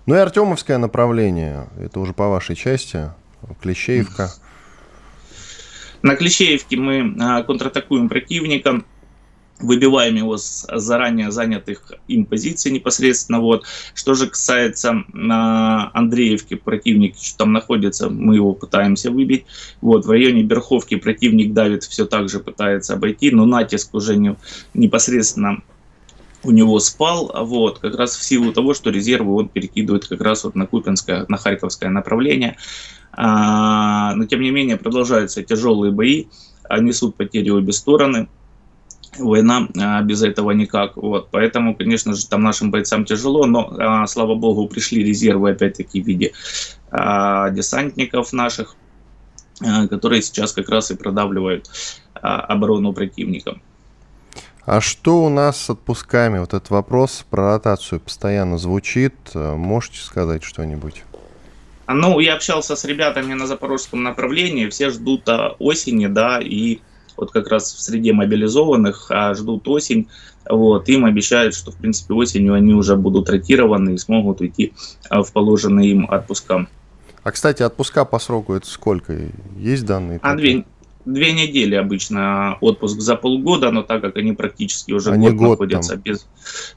Ну 0.06 0.16
и 0.16 0.20
Артемовское 0.20 0.78
направление, 0.78 1.68
это 1.80 2.00
уже 2.00 2.14
по 2.14 2.30
вашей 2.30 2.56
части. 2.56 3.10
Клещеевка. 3.62 4.32
На 6.02 6.16
Клещеевке 6.16 6.78
мы 6.78 7.16
а, 7.20 7.44
контратакуем 7.44 8.08
противника, 8.08 8.84
выбиваем 9.60 10.16
его 10.16 10.38
с 10.38 10.68
заранее 10.72 11.32
занятых 11.32 11.92
им 12.08 12.26
позиций 12.26 12.72
непосредственно. 12.72 13.40
Вот. 13.40 13.66
Что 13.94 14.14
же 14.14 14.28
касается 14.28 15.04
на 15.14 15.90
Андреевке, 15.94 16.56
противник 16.56 17.16
там 17.38 17.54
находится, 17.54 18.10
мы 18.10 18.36
его 18.36 18.54
пытаемся 18.54 19.12
выбить. 19.12 19.46
Вот. 19.82 20.06
В 20.06 20.12
районе 20.12 20.44
Берховки 20.44 20.96
противник 20.96 21.54
давит, 21.54 21.84
все 21.84 22.06
так 22.06 22.30
же 22.30 22.40
пытается 22.40 22.94
обойти, 22.94 23.32
но 23.32 23.46
натиск 23.46 23.94
уже 23.94 24.16
не, 24.16 24.36
непосредственно 24.74 25.64
у 26.44 26.52
него 26.52 26.80
спал, 26.80 27.32
вот, 27.46 27.80
как 27.80 27.96
раз 27.96 28.16
в 28.16 28.24
силу 28.24 28.54
того, 28.54 28.74
что 28.74 28.90
резервы 28.90 29.34
он 29.34 29.50
перекидывает 29.50 30.08
как 30.08 30.22
раз 30.22 30.44
вот 30.44 30.56
на 30.56 30.66
Купинское, 30.66 31.26
на 31.28 31.38
Харьковское 31.38 31.90
направление. 31.90 32.58
А, 33.20 34.14
но 34.14 34.26
тем 34.26 34.42
не 34.42 34.52
менее 34.52 34.78
продолжаются 34.78 35.42
тяжелые 35.44 35.92
бои, 35.92 36.28
несут 36.70 37.16
потери 37.16 37.50
обе 37.50 37.74
стороны. 37.74 38.30
Война 39.18 39.68
а, 39.76 40.04
без 40.04 40.22
этого 40.22 40.52
никак. 40.52 40.98
Вот. 40.98 41.30
Поэтому, 41.32 41.76
конечно 41.76 42.14
же, 42.14 42.28
там 42.28 42.44
нашим 42.44 42.70
бойцам 42.70 43.06
тяжело, 43.06 43.48
но, 43.48 43.76
а, 43.80 44.06
слава 44.06 44.36
богу, 44.36 44.68
пришли 44.68 45.04
резервы, 45.04 45.52
опять-таки, 45.52 46.02
в 46.02 46.06
виде 46.06 46.32
десантников 46.90 48.32
наших, 48.32 48.76
которые 49.90 50.22
сейчас 50.22 50.54
как 50.54 50.70
раз 50.70 50.92
и 50.92 50.96
продавливают 50.96 51.70
оборону 52.14 52.94
противника. 52.94 53.60
А 54.66 54.80
что 54.80 55.24
у 55.24 55.30
нас 55.30 55.58
с 55.58 55.70
отпусками? 55.70 56.40
Вот 56.40 56.54
этот 56.54 56.70
вопрос 56.70 57.26
про 57.30 57.54
ротацию 57.54 58.00
постоянно 58.00 58.58
звучит. 58.58 59.14
Можете 59.34 60.00
сказать 60.00 60.44
что-нибудь? 60.44 61.04
Ну, 61.88 62.20
я 62.20 62.36
общался 62.36 62.76
с 62.76 62.84
ребятами 62.84 63.34
на 63.34 63.48
запорожском 63.48 64.04
направлении, 64.04 64.68
все 64.68 64.90
ждут 64.90 65.28
а, 65.30 65.56
осени, 65.58 66.08
да, 66.08 66.40
и 66.42 66.80
вот 67.16 67.32
как 67.32 67.48
раз 67.48 67.74
в 67.74 67.82
среде 67.82 68.14
мобилизованных 68.14 69.08
а, 69.10 69.34
ждут 69.34 69.68
осень, 69.68 70.08
вот, 70.50 70.88
им 70.90 71.06
обещают, 71.06 71.56
что, 71.56 71.72
в 71.72 71.76
принципе, 71.76 72.14
осенью 72.14 72.54
они 72.54 72.74
уже 72.74 72.96
будут 72.96 73.30
ротированы 73.30 73.96
и 73.96 73.98
смогут 73.98 74.42
уйти 74.42 74.74
а, 75.10 75.24
в 75.24 75.32
положенные 75.32 75.92
им 75.92 76.10
отпуска. 76.10 76.68
А, 77.24 77.32
кстати, 77.32 77.64
отпуска 77.64 78.06
по 78.06 78.20
сроку 78.20 78.54
это 78.54 78.68
сколько? 78.68 79.18
Есть 79.58 79.86
данные? 79.86 80.20
А, 80.22 80.36
две, 80.36 80.66
две 81.06 81.32
недели 81.32 81.76
обычно 81.76 82.58
отпуск 82.62 83.00
за 83.00 83.16
полгода, 83.16 83.72
но 83.72 83.84
так 83.84 84.02
как 84.02 84.18
они 84.18 84.34
практически 84.34 84.92
уже 84.92 85.12
они 85.12 85.30
год, 85.30 85.36
год 85.36 85.50
находятся 85.52 85.96
без, 85.96 86.28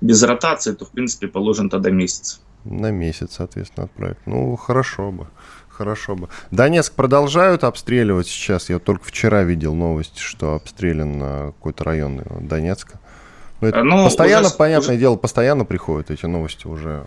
без 0.00 0.22
ротации, 0.22 0.72
то, 0.72 0.84
в 0.84 0.90
принципе, 0.90 1.28
положен 1.28 1.68
тогда 1.68 1.90
месяц. 1.90 2.40
На 2.64 2.90
месяц, 2.90 3.36
соответственно, 3.36 3.84
отправить. 3.84 4.18
Ну, 4.26 4.56
хорошо 4.56 5.10
бы. 5.10 5.26
Хорошо 5.68 6.14
бы. 6.14 6.28
Донецк 6.50 6.94
продолжают 6.94 7.64
обстреливать 7.64 8.26
сейчас. 8.26 8.68
Я 8.68 8.78
только 8.78 9.04
вчера 9.04 9.44
видел 9.44 9.74
новость, 9.74 10.18
что 10.18 10.54
обстрелян 10.54 11.52
какой-то 11.52 11.84
район 11.84 12.22
Донецка. 12.40 13.00
Ну, 13.60 13.68
это 13.68 13.82
ну, 13.82 14.04
постоянно, 14.04 14.48
уже, 14.48 14.56
понятное 14.56 14.94
уже... 14.94 14.98
дело, 14.98 15.16
постоянно 15.16 15.64
приходят 15.64 16.10
эти 16.10 16.26
новости 16.26 16.66
уже. 16.66 17.06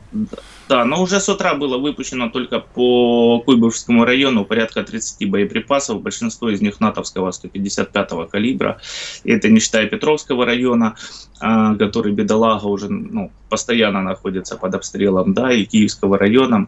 Да, 0.69 0.85
но 0.85 1.01
уже 1.01 1.19
с 1.19 1.27
утра 1.27 1.55
было 1.55 1.77
выпущено 1.77 2.29
только 2.29 2.59
по 2.59 3.39
Куйбышевскому 3.39 4.05
району 4.05 4.45
порядка 4.45 4.83
30 4.83 5.29
боеприпасов, 5.29 6.01
большинство 6.01 6.49
из 6.49 6.61
них 6.61 6.79
натовского 6.79 7.31
155-го 7.31 8.25
калибра. 8.25 8.79
И 9.23 9.31
это 9.31 9.49
не 9.49 9.59
считая 9.59 9.87
Петровского 9.87 10.45
района, 10.45 10.95
а, 11.39 11.75
который 11.75 12.13
бедолага 12.13 12.65
уже 12.65 12.89
ну, 12.89 13.31
постоянно 13.49 14.01
находится 14.01 14.55
под 14.55 14.75
обстрелом, 14.75 15.33
да, 15.33 15.51
и 15.51 15.65
Киевского 15.65 16.17
района. 16.17 16.67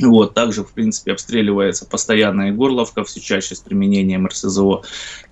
Вот, 0.00 0.34
также, 0.34 0.64
в 0.64 0.72
принципе, 0.72 1.12
обстреливается 1.12 1.86
постоянно 1.86 2.48
и 2.48 2.52
Горловка, 2.52 3.04
все 3.04 3.20
чаще 3.20 3.54
с 3.54 3.60
применением 3.60 4.26
РСЗО. 4.26 4.82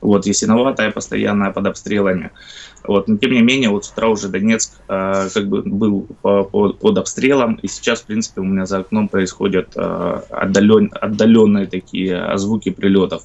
Вот, 0.01 0.27
Ясиноватая 0.27 0.91
постоянная 0.91 1.51
под 1.53 1.67
обстрелами. 1.67 2.31
Вот, 2.85 3.09
но, 3.09 3.17
тем 3.17 3.33
не 3.33 3.43
менее, 3.43 3.71
вот 3.71 3.85
с 3.85 3.91
утра 3.91 4.09
уже 4.09 4.29
Донецк 4.29 4.73
э, 4.89 5.29
как 5.33 5.49
бы 5.49 5.63
был 5.63 6.07
по, 6.23 6.45
по, 6.45 6.73
под 6.73 6.99
обстрелом, 6.99 7.55
и 7.57 7.69
сейчас, 7.69 8.01
в 8.01 8.07
принципе, 8.07 8.41
у 8.41 8.45
меня 8.45 8.67
за 8.67 8.79
окном 8.79 9.09
происходят 9.09 9.73
э, 9.77 10.21
отдален, 10.31 10.91
отдаленные 10.99 11.67
такие 11.67 12.39
звуки 12.39 12.71
прилетов. 12.71 13.25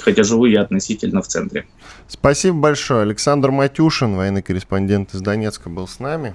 Хотя 0.00 0.22
живу 0.22 0.44
я 0.44 0.60
относительно 0.60 1.22
в 1.22 1.26
центре. 1.26 1.66
Спасибо 2.06 2.58
большое. 2.58 3.02
Александр 3.02 3.50
Матюшин, 3.50 4.14
военный 4.14 4.42
корреспондент 4.42 5.14
из 5.14 5.20
Донецка, 5.20 5.68
был 5.70 5.88
с 5.88 5.98
нами. 5.98 6.34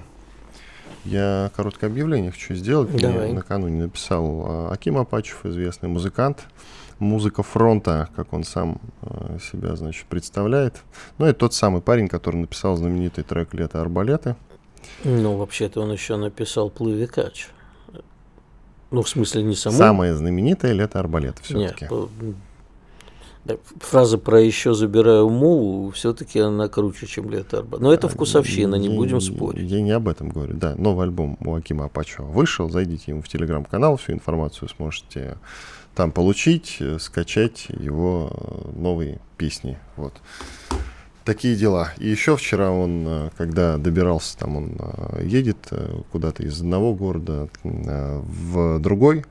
Я 1.04 1.50
короткое 1.54 1.88
объявление 1.88 2.30
хочу 2.30 2.54
сделать. 2.54 2.94
Давай. 2.96 3.26
Мне 3.26 3.34
накануне 3.34 3.82
написал 3.82 4.44
а, 4.46 4.72
Аким 4.72 4.96
Апачев, 4.96 5.44
известный 5.44 5.88
музыкант. 5.88 6.44
Музыка 6.98 7.42
фронта, 7.42 8.08
как 8.16 8.32
он 8.32 8.44
сам 8.44 8.80
а, 9.02 9.38
себя, 9.38 9.76
значит, 9.76 10.06
представляет. 10.06 10.82
Ну, 11.18 11.26
это 11.26 11.40
тот 11.40 11.54
самый 11.54 11.82
парень, 11.82 12.08
который 12.08 12.36
написал 12.36 12.76
знаменитый 12.76 13.24
трек 13.24 13.52
«Лето 13.52 13.80
арбалеты». 13.80 14.36
Ну, 15.02 15.36
вообще-то 15.36 15.80
он 15.80 15.92
еще 15.92 16.16
написал 16.16 16.70
«Плывикач». 16.70 17.48
Ну, 18.90 19.02
в 19.02 19.08
смысле, 19.08 19.42
не 19.42 19.56
само. 19.56 19.76
Самое 19.76 20.14
знаменитое 20.14 20.72
«Лето 20.72 21.00
арбалеты» 21.00 21.42
все-таки. 21.42 21.86
Нет, 21.90 22.36
Фраза 23.80 24.18
про 24.18 24.40
еще 24.40 24.74
забираю 24.74 25.28
мулу, 25.28 25.90
все-таки 25.90 26.38
она 26.38 26.68
круче, 26.68 27.06
чем 27.06 27.30
лето 27.30 27.58
Арбат. 27.58 27.80
Но 27.80 27.92
это 27.92 28.08
вкусовщина, 28.08 28.76
не 28.76 28.88
будем 28.88 29.20
спорить. 29.20 29.70
Я 29.70 29.82
не 29.82 29.90
об 29.90 30.08
этом 30.08 30.30
говорю. 30.30 30.54
Да, 30.54 30.74
новый 30.76 31.06
альбом 31.06 31.36
у 31.44 31.54
Акима 31.54 31.86
Апачева 31.86 32.26
вышел. 32.26 32.70
Зайдите 32.70 33.12
ему 33.12 33.22
в 33.22 33.28
телеграм-канал, 33.28 33.96
всю 33.96 34.12
информацию 34.12 34.68
сможете 34.68 35.36
там 35.94 36.10
получить, 36.10 36.82
скачать 36.98 37.66
его 37.68 38.30
э, 38.32 38.78
новые 38.78 39.20
песни. 39.36 39.78
Вот. 39.96 40.14
Такие 41.24 41.56
дела. 41.56 41.90
И 41.98 42.08
еще 42.08 42.36
вчера 42.36 42.70
он, 42.70 43.04
э, 43.06 43.30
когда 43.36 43.78
добирался, 43.78 44.36
там 44.36 44.56
он 44.56 44.76
э, 44.78 45.24
едет 45.24 45.70
куда-то 46.10 46.42
из 46.42 46.60
одного 46.60 46.94
города 46.94 47.48
в 47.62 48.80
другой, 48.80 49.24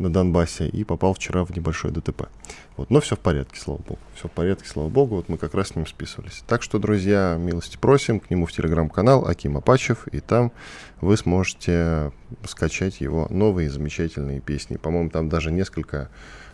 на 0.00 0.12
Донбассе 0.12 0.66
и 0.66 0.82
попал 0.82 1.14
вчера 1.14 1.44
в 1.44 1.50
небольшое 1.50 1.92
ДТП. 1.92 2.28
Вот, 2.76 2.90
но 2.90 3.00
все 3.00 3.16
в 3.16 3.20
порядке, 3.20 3.60
слава 3.60 3.78
богу. 3.78 4.00
Все 4.14 4.28
в 4.28 4.30
порядке, 4.32 4.68
слава 4.68 4.88
богу. 4.88 5.16
Вот 5.16 5.28
мы 5.28 5.36
как 5.36 5.54
раз 5.54 5.68
с 5.68 5.76
ним 5.76 5.86
списывались. 5.86 6.42
Так 6.46 6.62
что, 6.62 6.78
друзья, 6.78 7.36
милости 7.38 7.76
просим 7.76 8.18
к 8.18 8.30
нему 8.30 8.46
в 8.46 8.52
телеграм-канал 8.52 9.26
Аким 9.28 9.56
Апачев, 9.56 10.08
и 10.08 10.20
там 10.20 10.52
вы 11.00 11.16
сможете 11.16 12.12
скачать 12.44 13.00
его 13.00 13.26
новые 13.30 13.70
замечательные 13.70 14.40
песни. 14.40 14.76
По-моему, 14.76 15.10
там 15.10 15.28
даже 15.28 15.52
несколько 15.52 16.08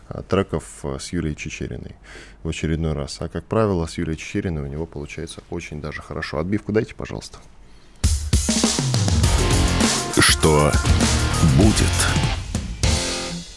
а, 0.08 0.22
треков 0.22 0.64
а, 0.82 0.98
с 0.98 1.12
Юлией 1.12 1.36
Чечериной 1.36 1.96
в 2.42 2.48
очередной 2.48 2.92
раз. 2.92 3.18
А, 3.20 3.28
как 3.28 3.44
правило, 3.44 3.86
с 3.86 3.98
Юлией 3.98 4.18
Чечериной 4.18 4.62
у 4.62 4.66
него 4.66 4.86
получается 4.86 5.42
очень 5.50 5.80
даже 5.80 6.02
хорошо. 6.02 6.38
Отбивку 6.38 6.72
дайте, 6.72 6.94
пожалуйста. 6.94 7.38
Что 10.18 10.72
будет? 11.56 12.25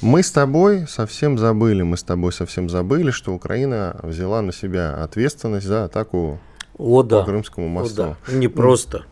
Мы 0.02 0.24
с 0.24 0.32
тобой 0.32 0.88
совсем 0.88 1.38
забыли, 1.38 1.82
мы 1.82 1.98
с 1.98 2.04
тобой 2.04 2.32
совсем 2.32 2.70
забыли, 2.70 3.12
что 3.12 3.34
Украина 3.34 4.00
взяла 4.02 4.42
на 4.42 4.54
себя 4.54 5.04
ответственность 5.04 5.68
за 5.68 5.84
атаку 5.84 6.40
О, 6.78 7.04
да. 7.04 7.20
по 7.20 7.26
Крымскому 7.26 7.68
мосту. 7.68 8.04
О, 8.04 8.18
да. 8.28 8.34
Не 8.34 8.48
просто. 8.48 9.06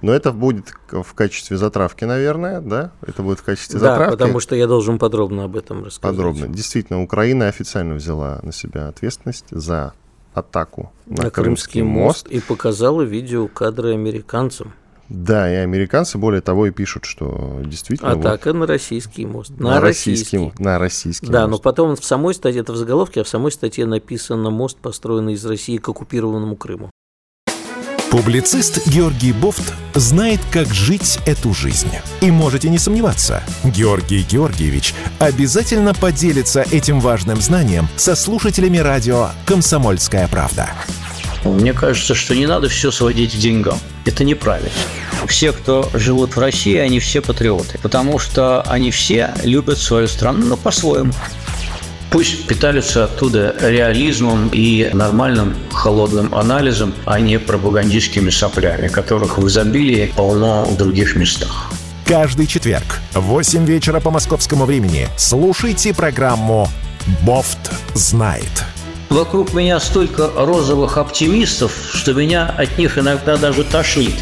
Но 0.00 0.12
это 0.12 0.32
будет 0.32 0.72
в 0.90 1.12
качестве 1.12 1.58
затравки, 1.58 2.04
наверное, 2.04 2.62
да? 2.62 2.92
Это 3.06 3.22
будет 3.22 3.40
в 3.40 3.42
качестве 3.42 3.78
да, 3.78 3.90
затравки. 3.90 4.12
Да, 4.12 4.16
потому 4.16 4.40
что 4.40 4.56
я 4.56 4.66
должен 4.66 4.98
подробно 4.98 5.44
об 5.44 5.56
этом 5.56 5.84
рассказать. 5.84 6.16
Подробно. 6.16 6.48
Действительно, 6.48 7.02
Украина 7.02 7.48
официально 7.48 7.94
взяла 7.94 8.40
на 8.42 8.52
себя 8.52 8.88
ответственность 8.88 9.44
за 9.50 9.92
атаку 10.32 10.90
на, 11.04 11.24
на 11.24 11.30
Крымский, 11.30 11.32
Крымский 11.32 11.82
мост. 11.82 12.26
И 12.28 12.40
показала 12.40 13.02
видеокадры 13.02 13.92
американцам. 13.92 14.72
Да, 15.10 15.52
и 15.52 15.56
американцы, 15.56 16.18
более 16.18 16.40
того, 16.40 16.66
и 16.66 16.70
пишут, 16.70 17.04
что 17.04 17.60
действительно... 17.64 18.12
Атака 18.12 18.52
вот, 18.52 18.60
на 18.60 18.66
российский 18.66 19.26
мост. 19.26 19.50
На, 19.58 19.74
на 19.74 19.80
российский. 19.80 20.36
российский. 20.36 20.62
На 20.62 20.78
российский 20.78 21.26
Да, 21.26 21.48
мост. 21.48 21.50
но 21.50 21.58
потом 21.58 21.96
в 21.96 22.04
самой 22.04 22.32
статье, 22.32 22.60
это 22.60 22.72
в 22.72 22.76
заголовке, 22.76 23.20
а 23.20 23.24
в 23.24 23.28
самой 23.28 23.50
статье 23.50 23.86
написано 23.86 24.50
«Мост, 24.50 24.78
построенный 24.78 25.32
из 25.32 25.44
России 25.44 25.78
к 25.78 25.88
оккупированному 25.88 26.54
Крыму». 26.54 26.90
Публицист 28.12 28.86
Георгий 28.88 29.32
Бофт 29.32 29.72
знает, 29.94 30.40
как 30.52 30.66
жить 30.68 31.18
эту 31.26 31.54
жизнь. 31.54 31.90
И 32.20 32.30
можете 32.30 32.68
не 32.68 32.78
сомневаться, 32.78 33.42
Георгий 33.64 34.22
Георгиевич 34.22 34.94
обязательно 35.18 35.92
поделится 35.92 36.62
этим 36.70 37.00
важным 37.00 37.40
знанием 37.40 37.88
со 37.96 38.14
слушателями 38.14 38.78
радио 38.78 39.28
«Комсомольская 39.46 40.28
правда». 40.28 40.70
Мне 41.44 41.72
кажется, 41.72 42.14
что 42.14 42.34
не 42.34 42.46
надо 42.46 42.68
все 42.68 42.90
сводить 42.90 43.34
к 43.34 43.38
деньгам. 43.38 43.78
Это 44.04 44.24
неправильно. 44.24 44.70
Все, 45.26 45.52
кто 45.52 45.88
живут 45.94 46.36
в 46.36 46.40
России, 46.40 46.76
они 46.76 47.00
все 47.00 47.20
патриоты, 47.20 47.78
потому 47.82 48.18
что 48.18 48.62
они 48.62 48.90
все 48.90 49.32
любят 49.42 49.78
свою 49.78 50.08
страну, 50.08 50.46
но 50.46 50.56
по-своему. 50.56 51.12
Пусть 52.10 52.46
питаются 52.46 53.04
оттуда 53.04 53.54
реализмом 53.60 54.48
и 54.52 54.90
нормальным 54.92 55.54
холодным 55.72 56.34
анализом, 56.34 56.92
а 57.06 57.20
не 57.20 57.38
пропагандистскими 57.38 58.30
соплями, 58.30 58.88
которых 58.88 59.38
в 59.38 59.46
изобилии 59.46 60.12
полно 60.16 60.64
в 60.64 60.76
других 60.76 61.14
местах. 61.14 61.70
Каждый 62.04 62.48
четверг 62.48 63.00
в 63.14 63.20
8 63.20 63.64
вечера 63.64 64.00
по 64.00 64.10
московскому 64.10 64.64
времени 64.64 65.06
слушайте 65.16 65.94
программу 65.94 66.68
«Бофт 67.22 67.70
знает». 67.94 68.64
Вокруг 69.10 69.52
меня 69.54 69.80
столько 69.80 70.30
розовых 70.36 70.96
оптимистов, 70.96 71.72
что 71.92 72.14
меня 72.14 72.46
от 72.46 72.78
них 72.78 72.96
иногда 72.96 73.36
даже 73.36 73.64
тошнит. 73.64 74.14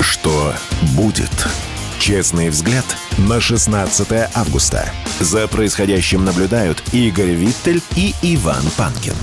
Что 0.00 0.54
будет? 0.96 1.28
Честный 1.98 2.50
взгляд 2.50 2.84
на 3.18 3.40
16 3.40 4.06
августа. 4.32 4.88
За 5.18 5.48
происходящим 5.48 6.24
наблюдают 6.24 6.80
Игорь 6.92 7.32
Виттель 7.32 7.82
и 7.96 8.14
Иван 8.22 8.62
Панкин. 8.76 9.14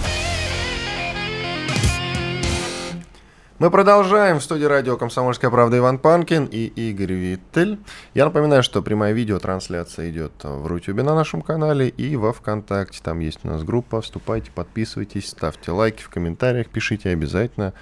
Мы 3.61 3.69
продолжаем. 3.69 4.39
В 4.39 4.43
студии 4.43 4.63
радио 4.63 4.97
«Комсомольская 4.97 5.51
правда» 5.51 5.77
Иван 5.77 5.99
Панкин 5.99 6.45
и 6.45 6.65
Игорь 6.65 7.13
Виттель. 7.13 7.77
Я 8.15 8.25
напоминаю, 8.25 8.63
что 8.63 8.81
прямая 8.81 9.13
видеотрансляция 9.13 10.09
идет 10.09 10.31
в 10.41 10.65
Рутюбе 10.65 11.03
на 11.03 11.13
нашем 11.13 11.43
канале 11.43 11.89
и 11.89 12.15
во 12.15 12.33
Вконтакте. 12.33 13.01
Там 13.03 13.19
есть 13.19 13.41
у 13.43 13.49
нас 13.49 13.61
группа. 13.61 14.01
Вступайте, 14.01 14.49
подписывайтесь, 14.49 15.29
ставьте 15.29 15.69
лайки 15.69 16.01
в 16.01 16.09
комментариях, 16.09 16.69
пишите 16.69 17.09
обязательно. 17.09 17.73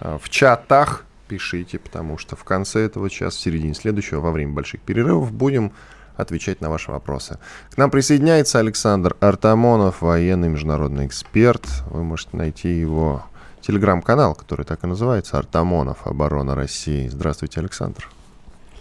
А, 0.00 0.18
в 0.18 0.28
чатах 0.30 1.04
пишите, 1.28 1.78
потому 1.78 2.18
что 2.18 2.34
в 2.34 2.42
конце 2.42 2.80
этого 2.80 3.08
часа, 3.08 3.36
в 3.36 3.40
середине 3.40 3.74
следующего, 3.74 4.18
во 4.18 4.32
время 4.32 4.54
больших 4.54 4.80
перерывов 4.80 5.30
будем 5.30 5.70
отвечать 6.16 6.60
на 6.60 6.70
ваши 6.70 6.90
вопросы. 6.90 7.38
К 7.70 7.76
нам 7.76 7.92
присоединяется 7.92 8.58
Александр 8.58 9.16
Артамонов, 9.20 10.02
военный 10.02 10.48
международный 10.48 11.06
эксперт. 11.06 11.64
Вы 11.86 12.02
можете 12.02 12.36
найти 12.36 12.68
его 12.68 13.29
телеграм-канал, 13.70 14.34
который 14.34 14.64
так 14.64 14.82
и 14.82 14.86
называется, 14.88 15.38
Артамонов, 15.38 16.04
Оборона 16.04 16.56
России. 16.56 17.06
Здравствуйте, 17.06 17.60
Александр. 17.60 18.08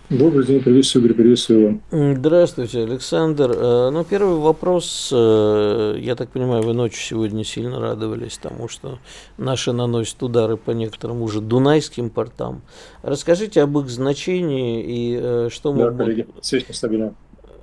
Добрый 0.10 0.44
день, 0.44 0.64
приветствую, 0.64 1.06
Игорь, 1.06 1.18
приветствую 1.18 1.82
вас. 1.92 2.18
Здравствуйте, 2.18 2.80
Александр. 2.80 3.52
Э, 3.56 3.90
ну, 3.92 4.04
первый 4.04 4.40
вопрос. 4.40 5.12
Э, 5.14 5.96
я 6.00 6.16
так 6.16 6.32
понимаю, 6.32 6.64
вы 6.64 6.74
ночью 6.74 7.00
сегодня 7.00 7.44
сильно 7.44 7.80
радовались 7.80 8.40
тому, 8.40 8.68
что 8.68 8.98
наши 9.38 9.72
наносят 9.74 10.24
удары 10.24 10.58
по 10.58 10.72
некоторым 10.72 11.22
уже 11.22 11.40
дунайским 11.40 12.10
портам. 12.10 12.64
Расскажите 13.04 13.62
об 13.62 13.78
их 13.78 13.90
значении 13.92 14.82
и 14.82 15.20
э, 15.22 15.50
что 15.52 15.72
да, 15.72 15.84
могут... 15.84 15.98
коллеги, 15.98 16.28
связь 16.42 16.68
нестабильная. 16.68 17.14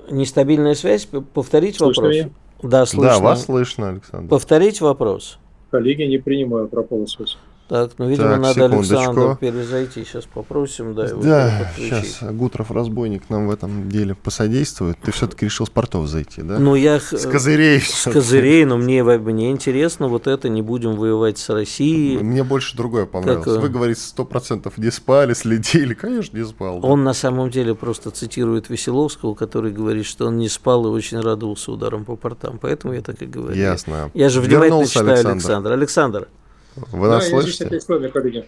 Нестабильная 0.08 0.74
связь? 0.76 1.08
Повторить 1.34 1.78
Слышно 1.78 2.04
вопрос? 2.04 2.14
Меня? 2.14 2.30
Да, 2.62 2.86
слышно. 2.86 3.10
Да, 3.10 3.18
вас 3.18 3.44
слышно, 3.46 3.88
Александр. 3.88 4.28
Повторить 4.28 4.80
вопрос. 4.80 5.40
Коллеги, 5.70 6.02
не 6.02 6.18
принимаю, 6.18 6.68
пропала 6.68 7.06
связь. 7.06 7.36
Так, 7.68 7.92
ну, 7.98 8.08
видимо, 8.08 8.30
так, 8.30 8.40
надо 8.40 8.54
секундочку. 8.54 8.94
Александру 8.94 9.36
перезайти. 9.40 10.04
Сейчас 10.04 10.24
попросим, 10.24 10.94
да, 10.94 11.06
его 11.06 11.20
Да, 11.20 11.72
сейчас 11.76 12.18
Гутров 12.22 12.70
разбойник 12.70 13.28
нам 13.28 13.48
в 13.48 13.50
этом 13.50 13.88
деле 13.88 14.14
посодействует. 14.14 14.96
Ты 15.02 15.10
все-таки 15.10 15.46
решил 15.46 15.66
с 15.66 15.70
портов 15.70 16.06
зайти, 16.06 16.42
да? 16.42 16.60
Ну, 16.60 16.76
я... 16.76 17.00
С 17.00 17.26
козырей. 17.26 17.80
С 17.80 18.08
козырей, 18.08 18.64
но 18.64 18.76
мне, 18.76 19.02
мне 19.02 19.50
интересно 19.50 20.06
вот 20.06 20.28
это, 20.28 20.48
не 20.48 20.62
будем 20.62 20.94
воевать 20.94 21.38
с 21.38 21.48
Россией. 21.48 22.18
Мне 22.18 22.44
больше 22.44 22.76
другое 22.76 23.04
понравилось. 23.04 23.44
Как... 23.44 23.60
Вы 23.60 23.68
говорите, 23.68 24.00
сто 24.00 24.24
процентов 24.24 24.78
не 24.78 24.92
спали, 24.92 25.34
следили. 25.34 25.94
Конечно, 25.94 26.38
не 26.38 26.44
спал. 26.44 26.78
Да. 26.78 26.86
Он 26.86 27.02
на 27.02 27.14
самом 27.14 27.50
деле 27.50 27.74
просто 27.74 28.12
цитирует 28.12 28.70
Веселовского, 28.70 29.34
который 29.34 29.72
говорит, 29.72 30.06
что 30.06 30.26
он 30.26 30.38
не 30.38 30.48
спал 30.48 30.86
и 30.86 30.90
очень 30.90 31.18
радовался 31.18 31.72
ударом 31.72 32.04
по 32.04 32.14
портам. 32.14 32.60
Поэтому 32.60 32.94
я 32.94 33.00
так 33.00 33.20
и 33.22 33.26
говорю. 33.26 33.56
Ясно. 33.56 34.12
Я 34.14 34.28
же 34.28 34.40
внимательно 34.40 34.64
Вернулся 34.66 34.92
читаю 34.92 35.10
Александр. 35.10 35.32
Александр. 35.32 35.72
Александр. 35.72 36.28
Вы 36.76 37.08
нас 37.08 37.24
да, 37.24 37.30
слышите? 37.30 37.64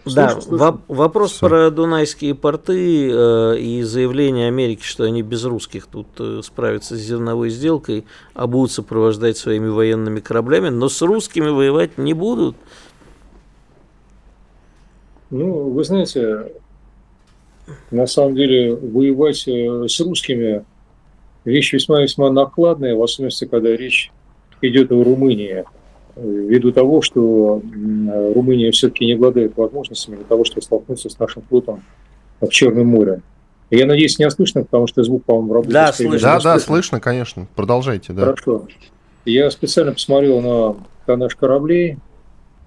Слышу, 0.03 0.15
да, 0.15 0.41
слышу. 0.41 0.81
вопрос 0.87 1.31
Все. 1.31 1.47
про 1.47 1.71
дунайские 1.71 2.35
порты 2.35 3.09
э, 3.11 3.57
и 3.57 3.81
заявление 3.81 4.47
Америки, 4.47 4.83
что 4.83 5.03
они 5.03 5.23
без 5.23 5.43
русских 5.45 5.87
тут 5.87 6.07
э, 6.19 6.41
справятся 6.43 6.95
с 6.95 6.99
зерновой 6.99 7.49
сделкой, 7.49 8.05
а 8.35 8.45
будут 8.45 8.71
сопровождать 8.71 9.37
своими 9.37 9.67
военными 9.67 10.19
кораблями, 10.19 10.69
но 10.69 10.89
с 10.89 11.01
русскими 11.01 11.49
воевать 11.49 11.97
не 11.97 12.13
будут. 12.13 12.55
Ну, 15.31 15.69
вы 15.69 15.83
знаете, 15.83 16.51
на 17.89 18.05
самом 18.05 18.35
деле 18.35 18.75
воевать 18.75 19.47
э, 19.47 19.87
с 19.87 19.99
русскими 20.01 20.63
вещь 21.45 21.73
весьма-весьма 21.73 22.29
накладная, 22.29 22.95
в 22.95 23.01
особенности, 23.01 23.45
когда 23.45 23.75
речь 23.75 24.11
идет 24.61 24.91
о 24.91 25.03
Румынии 25.03 25.65
ввиду 26.21 26.71
того, 26.71 27.01
что 27.01 27.61
Румыния 28.35 28.71
все-таки 28.71 29.05
не 29.05 29.13
обладает 29.13 29.55
возможностями 29.57 30.17
для 30.17 30.25
того, 30.25 30.43
чтобы 30.43 30.61
столкнуться 30.61 31.09
с 31.09 31.19
нашим 31.19 31.43
флотом 31.49 31.83
в 32.41 32.49
Черном 32.49 32.87
море. 32.87 33.21
Я 33.69 33.85
надеюсь, 33.85 34.17
не 34.17 34.29
слышно, 34.31 34.63
потому 34.63 34.87
что 34.87 35.03
звук, 35.03 35.23
по-моему, 35.25 35.53
работает. 35.53 35.73
Да, 35.73 35.93
слышно. 35.93 36.19
Да, 36.19 36.39
да, 36.39 36.59
слышно, 36.59 36.99
конечно. 36.99 37.47
Продолжайте, 37.55 38.13
да. 38.13 38.21
Хорошо. 38.21 38.67
Я 39.25 39.51
специально 39.51 39.91
посмотрел 39.91 40.41
на 40.41 40.75
тоннаж 41.05 41.35
кораблей. 41.35 41.97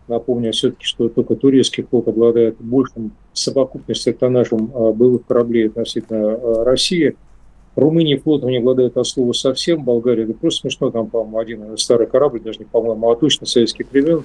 Напомню 0.07 0.53
все-таки, 0.53 0.85
что 0.85 1.09
только 1.09 1.35
турецкий 1.35 1.85
флот 1.89 2.07
обладает 2.09 2.57
большим 2.61 3.13
совокупностью 3.33 4.15
тоннажем 4.15 4.71
а, 4.75 4.93
боевых 4.93 5.27
кораблей 5.27 5.69
относительно 5.69 6.35
а, 6.35 6.65
России– 6.65 7.17
Румыния 7.75 8.19
флотом 8.19 8.51
не 8.51 8.59
обладает 8.59 8.97
от 8.97 9.07
слова 9.07 9.33
совсем, 9.33 9.83
Болгария, 9.83 10.27
да 10.27 10.35
просто 10.35 10.63
смешно, 10.63 10.91
там, 10.91 11.09
по-моему, 11.09 11.39
один 11.39 11.79
старый 11.79 12.07
корабль, 12.07 12.41
даже 12.41 12.59
не 12.59 12.65
по-моему, 12.67 13.11
а 13.11 13.17
точно 13.17 13.47
советских 13.47 13.91
времен. 13.91 14.25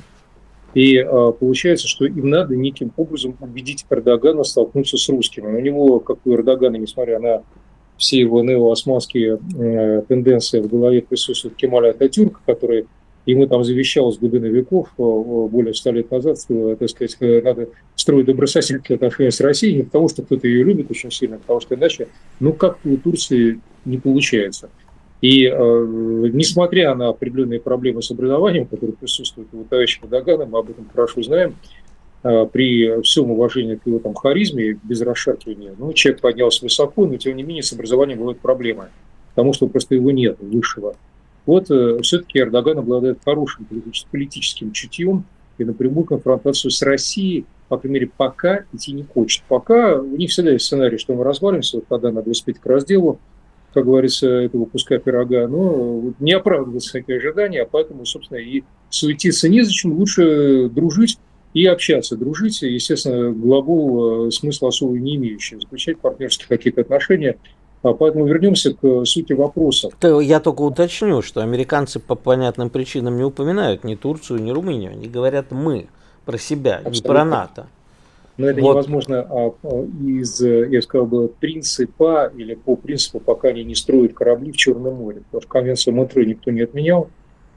И 0.74 0.98
а, 0.98 1.32
получается, 1.32 1.88
что 1.88 2.06
им 2.06 2.30
надо 2.30 2.56
неким 2.56 2.92
образом 2.98 3.38
убедить 3.40 3.86
Эрдогана 3.90 4.44
столкнуться 4.44 4.98
с 4.98 5.08
русскими. 5.10 5.48
У 5.48 5.60
него, 5.62 6.00
как 6.00 6.18
у 6.26 6.34
Эрдогана, 6.34 6.76
несмотря 6.76 7.20
на 7.20 7.44
все 7.98 8.20
его 8.20 8.44
неоосманские 8.44 9.40
э, 9.58 10.04
тенденции 10.08 10.60
в 10.60 10.68
голове 10.68 11.02
присутствует 11.02 11.56
Кемаль 11.56 11.90
Ататюрк, 11.90 12.42
который 12.46 12.86
ему 13.28 13.46
там 13.46 13.64
завещал 13.64 14.12
с 14.12 14.18
глубины 14.18 14.46
веков, 14.46 14.90
э, 14.98 15.02
более 15.02 15.74
ста 15.74 15.92
лет 15.92 16.10
назад, 16.10 16.40
что, 16.42 16.76
так 16.76 16.90
сказать, 16.90 17.18
э, 17.20 17.42
надо 17.44 17.70
строить 17.96 18.26
добрососедские 18.26 18.96
отношения 18.96 19.32
с 19.32 19.42
Россией, 19.42 19.76
не 19.76 19.84
потому 19.84 20.08
что 20.08 20.24
кто-то 20.24 20.48
ее 20.48 20.64
любит 20.64 20.90
очень 20.90 21.12
сильно, 21.12 21.36
а 21.36 21.40
потому 21.40 21.60
что 21.60 21.76
иначе, 21.76 22.08
ну, 22.40 22.54
как-то 22.54 22.88
у 22.88 22.98
Турции 22.98 23.60
не 23.86 23.98
получается. 23.98 24.70
И 25.22 25.46
э, 25.46 25.52
несмотря 26.32 26.96
на 26.96 27.10
определенные 27.10 27.60
проблемы 27.60 28.02
с 28.02 28.12
образованием, 28.12 28.66
которые 28.66 28.96
присутствуют 28.96 29.50
у 29.52 29.64
товарища 29.66 30.00
Дагана, 30.08 30.46
мы 30.46 30.60
об 30.60 30.70
этом 30.70 30.88
хорошо 30.94 31.22
знаем, 31.22 31.56
э, 32.24 32.46
при 32.52 33.02
всем 33.02 33.30
уважении 33.32 33.76
к 33.76 33.86
его 33.86 34.00
там 34.00 34.14
харизме, 34.14 34.80
без 34.84 35.02
расшаркивания, 35.02 35.74
ну, 35.78 35.92
человек 35.92 36.22
поднялся 36.22 36.64
высоко, 36.64 37.06
но 37.06 37.18
тем 37.18 37.36
не 37.36 37.44
менее 37.44 37.64
с 37.64 37.74
образованием 37.74 38.20
бывают 38.20 38.40
проблемы, 38.40 38.86
потому 39.36 39.52
что 39.52 39.68
просто 39.68 39.96
его 39.96 40.12
нет 40.12 40.38
высшего. 40.40 40.96
Вот 41.48 41.72
э, 41.72 42.00
все-таки 42.04 42.40
Эрдоган 42.40 42.78
обладает 42.78 43.20
хорошим 43.24 43.66
политическим 44.12 44.74
чутьем 44.74 45.24
и 45.58 45.64
напрямую 45.64 46.06
конфронтацию 46.06 46.70
с 46.70 46.82
Россией, 46.82 47.46
по 47.70 47.78
крайней 47.78 48.02
мере, 48.02 48.12
пока 48.16 48.66
идти 48.74 48.92
не 48.92 49.04
хочет. 49.04 49.44
Пока 49.48 49.96
у 49.96 50.18
них 50.18 50.30
всегда 50.30 50.52
есть 50.52 50.66
сценарий, 50.66 50.98
что 50.98 51.16
мы 51.16 51.24
развалимся, 51.24 51.78
вот 51.78 51.86
когда 51.90 52.12
надо 52.12 52.30
успеть 52.30 52.60
к 52.60 52.66
разделу, 52.66 53.20
как 53.74 53.86
говорится, 53.86 54.28
этого 54.28 54.66
куска 54.66 54.98
пирога, 54.98 55.48
но 55.48 56.14
не 56.20 56.34
оправдываются 56.34 56.92
такие 56.92 57.18
ожидания, 57.18 57.62
а 57.62 57.66
поэтому, 57.66 58.06
собственно, 58.06 58.40
и 58.40 58.64
суетиться 58.90 59.48
незачем, 59.48 59.94
лучше 59.94 60.70
дружить 60.70 61.18
и 61.54 61.66
общаться. 61.66 62.18
Дружить, 62.18 62.62
естественно, 62.62 63.32
глагол 63.32 64.28
э, 64.28 64.32
смысла 64.32 64.68
особо 64.68 65.00
не 65.00 65.16
имеющий. 65.16 65.60
Заключать 65.62 65.98
партнерские 66.00 66.50
какие-то 66.50 66.82
отношения– 66.82 67.38
поэтому 67.82 68.26
вернемся 68.26 68.74
к 68.74 69.06
сути 69.06 69.34
вопроса. 69.34 69.90
Я 70.02 70.40
только 70.40 70.62
уточню, 70.62 71.22
что 71.22 71.42
американцы 71.42 72.00
по 72.00 72.16
понятным 72.16 72.70
причинам 72.70 73.18
не 73.18 73.24
упоминают 73.24 73.84
ни 73.84 73.96
Турцию, 73.96 74.42
ни 74.42 74.52
Румынию. 74.52 74.92
Они 74.92 75.08
говорят 75.08 75.52
«мы» 75.52 75.88
про 76.26 76.38
себя, 76.38 76.76
Абсолютно. 76.76 76.96
не 76.96 77.02
про 77.02 77.26
НАТО. 77.26 77.68
Но 78.38 78.48
это 78.48 78.62
вот. 78.62 78.72
невозможно 78.72 79.22
а, 79.22 79.52
а, 79.64 79.86
из, 80.06 80.42
я 80.42 80.82
сказал 80.82 81.08
бы, 81.08 81.28
принципа 81.28 82.32
или 82.36 82.54
по 82.54 82.76
принципу, 82.76 83.20
пока 83.20 83.50
они 83.50 83.64
не 83.64 83.74
строят 83.74 84.14
корабли 84.14 84.52
в 84.52 84.58
Черном 84.58 84.96
море. 84.96 85.22
Потому 85.26 85.42
что 85.42 85.50
конвенцию 85.50 85.96
Монтре 85.96 86.26
никто 86.26 86.52
не 86.52 86.62
отменял. 86.62 87.10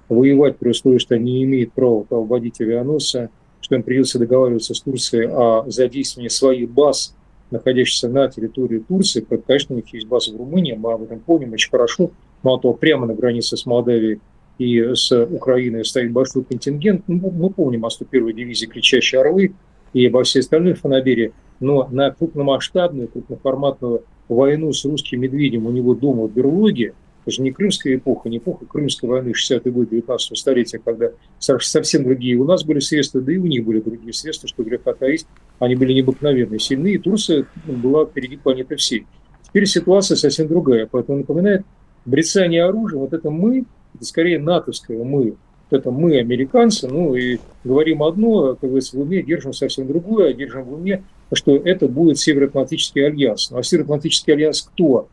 Воевать 0.09 0.57
при 0.57 0.71
условии, 0.71 0.99
что 0.99 1.15
они 1.15 1.33
не 1.33 1.45
имеют 1.45 1.73
права 1.73 2.05
вводить 2.11 2.61
авианосцы, 2.61 3.29
что 3.61 3.75
им 3.75 3.83
придется 3.83 4.19
договариваться 4.19 4.75
с 4.75 4.81
Турцией 4.81 5.29
о 5.29 5.65
задействовании 5.69 6.29
своих 6.29 6.71
баз 6.71 7.15
находящихся 7.51 8.09
на 8.09 8.29
территории 8.29 8.79
Турции. 8.79 9.27
Конечно, 9.47 9.75
у 9.75 9.79
них 9.79 9.93
есть 9.93 10.07
база 10.07 10.33
в 10.33 10.37
Румынии, 10.37 10.73
мы 10.73 10.93
об 10.93 11.03
этом 11.03 11.21
помним 11.21 11.53
очень 11.53 11.71
хорошо. 11.71 12.11
Мало 12.43 12.61
того, 12.61 12.75
прямо 12.75 13.07
на 13.07 13.15
границе 13.15 13.57
с 13.57 13.67
Молдавией 13.67 14.21
и 14.59 14.95
с 14.95 15.13
Украиной 15.25 15.85
стоит 15.85 16.13
большой 16.13 16.45
контингент. 16.45 17.05
Ну, 17.07 17.31
мы 17.31 17.51
помним 17.51 17.85
о 17.85 17.89
101-й 17.89 18.33
дивизии 18.33 18.67
«Кричащие 18.67 19.21
орлы» 19.21 19.55
и 19.93 20.07
обо 20.07 20.23
всей 20.23 20.41
остальной 20.41 20.75
фанабере. 20.75 21.33
Но 21.61 21.89
на 21.91 22.11
крупномасштабную, 22.11 23.09
крупноформатную 23.09 24.05
войну 24.29 24.73
с 24.73 24.85
русским 24.85 25.21
медведем 25.21 25.67
у 25.67 25.71
него 25.71 25.95
дома 25.95 26.27
в 26.27 26.33
Берлоге– 26.33 26.95
это 27.31 27.37
же 27.37 27.43
не 27.43 27.53
крымская 27.53 27.95
эпоха, 27.95 28.29
не 28.29 28.39
эпоха 28.39 28.67
Крымской 28.67 29.09
войны 29.09 29.31
60-й 29.31 29.71
год 29.71 29.89
19 29.89 30.37
столетия, 30.37 30.81
когда 30.85 31.11
совсем 31.39 32.03
другие 32.03 32.37
у 32.37 32.45
нас 32.45 32.65
были 32.65 32.81
средства, 32.81 33.21
да 33.21 33.33
и 33.33 33.37
у 33.37 33.47
них 33.47 33.65
были 33.65 33.81
другие 33.81 34.13
средства, 34.13 34.49
что 34.49 34.65
греха 34.65 34.93
таить, 34.95 35.27
они 35.61 35.77
были 35.77 35.93
необыкновенно 35.93 36.59
сильны, 36.59 36.95
и 36.95 36.99
Турция 36.99 37.47
ну, 37.67 37.75
была 37.75 38.05
впереди 38.05 38.37
планеты 38.37 38.77
всей. 38.77 39.07
Теперь 39.45 39.67
ситуация 39.67 40.17
совсем 40.17 40.49
другая, 40.49 40.89
поэтому 40.91 41.19
напоминает 41.19 41.65
брецание 42.05 42.65
оружия, 42.65 42.99
вот 42.99 43.13
это 43.13 43.31
мы, 43.31 43.65
это 43.95 44.05
скорее 44.05 44.41
натовское 44.41 45.03
мы, 45.03 45.37
это 45.71 45.93
мы, 45.93 46.19
американцы, 46.19 46.89
ну 46.89 47.15
и 47.15 47.39
говорим 47.63 48.03
одно, 48.03 48.55
как 48.55 48.71
говорится, 48.71 48.97
в 48.97 49.01
уме, 49.03 49.23
держим 49.23 49.53
совсем 49.53 49.87
другое, 49.87 50.31
а 50.31 50.33
держим 50.33 50.65
в 50.65 50.75
уме, 50.75 51.05
что 51.33 51.55
это 51.55 51.87
будет 51.87 52.19
Североатлантический 52.19 53.07
альянс. 53.07 53.53
Ну, 53.53 53.59
а 53.59 53.63
Североатлантический 53.63 54.33
альянс 54.33 54.63
кто? 54.63 55.09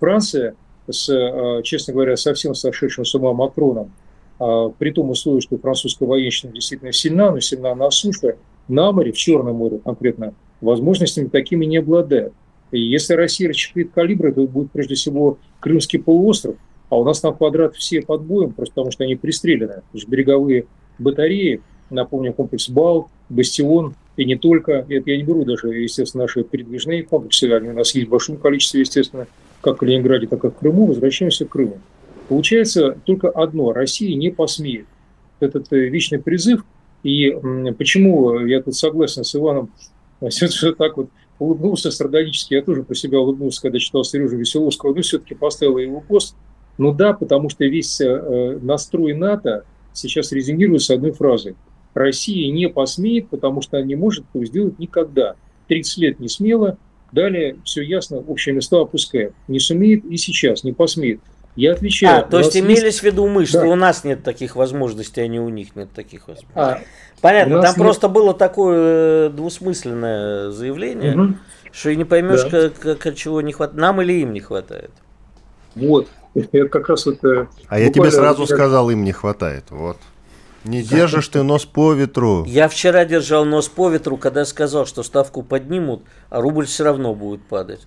Франция, 0.00 0.54
с, 0.90 1.08
э, 1.08 1.62
честно 1.62 1.94
говоря, 1.94 2.16
совсем 2.16 2.54
сошедшим 2.54 3.04
с 3.04 3.14
ума 3.14 3.32
Макроном, 3.32 3.92
а, 4.38 4.70
при 4.70 4.90
том 4.90 5.10
условии, 5.10 5.40
что 5.40 5.56
французская 5.58 6.06
военщина 6.06 6.52
действительно 6.52 6.92
сильна, 6.92 7.30
но 7.30 7.40
сильна 7.40 7.74
на 7.74 7.90
суше, 7.90 8.36
на 8.68 8.90
море, 8.90 9.12
в 9.12 9.16
Черном 9.16 9.56
море 9.56 9.78
конкретно, 9.84 10.34
возможностями 10.60 11.28
такими 11.28 11.64
не 11.64 11.76
обладает. 11.76 12.32
И 12.72 12.80
если 12.80 13.14
Россия 13.14 13.50
расчехлит 13.50 13.92
калибры, 13.92 14.32
то 14.32 14.46
будет 14.46 14.72
прежде 14.72 14.94
всего 14.94 15.38
Крымский 15.60 16.00
полуостров, 16.00 16.56
а 16.88 16.98
у 16.98 17.04
нас 17.04 17.22
на 17.22 17.32
квадрат 17.32 17.76
все 17.76 18.02
под 18.02 18.22
боем, 18.22 18.52
просто 18.52 18.74
потому 18.74 18.90
что 18.90 19.04
они 19.04 19.14
пристрелены. 19.14 19.74
То 19.74 19.82
есть 19.92 20.08
береговые 20.08 20.66
батареи, 20.98 21.60
напомню, 21.90 22.32
комплекс 22.32 22.68
БАЛ, 22.68 23.08
Бастион, 23.28 23.94
и 24.16 24.24
не 24.24 24.36
только. 24.36 24.86
Это 24.88 25.10
я 25.10 25.16
не 25.16 25.22
беру 25.22 25.44
даже, 25.44 25.68
естественно, 25.68 26.24
наши 26.24 26.42
передвижные 26.44 27.02
комплексы, 27.02 27.44
они 27.44 27.68
у 27.68 27.74
нас 27.74 27.94
есть 27.94 28.08
в 28.08 28.10
большом 28.10 28.36
количестве, 28.36 28.80
естественно, 28.80 29.26
как 29.62 29.80
в 29.80 29.84
Ленинграде, 29.84 30.26
так 30.26 30.44
и 30.44 30.48
в 30.48 30.54
Крыму, 30.54 30.86
возвращаемся 30.86 31.46
к 31.46 31.50
Крыму. 31.50 31.78
Получается 32.28 32.98
только 33.04 33.30
одно– 33.30 33.72
Россия 33.72 34.14
не 34.14 34.30
посмеет. 34.30 34.86
Этот 35.40 35.72
э, 35.72 35.88
вечный 35.88 36.18
призыв. 36.18 36.64
И 37.02 37.30
почему 37.76 38.38
я 38.40 38.62
тут 38.62 38.76
согласен 38.76 39.24
с 39.24 39.34
Иваном, 39.34 39.70
все 40.28 40.72
так 40.72 40.96
вот 40.96 41.08
улыбнулся 41.38 41.90
сардонически, 41.90 42.54
я 42.54 42.62
тоже 42.62 42.82
про 42.84 42.94
себя 42.94 43.18
улыбнулся, 43.18 43.62
когда 43.62 43.78
читал 43.78 44.04
Сережу 44.04 44.36
Веселовского, 44.36 44.94
но 44.94 45.02
все-таки 45.02 45.34
поставил 45.34 45.78
его 45.78 46.00
пост. 46.00 46.36
Ну 46.78 46.92
да, 46.92 47.12
потому 47.12 47.48
что 47.48 47.64
весь 47.64 48.00
э, 48.00 48.58
настрой 48.62 49.14
НАТО 49.14 49.64
сейчас 49.92 50.32
резюмирует 50.32 50.82
с 50.82 50.90
одной 50.90 51.12
фразой. 51.12 51.56
Россия 51.94 52.50
не 52.50 52.68
посмеет, 52.68 53.28
потому 53.28 53.60
что 53.60 53.76
она 53.76 53.86
не 53.86 53.96
может 53.96 54.24
этого 54.30 54.46
сделать 54.46 54.78
никогда. 54.78 55.34
30 55.68 55.98
лет 55.98 56.20
не 56.20 56.28
смело, 56.28 56.78
далее 57.12 57.56
все 57.64 57.82
ясно, 57.82 58.18
общие 58.18 58.54
места 58.54 58.80
опускаем. 58.80 59.32
Не 59.48 59.60
сумеет 59.60 60.04
и 60.04 60.16
сейчас, 60.16 60.64
не 60.64 60.72
посмеет. 60.72 61.20
Я 61.54 61.72
отвечаю. 61.72 62.20
А, 62.20 62.22
то 62.22 62.38
есть 62.38 62.56
имелись 62.56 63.00
в 63.00 63.02
виду 63.02 63.26
мы, 63.28 63.44
что 63.44 63.60
да. 63.60 63.66
у 63.66 63.74
нас 63.74 64.04
нет 64.04 64.22
таких 64.22 64.56
возможностей, 64.56 65.20
а 65.20 65.26
не 65.26 65.38
у 65.38 65.50
них 65.50 65.76
нет 65.76 65.92
таких 65.92 66.28
возможностей. 66.28 66.54
А, 66.54 66.80
Понятно, 67.20 67.60
там 67.60 67.74
нет... 67.74 67.76
просто 67.76 68.08
было 68.08 68.32
такое 68.32 69.26
э, 69.26 69.30
двусмысленное 69.30 70.50
заявление, 70.50 71.14
угу. 71.14 71.34
что 71.70 71.90
и 71.90 71.96
не 71.96 72.04
поймешь, 72.04 72.44
да. 72.44 72.70
как, 72.70 72.98
как, 72.98 73.14
чего 73.16 73.42
не 73.42 73.52
хватает. 73.52 73.78
Нам 73.78 74.00
или 74.00 74.14
им 74.22 74.32
не 74.32 74.40
хватает. 74.40 74.90
Вот. 75.74 76.08
Это 76.34 76.68
как 76.68 76.88
раз 76.88 77.04
вот... 77.04 77.22
Э, 77.24 77.46
а 77.68 77.78
я 77.78 77.92
тебе 77.92 78.10
сразу 78.10 78.46
как... 78.46 78.56
сказал, 78.56 78.90
им 78.90 79.04
не 79.04 79.12
хватает. 79.12 79.64
Вот. 79.70 79.98
Не 80.64 80.82
держишь 80.82 81.28
ты 81.28 81.42
нос 81.42 81.64
по 81.64 81.92
ветру. 81.92 82.44
Я 82.46 82.68
вчера 82.68 83.04
держал 83.04 83.44
нос 83.44 83.68
по 83.68 83.90
ветру, 83.90 84.16
когда 84.16 84.44
сказал, 84.44 84.86
что 84.86 85.02
ставку 85.02 85.42
поднимут, 85.42 86.02
а 86.30 86.40
рубль 86.40 86.66
все 86.66 86.84
равно 86.84 87.14
будет 87.14 87.42
падать. 87.42 87.86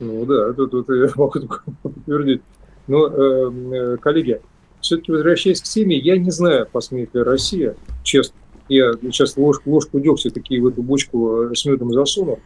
Ну 0.00 0.24
да, 0.24 0.50
это 0.50 0.66
тут 0.66 0.88
я 0.88 1.08
могу 1.16 1.40
подтвердить. 1.82 2.42
Но, 2.86 3.06
э, 3.06 3.50
э, 3.72 3.96
коллеги, 3.98 4.40
все-таки 4.80 5.12
возвращаясь 5.12 5.60
к 5.60 5.64
теме, 5.64 5.96
я 5.96 6.16
не 6.16 6.30
знаю, 6.30 6.66
посмеет 6.70 7.14
ли 7.14 7.22
Россия, 7.22 7.76
честно. 8.02 8.34
Я 8.68 8.92
сейчас 9.02 9.36
ложку, 9.36 9.70
ложку 9.70 10.00
дегтя 10.00 10.30
такие 10.30 10.62
в 10.62 10.66
эту 10.66 10.82
бочку 10.82 11.42
э, 11.42 11.54
с 11.54 11.64
медом 11.64 11.92
засуну, 11.92 12.38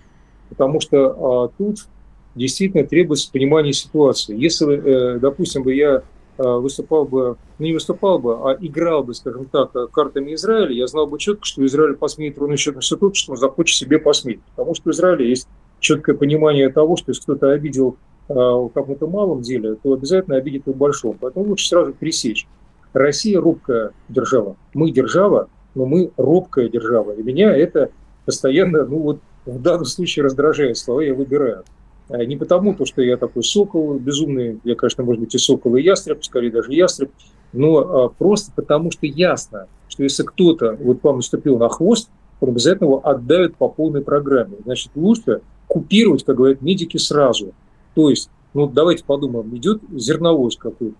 потому 0.48 0.80
что 0.80 1.44
а, 1.44 1.48
тут 1.56 1.86
действительно 2.34 2.84
требуется 2.84 3.30
понимание 3.30 3.72
ситуации. 3.72 4.36
Если, 4.36 5.14
э, 5.14 5.18
допустим, 5.18 5.62
бы 5.62 5.74
я 5.74 6.02
выступал 6.38 7.04
бы, 7.04 7.36
не 7.58 7.72
выступал 7.72 8.18
бы, 8.18 8.34
а 8.50 8.56
играл 8.60 9.04
бы, 9.04 9.14
скажем 9.14 9.46
так, 9.46 9.72
картами 9.90 10.34
Израиля, 10.34 10.72
я 10.72 10.86
знал 10.86 11.06
бы 11.06 11.18
четко, 11.18 11.44
что 11.44 11.64
Израиль 11.64 11.94
посмеет 11.94 12.38
ровно 12.38 12.56
счетным 12.56 12.80
все 12.80 12.96
то, 12.96 13.12
что 13.14 13.32
он 13.32 13.38
захочет 13.38 13.76
себе 13.76 13.98
посмеять. 13.98 14.40
Потому 14.56 14.74
что 14.74 14.90
в 14.90 14.92
Израиле 14.92 15.28
есть 15.28 15.48
четкое 15.80 16.16
понимание 16.16 16.70
того, 16.70 16.96
что 16.96 17.10
если 17.10 17.22
кто-то 17.22 17.50
обидел 17.50 17.96
э, 18.28 18.32
в 18.34 18.70
каком-то 18.70 19.06
малом 19.06 19.42
деле, 19.42 19.76
то 19.76 19.92
обязательно 19.92 20.36
обидит 20.36 20.66
и 20.66 20.72
в 20.72 20.76
большом. 20.76 21.16
Поэтому 21.20 21.46
лучше 21.46 21.68
сразу 21.68 21.92
пересечь. 21.92 22.46
Россия 22.94 23.40
робкая 23.40 23.90
держава. 24.08 24.56
Мы 24.72 24.90
держава, 24.90 25.48
но 25.74 25.84
мы 25.84 26.10
робкая 26.16 26.68
держава. 26.68 27.12
И 27.12 27.22
меня 27.22 27.54
это 27.54 27.90
постоянно, 28.24 28.86
ну 28.86 28.98
вот 28.98 29.20
в 29.44 29.60
данном 29.60 29.84
случае 29.84 30.24
раздражает 30.24 30.78
слова, 30.78 31.00
я 31.00 31.14
выбираю. 31.14 31.64
А 32.08 32.24
не 32.24 32.36
потому, 32.36 32.74
то, 32.74 32.84
что 32.84 33.02
я 33.02 33.16
такой 33.16 33.42
сокол 33.42 33.94
безумный, 33.94 34.60
я, 34.64 34.74
конечно, 34.74 35.04
может 35.04 35.22
быть, 35.22 35.34
и 35.34 35.38
сокол, 35.38 35.76
и 35.76 35.82
ястреб, 35.82 36.22
скорее 36.22 36.50
даже 36.50 36.72
ястреб, 36.72 37.10
но 37.52 37.78
а, 37.78 38.08
просто 38.08 38.52
потому, 38.54 38.90
что 38.90 39.06
ясно, 39.06 39.68
что 39.88 40.02
если 40.02 40.22
кто-то 40.22 40.76
вот 40.80 41.02
вам 41.02 41.16
наступил 41.16 41.58
на 41.58 41.68
хвост, 41.68 42.10
он 42.40 42.50
обязательно 42.50 42.86
его 42.86 43.06
отдавит 43.06 43.56
по 43.56 43.68
полной 43.68 44.02
программе. 44.02 44.56
Значит, 44.64 44.90
лучше 44.94 45.40
купировать, 45.66 46.24
как 46.24 46.36
говорят 46.36 46.60
медики, 46.60 46.98
сразу. 46.98 47.52
То 47.94 48.10
есть, 48.10 48.28
ну, 48.52 48.66
давайте 48.66 49.04
подумаем, 49.04 49.56
идет 49.56 49.80
зерновоз 49.92 50.56
какой-то. 50.56 50.96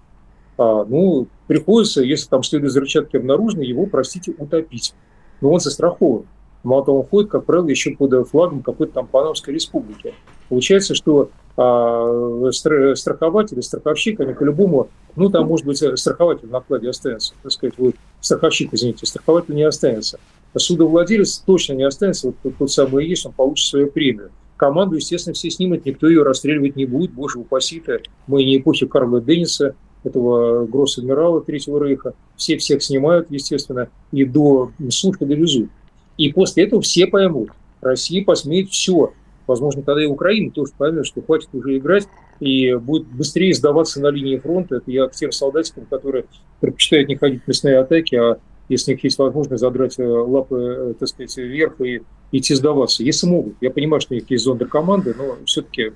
А, 0.56 0.84
ну, 0.84 1.26
приходится, 1.48 2.02
если 2.02 2.28
там 2.28 2.42
следует 2.42 2.70
взрывчатки 2.70 3.16
обнаружены, 3.16 3.62
его, 3.62 3.86
простите, 3.86 4.32
утопить. 4.38 4.94
Но 5.40 5.50
он 5.50 5.60
застрахован. 5.60 6.24
Мало 6.64 6.84
того, 6.84 7.00
он 7.00 7.06
ходит, 7.06 7.30
как 7.30 7.44
правило, 7.44 7.68
еще 7.68 7.92
под 7.92 8.28
флагом 8.28 8.62
какой-то 8.62 8.94
там 8.94 9.06
Панамской 9.06 9.54
республики. 9.54 10.14
Получается, 10.48 10.94
что 10.94 11.30
а, 11.56 12.50
страхователь, 12.52 13.62
страховщик, 13.62 14.20
они 14.20 14.34
по-любому, 14.34 14.88
ну, 15.14 15.30
там, 15.30 15.46
может 15.46 15.66
быть, 15.66 15.82
страхователь 15.98 16.48
на 16.48 16.60
вкладе 16.60 16.88
останется, 16.88 17.34
так 17.42 17.52
сказать, 17.52 17.74
вот, 17.78 17.94
страховщик, 18.20 18.72
извините, 18.72 19.06
страхователь 19.06 19.54
не 19.54 19.62
останется. 19.62 20.18
Судовладелец 20.56 21.38
точно 21.38 21.74
не 21.74 21.84
останется, 21.84 22.28
вот 22.28 22.36
тот, 22.42 22.56
тот 22.56 22.70
самый 22.72 23.06
есть, 23.06 23.26
он 23.26 23.32
получит 23.32 23.68
свою 23.68 23.90
премию. 23.90 24.30
Команду, 24.56 24.96
естественно, 24.96 25.34
все 25.34 25.50
снимут, 25.50 25.84
никто 25.84 26.08
ее 26.08 26.22
расстреливать 26.22 26.76
не 26.76 26.86
будет, 26.86 27.12
боже 27.12 27.38
упаси-то. 27.38 28.00
Мы 28.26 28.44
не 28.44 28.58
эпохи 28.58 28.86
Карла 28.86 29.20
Денниса, 29.20 29.74
этого 30.04 30.66
гросс-адмирала 30.66 31.40
Третьего 31.40 31.82
Рейха. 31.82 32.14
Все 32.36 32.56
всех 32.58 32.82
снимают, 32.82 33.30
естественно, 33.30 33.88
и 34.12 34.24
до 34.24 34.70
службы 34.90 35.26
довезут. 35.26 35.70
И 36.16 36.32
после 36.32 36.64
этого 36.64 36.82
все 36.82 37.06
поймут, 37.06 37.50
Россия 37.80 38.24
посмеет 38.24 38.70
все. 38.70 39.12
Возможно, 39.46 39.82
тогда 39.82 40.02
и 40.02 40.06
Украина 40.06 40.50
тоже 40.50 40.72
поймет, 40.76 41.06
что 41.06 41.20
хватит 41.20 41.50
уже 41.52 41.76
играть 41.76 42.08
и 42.40 42.74
будет 42.74 43.06
быстрее 43.08 43.52
сдаваться 43.52 44.00
на 44.00 44.08
линии 44.08 44.38
фронта. 44.38 44.76
Это 44.76 44.90
я 44.90 45.06
к 45.06 45.12
тем 45.12 45.32
солдатикам, 45.32 45.86
которые 45.86 46.24
предпочитают 46.60 47.08
не 47.08 47.16
ходить 47.16 47.42
в 47.44 47.48
мясные 47.48 47.78
атаки, 47.78 48.14
а 48.14 48.38
если 48.70 48.92
у 48.92 48.94
них 48.94 49.04
есть 49.04 49.18
возможность 49.18 49.60
задрать 49.60 49.98
э, 49.98 50.06
лапы, 50.06 50.56
э, 50.56 50.94
так 50.98 51.08
сказать, 51.08 51.36
вверх 51.36 51.78
и 51.82 52.00
идти 52.32 52.54
сдаваться. 52.54 53.02
Если 53.02 53.26
могут. 53.26 53.56
Я 53.60 53.70
понимаю, 53.70 54.00
что 54.00 54.14
у 54.14 54.16
них 54.16 54.24
есть 54.30 54.44
зондер 54.44 54.68
команды, 54.68 55.14
но 55.16 55.36
все-таки 55.44 55.92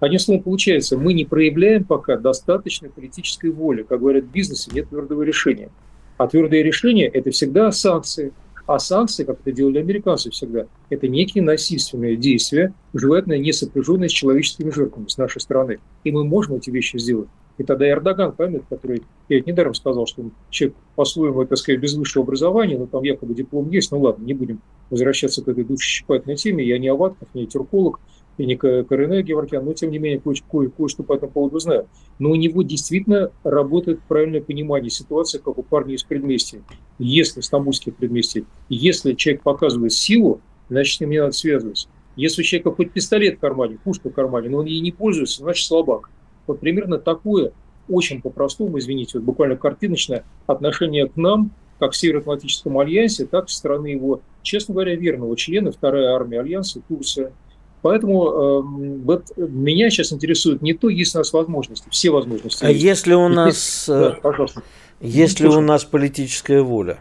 Одним 0.00 0.18
словом, 0.18 0.42
получается, 0.42 0.96
мы 0.96 1.12
не 1.12 1.26
проявляем 1.26 1.84
пока 1.84 2.16
достаточной 2.16 2.88
политической 2.88 3.50
воли. 3.50 3.82
Как 3.82 4.00
говорят 4.00 4.24
в 4.24 4.30
бизнесе, 4.30 4.70
нет 4.72 4.88
твердого 4.88 5.22
решения. 5.22 5.68
А 6.16 6.26
твердое 6.26 6.62
решение– 6.62 7.06
это 7.08 7.30
всегда 7.30 7.70
санкции, 7.70 8.32
а 8.70 8.78
санкции, 8.78 9.24
как 9.24 9.40
это 9.40 9.50
делали 9.50 9.78
американцы 9.78 10.30
всегда, 10.30 10.66
это 10.90 11.08
некие 11.08 11.42
насильственные 11.42 12.14
действия, 12.14 12.72
желательно 12.94 13.36
не 13.36 13.52
сопряженные 13.52 14.08
с 14.08 14.12
человеческими 14.12 14.70
жертвами 14.70 15.08
с 15.08 15.18
нашей 15.18 15.40
стороны. 15.40 15.80
И 16.04 16.12
мы 16.12 16.22
можем 16.22 16.54
эти 16.54 16.70
вещи 16.70 16.96
сделать. 16.96 17.28
И 17.58 17.64
тогда 17.64 17.90
Эрдоган, 17.90 18.30
поймет, 18.30 18.62
который, 18.70 19.02
я 19.28 19.38
ведь 19.38 19.48
недаром 19.48 19.74
сказал, 19.74 20.06
что 20.06 20.22
он 20.22 20.32
человек 20.50 20.76
по-своему, 20.94 21.44
так 21.46 21.58
сказать, 21.58 21.80
без 21.80 21.94
высшего 21.94 22.22
образования, 22.22 22.78
но 22.78 22.86
там 22.86 23.02
якобы 23.02 23.34
диплом 23.34 23.68
есть, 23.70 23.90
ну 23.90 24.00
ладно, 24.00 24.22
не 24.24 24.34
будем 24.34 24.60
возвращаться 24.88 25.42
к 25.42 25.48
этой 25.48 25.64
душесчипательной 25.64 26.36
теме, 26.36 26.64
я 26.64 26.78
не 26.78 26.86
Аватков, 26.86 27.28
не 27.34 27.48
тюрколог, 27.48 27.98
и 28.40 28.46
не 28.46 28.56
Корене 28.56 29.22
Геворкян, 29.22 29.62
но 29.62 29.74
тем 29.74 29.90
не 29.90 29.98
менее 29.98 30.18
кое-что, 30.18 30.46
кое, 30.50 30.70
кое 30.70 30.88
по 31.06 31.12
этому 31.12 31.30
поводу 31.30 31.58
знаю. 31.58 31.88
Но 32.18 32.30
у 32.30 32.34
него 32.34 32.62
действительно 32.62 33.30
работает 33.44 34.00
правильное 34.08 34.40
понимание 34.40 34.88
ситуации, 34.88 35.38
как 35.38 35.58
у 35.58 35.62
парня 35.62 35.94
из 35.94 36.04
предместья. 36.04 36.62
Если 36.98 37.42
стамбульских 37.42 37.96
предместий, 37.96 38.46
если 38.70 39.12
человек 39.12 39.42
показывает 39.42 39.92
силу, 39.92 40.40
значит, 40.70 40.96
с 40.96 41.00
ним 41.00 41.10
не 41.10 41.20
надо 41.20 41.32
связываться. 41.32 41.88
Если 42.16 42.40
у 42.40 42.44
человека 42.44 42.72
хоть 42.72 42.92
пистолет 42.92 43.36
в 43.36 43.40
кармане, 43.40 43.78
пушка 43.84 44.08
в 44.08 44.14
кармане, 44.14 44.48
но 44.48 44.58
он 44.58 44.64
ей 44.64 44.80
не 44.80 44.90
пользуется, 44.90 45.42
значит 45.42 45.66
слабак. 45.66 46.08
Вот 46.46 46.60
примерно 46.60 46.98
такое 46.98 47.52
очень 47.90 48.22
по-простому, 48.22 48.78
извините, 48.78 49.18
вот 49.18 49.24
буквально 49.24 49.56
картиночное 49.56 50.24
отношение 50.46 51.10
к 51.10 51.16
нам, 51.16 51.50
как 51.78 51.92
в 51.92 51.96
Североатлантическом 51.96 52.78
альянсе, 52.78 53.26
так 53.26 53.48
и 53.48 53.50
со 53.50 53.58
стороны 53.58 53.88
его, 53.88 54.22
честно 54.42 54.72
говоря, 54.72 54.94
верного 54.96 55.36
члена, 55.36 55.72
вторая 55.72 56.14
армия 56.14 56.40
альянса, 56.40 56.80
Турция– 56.88 57.32
Поэтому 57.82 58.28
э, 58.28 58.62
вот 59.04 59.24
меня 59.36 59.88
сейчас 59.90 60.12
интересует 60.12 60.60
не 60.60 60.74
то, 60.74 60.88
есть 60.88 61.14
у 61.14 61.18
нас 61.18 61.32
возможности, 61.32 61.88
все 61.90 62.10
возможности. 62.10 62.64
А 62.64 62.70
есть. 62.70 62.82
если 62.82 63.14
у 63.14 63.28
нас, 63.28 63.84
да, 63.88 64.10
э, 64.10 64.20
пожалуйста. 64.20 64.62
если 65.00 65.46
у 65.46 65.60
нас 65.60 65.84
политическая 65.84 66.60
воля? 66.60 67.00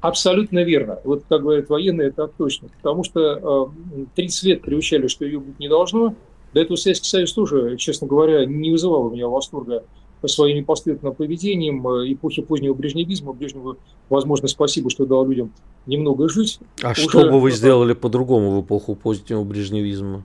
Абсолютно 0.00 0.64
верно. 0.64 0.98
Вот 1.04 1.24
как 1.28 1.42
говорят 1.42 1.68
военные, 1.68 2.08
это 2.08 2.26
точно. 2.26 2.68
Потому 2.82 3.04
что 3.04 3.70
э, 3.96 4.04
30 4.16 4.42
лет 4.44 4.62
приучали, 4.62 5.06
что 5.06 5.24
ее 5.24 5.38
быть 5.38 5.58
не 5.58 5.68
должно. 5.68 6.14
До 6.52 6.60
этого 6.60 6.76
Советский 6.76 7.08
Союз 7.08 7.32
тоже, 7.32 7.76
честно 7.76 8.06
говоря, 8.06 8.44
не 8.44 8.70
вызывал 8.70 9.06
у 9.06 9.10
меня 9.10 9.28
восторга 9.28 9.84
своим 10.28 10.56
непоследовательным 10.58 11.14
поведением 11.14 11.82
эпохи 12.12 12.42
позднего 12.42 12.74
брежневизма. 12.74 13.32
Брежневу, 13.32 13.76
возможно, 14.08 14.48
спасибо, 14.48 14.90
что 14.90 15.06
дал 15.06 15.26
людям 15.26 15.52
немного 15.86 16.28
жить. 16.28 16.58
А 16.82 16.92
Уже, 16.92 17.02
что 17.02 17.30
бы 17.30 17.40
вы 17.40 17.50
сделали 17.50 17.92
по-другому 17.92 18.58
в 18.60 18.64
эпоху 18.64 18.94
позднего 18.94 19.44
брежневизма? 19.44 20.24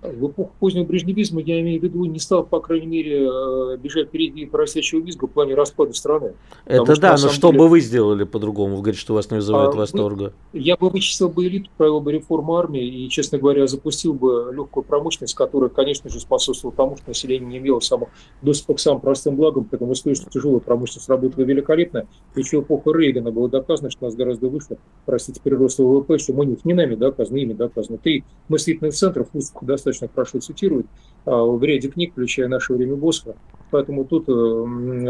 В 0.00 0.28
эпоху 0.28 0.52
позднего 0.60 0.84
брежневизма, 0.84 1.40
я 1.40 1.60
имею 1.60 1.80
в 1.80 1.82
виду, 1.82 2.04
не 2.04 2.20
стал, 2.20 2.44
по 2.44 2.60
крайней 2.60 2.86
мере, 2.86 3.26
э, 3.26 3.76
бежать 3.78 4.08
впереди 4.08 4.46
поросячьего 4.46 5.00
визга 5.00 5.26
в 5.26 5.30
плане 5.30 5.54
распада 5.54 5.92
страны. 5.92 6.34
Это 6.66 6.94
да, 7.00 7.16
что, 7.16 7.26
но 7.26 7.32
что 7.32 7.48
деле... 7.48 7.58
бы 7.58 7.68
вы 7.68 7.80
сделали 7.80 8.22
по-другому? 8.22 8.76
Вы 8.76 8.82
говорите, 8.82 9.00
что 9.00 9.14
вас 9.14 9.28
не 9.32 9.38
вызывает 9.38 9.74
а, 9.74 9.76
восторга. 9.76 10.32
Я 10.52 10.76
бы 10.76 10.88
вычислил 10.88 11.28
бы 11.28 11.48
элиту, 11.48 11.68
провел 11.76 12.00
бы 12.00 12.12
реформу 12.12 12.54
армии 12.56 12.86
и, 12.86 13.08
честно 13.08 13.38
говоря, 13.38 13.66
запустил 13.66 14.14
бы 14.14 14.52
легкую 14.54 14.84
промышленность, 14.84 15.34
которая, 15.34 15.68
конечно 15.68 16.08
же, 16.08 16.20
способствовала 16.20 16.76
тому, 16.76 16.96
что 16.96 17.08
население 17.08 17.48
не 17.48 17.58
имело 17.58 17.80
само 17.80 18.08
доступа 18.40 18.74
к 18.74 18.80
самым 18.80 19.00
простым 19.00 19.34
благам, 19.34 19.64
поэтому 19.68 19.94
история, 19.94 20.14
что 20.14 20.30
тяжелая 20.30 20.60
промышленность 20.60 21.08
работала 21.08 21.44
великолепно. 21.44 22.06
Еще 22.36 22.60
эпоха 22.60 22.92
Рейгана 22.92 23.32
было 23.32 23.48
доказано, 23.48 23.90
что 23.90 24.04
у 24.04 24.08
нас 24.08 24.14
гораздо 24.14 24.48
выше, 24.48 24.78
простите, 25.06 25.40
прирост 25.42 25.80
ВВП, 25.80 26.18
что 26.18 26.34
мы 26.34 26.46
не 26.46 26.72
нами 26.72 26.94
доказано, 26.94 27.36
ими 27.36 27.52
доказано. 27.52 27.98
Три 27.98 28.22
мыслительных 28.48 28.94
центров, 28.94 29.28
достаточно 29.60 29.87
достаточно 29.88 30.08
хорошо 30.14 30.38
цитирует 30.40 30.86
а, 31.24 31.42
в 31.44 31.62
ряде 31.62 31.88
книг, 31.88 32.12
включая 32.12 32.48
«Наше 32.48 32.74
время 32.74 32.96
Босха». 32.96 33.36
Поэтому 33.70 34.04
тут, 34.04 34.24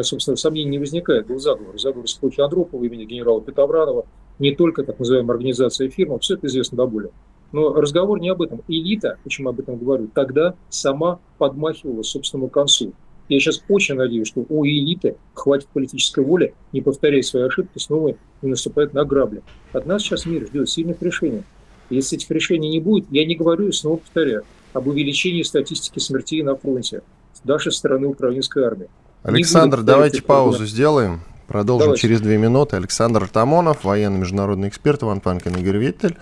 собственно, 0.05 0.37
сомнений 0.37 0.71
не 0.71 0.79
возникает. 0.79 1.29
Был 1.29 1.39
заговор. 1.39 1.79
Заговор 1.79 2.09
с 2.09 2.19
эпохи 2.19 2.41
Андропова 2.41 2.83
имени 2.83 3.05
генерала 3.05 3.41
Петровранова. 3.41 4.05
Не 4.41 4.53
только 4.55 4.83
так 4.83 4.99
называемая 4.99 5.37
организация 5.37 5.89
фирма, 5.89 6.19
все 6.19 6.35
это 6.35 6.49
известно 6.49 6.77
до 6.77 6.87
боли. 6.87 7.11
Но 7.53 7.73
разговор 7.73 8.21
не 8.21 8.29
об 8.29 8.43
этом. 8.43 8.63
Элита, 8.69 9.17
почему 9.23 9.51
об 9.51 9.61
этом 9.61 9.79
говорю, 9.79 10.09
тогда 10.13 10.55
сама 10.69 11.21
подмахивала 11.39 12.03
собственному 12.03 12.49
концу. 12.49 12.93
Я 13.29 13.39
сейчас 13.41 13.63
очень 13.69 13.95
надеюсь, 13.95 14.27
что 14.27 14.45
у 14.49 14.65
элиты 14.65 15.17
хватит 15.35 15.69
политической 15.69 16.25
воли, 16.25 16.55
не 16.73 16.81
повторяя 16.81 17.23
свои 17.23 17.43
ошибки, 17.45 17.79
снова 17.79 18.17
не 18.43 18.49
наступать 18.49 18.95
на 18.95 19.05
грабли. 19.05 19.43
От 19.73 19.87
нас 19.87 20.03
сейчас 20.03 20.25
мир 20.25 20.47
ждет 20.47 20.69
сильных 20.69 21.01
решений. 21.03 21.43
Если 21.91 22.17
этих 22.17 22.31
решений 22.31 22.71
не 22.71 22.81
будет, 22.81 23.07
я 23.11 23.27
не 23.27 23.35
говорю 23.35 23.69
и 23.69 23.73
снова 23.73 23.99
повторяю 23.99 24.45
об 24.73 24.87
увеличении 24.87 25.43
статистики 25.43 25.99
смертей 25.99 26.43
на 26.43 26.57
фронте 26.57 27.03
с 27.33 27.45
нашей 27.45 27.73
стороны 27.73 28.07
украинской 28.07 28.65
армии. 28.65 28.89
Александр, 29.23 29.83
давайте 29.83 30.23
паузу 30.23 30.67
сделаем. 30.67 31.23
Продолжим 31.49 31.87
Давайте. 31.87 32.03
через 32.03 32.21
две 32.21 32.37
минуты. 32.37 32.77
Александр 32.77 33.27
Тамонов, 33.27 33.83
военный 33.83 34.19
международный 34.19 34.69
эксперт, 34.69 35.03
Иван 35.03 35.21
Панкин, 35.21 35.57
Игорь 35.57 35.79
Виттель. 35.79 36.19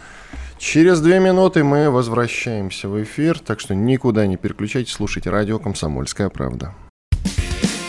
Через 0.56 1.00
две 1.00 1.18
минуты 1.18 1.64
мы 1.64 1.90
возвращаемся 1.90 2.88
в 2.88 3.02
эфир, 3.02 3.40
так 3.40 3.58
что 3.58 3.74
никуда 3.74 4.26
не 4.26 4.36
переключайтесь, 4.36 4.92
слушайте 4.92 5.28
радио 5.28 5.58
«Комсомольская 5.58 6.28
правда». 6.30 6.74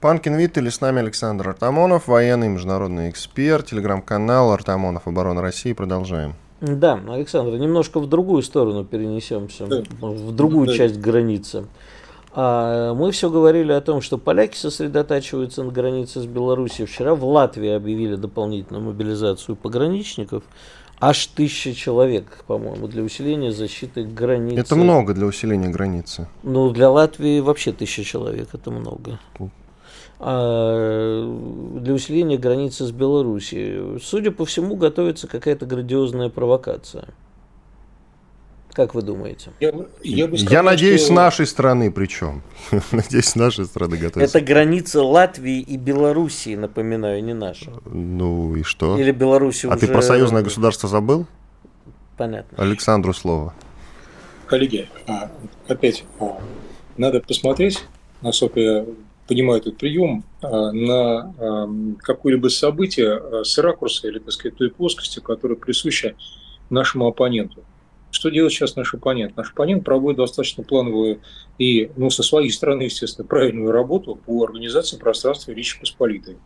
Панкин 0.00 0.36
Виттель, 0.36 0.70
с 0.70 0.80
нами 0.80 1.00
Александр 1.00 1.48
Артамонов, 1.48 2.06
военный 2.06 2.48
международный 2.48 3.10
эксперт, 3.10 3.66
телеграм-канал 3.66 4.52
Артамонов 4.52 5.08
Оборона 5.08 5.42
России. 5.42 5.72
Продолжаем. 5.72 6.34
Да, 6.60 7.00
Александр, 7.08 7.56
немножко 7.56 7.98
в 7.98 8.08
другую 8.08 8.42
сторону 8.42 8.84
перенесемся, 8.84 9.66
да. 9.66 9.82
в 10.00 10.30
другую 10.30 10.68
да. 10.68 10.74
часть 10.76 11.00
границы. 11.00 11.66
А 12.32 12.94
мы 12.94 13.10
все 13.10 13.28
говорили 13.28 13.72
о 13.72 13.80
том, 13.80 14.00
что 14.00 14.18
поляки 14.18 14.56
сосредотачиваются 14.56 15.64
на 15.64 15.72
границе 15.72 16.20
с 16.20 16.26
Белоруссией. 16.26 16.86
Вчера 16.86 17.16
в 17.16 17.24
Латвии 17.24 17.70
объявили 17.70 18.14
дополнительную 18.14 18.84
мобилизацию 18.84 19.56
пограничников. 19.56 20.44
Аж 21.00 21.26
тысяча 21.26 21.74
человек, 21.74 22.44
по-моему, 22.46 22.86
для 22.86 23.02
усиления 23.02 23.50
защиты 23.50 24.04
границы. 24.04 24.60
Это 24.60 24.76
много 24.76 25.12
для 25.12 25.26
усиления 25.26 25.70
границы. 25.70 26.28
Ну, 26.44 26.70
для 26.70 26.88
Латвии 26.88 27.40
вообще 27.40 27.72
тысяча 27.72 28.04
человек, 28.04 28.50
это 28.52 28.70
много. 28.70 29.18
А, 30.20 31.22
для 31.80 31.94
усиления 31.94 32.38
границы 32.38 32.84
с 32.84 32.90
Белоруссией. 32.90 34.00
Судя 34.00 34.32
по 34.32 34.44
всему, 34.44 34.76
готовится 34.76 35.28
какая-то 35.28 35.64
грандиозная 35.66 36.28
провокация. 36.28 37.08
Как 38.72 38.94
вы 38.94 39.02
думаете? 39.02 39.50
Я, 39.58 39.72
я, 40.04 40.26
сказал, 40.26 40.52
я 40.52 40.62
надеюсь, 40.62 41.00
что... 41.00 41.12
с 41.12 41.16
нашей 41.16 41.46
стороны 41.46 41.90
причем. 41.90 42.42
надеюсь, 42.92 43.26
с 43.26 43.34
нашей 43.34 43.64
стороны 43.64 43.96
готовится. 43.96 44.38
Это 44.38 44.46
граница 44.46 45.02
Латвии 45.02 45.60
и 45.60 45.76
Белоруссии, 45.76 46.54
напоминаю, 46.54 47.24
не 47.24 47.34
наша. 47.34 47.72
Ну 47.86 48.54
и 48.54 48.62
что? 48.62 48.96
Или 48.96 49.10
Беларусь 49.10 49.64
А 49.64 49.76
ты 49.76 49.88
про 49.88 50.02
союзное 50.02 50.42
государство 50.42 50.88
забыл? 50.88 51.26
Понятно. 52.16 52.62
Александру 52.62 53.12
слово. 53.14 53.54
Коллеги, 54.46 54.88
а, 55.06 55.30
опять 55.66 56.04
а, 56.20 56.40
надо 56.96 57.20
посмотреть, 57.20 57.84
насколько 58.22 58.60
я 58.60 58.86
понимаю 59.28 59.60
этот 59.60 59.76
прием, 59.76 60.24
а, 60.42 60.72
на 60.72 61.94
какое-либо 61.98 62.48
событие 62.48 63.44
с 63.44 63.58
ракурса 63.58 64.08
или, 64.08 64.18
так 64.18 64.32
сказать, 64.32 64.56
той 64.56 64.70
плоскости, 64.70 65.20
которая 65.20 65.56
присуща 65.56 66.16
нашему 66.70 67.06
оппоненту. 67.06 67.62
Что 68.10 68.30
делает 68.30 68.52
сейчас 68.52 68.74
наш 68.74 68.94
оппонент? 68.94 69.36
Наш 69.36 69.50
оппонент 69.50 69.84
проводит 69.84 70.18
достаточно 70.18 70.64
плановую 70.64 71.20
и, 71.58 71.90
ну, 71.96 72.08
со 72.10 72.22
своей 72.22 72.50
стороны, 72.50 72.82
естественно, 72.84 73.26
правильную 73.26 73.70
работу 73.70 74.16
по 74.16 74.42
организации 74.44 74.96
пространства 74.96 75.52
Речи 75.52 75.78
Посполитой. 75.78 76.38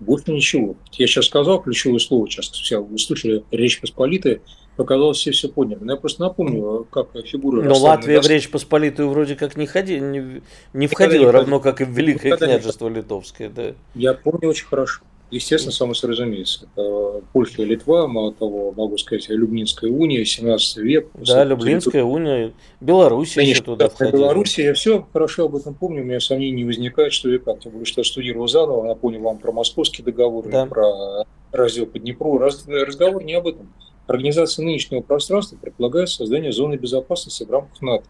Больше 0.00 0.30
ничего. 0.30 0.76
Я 0.92 1.06
сейчас 1.06 1.26
сказал 1.26 1.62
ключевое 1.62 1.98
слово, 1.98 2.28
сейчас 2.28 2.50
все 2.50 2.78
вы 2.78 2.98
слышали 2.98 3.42
Речь 3.50 3.80
Посполитая, 3.80 4.40
показалось, 4.78 5.18
все 5.18 5.32
все 5.32 5.48
поняли. 5.48 5.80
Но 5.82 5.92
я 5.92 5.98
просто 5.98 6.22
напомню, 6.22 6.86
как 6.90 7.08
фигура... 7.26 7.62
Но 7.62 7.76
Латвия 7.76 8.22
в 8.22 8.26
Речь 8.26 8.48
Посполитую 8.48 9.10
вроде 9.10 9.34
как 9.34 9.56
не, 9.56 9.66
ходи, 9.66 9.98
не, 9.98 10.40
не 10.72 10.86
входила, 10.86 11.24
не 11.24 11.30
равно 11.30 11.58
как 11.58 11.80
и 11.80 11.84
в 11.84 11.90
Великое 11.90 12.36
княжество 12.36 12.88
Литовское. 12.88 13.50
Да. 13.50 13.74
Я 13.94 14.14
помню 14.14 14.48
очень 14.48 14.66
хорошо. 14.66 15.02
Естественно, 15.30 15.72
само 15.72 15.92
собой 15.92 16.14
разумеется. 16.14 16.68
Это 16.74 17.20
Польша 17.34 17.62
и 17.62 17.64
Литва, 17.66 18.06
мало 18.06 18.32
того, 18.32 18.72
могу 18.72 18.96
сказать, 18.96 19.28
Люблинская 19.28 19.90
уния, 19.90 20.24
17 20.24 20.76
век. 20.78 21.08
Да, 21.14 21.44
Люблинская 21.44 22.02
уния, 22.02 22.52
Белоруссия 22.80 23.40
Конечно, 23.40 23.52
еще 23.52 23.62
туда 23.64 23.88
да, 23.88 23.90
входила. 23.90 24.20
Белоруссия, 24.22 24.64
я 24.64 24.74
все 24.74 25.06
хорошо 25.12 25.46
об 25.46 25.56
этом 25.56 25.74
помню, 25.74 26.02
у 26.02 26.06
меня 26.06 26.20
сомнений 26.20 26.62
не 26.62 26.64
возникает, 26.64 27.12
что 27.12 27.28
и 27.28 27.38
как. 27.38 27.60
Тем 27.60 27.72
более, 27.72 27.84
что 27.84 28.00
я 28.00 28.04
студировал 28.04 28.48
заново, 28.48 28.86
напомню 28.86 29.20
вам 29.20 29.38
про 29.38 29.52
московский 29.52 30.02
договор, 30.02 30.48
да. 30.48 30.64
про 30.64 31.26
раздел 31.52 31.84
по 31.86 31.98
Днепру. 31.98 32.38
Раз, 32.38 32.64
разговор 32.66 33.22
не 33.24 33.34
об 33.34 33.48
этом. 33.48 33.72
Организация 34.08 34.64
нынешнего 34.64 35.00
пространства 35.00 35.56
предполагает 35.56 36.08
создание 36.08 36.50
зоны 36.50 36.74
безопасности 36.74 37.44
в 37.44 37.50
рамках 37.50 37.80
НАТО. 37.80 38.04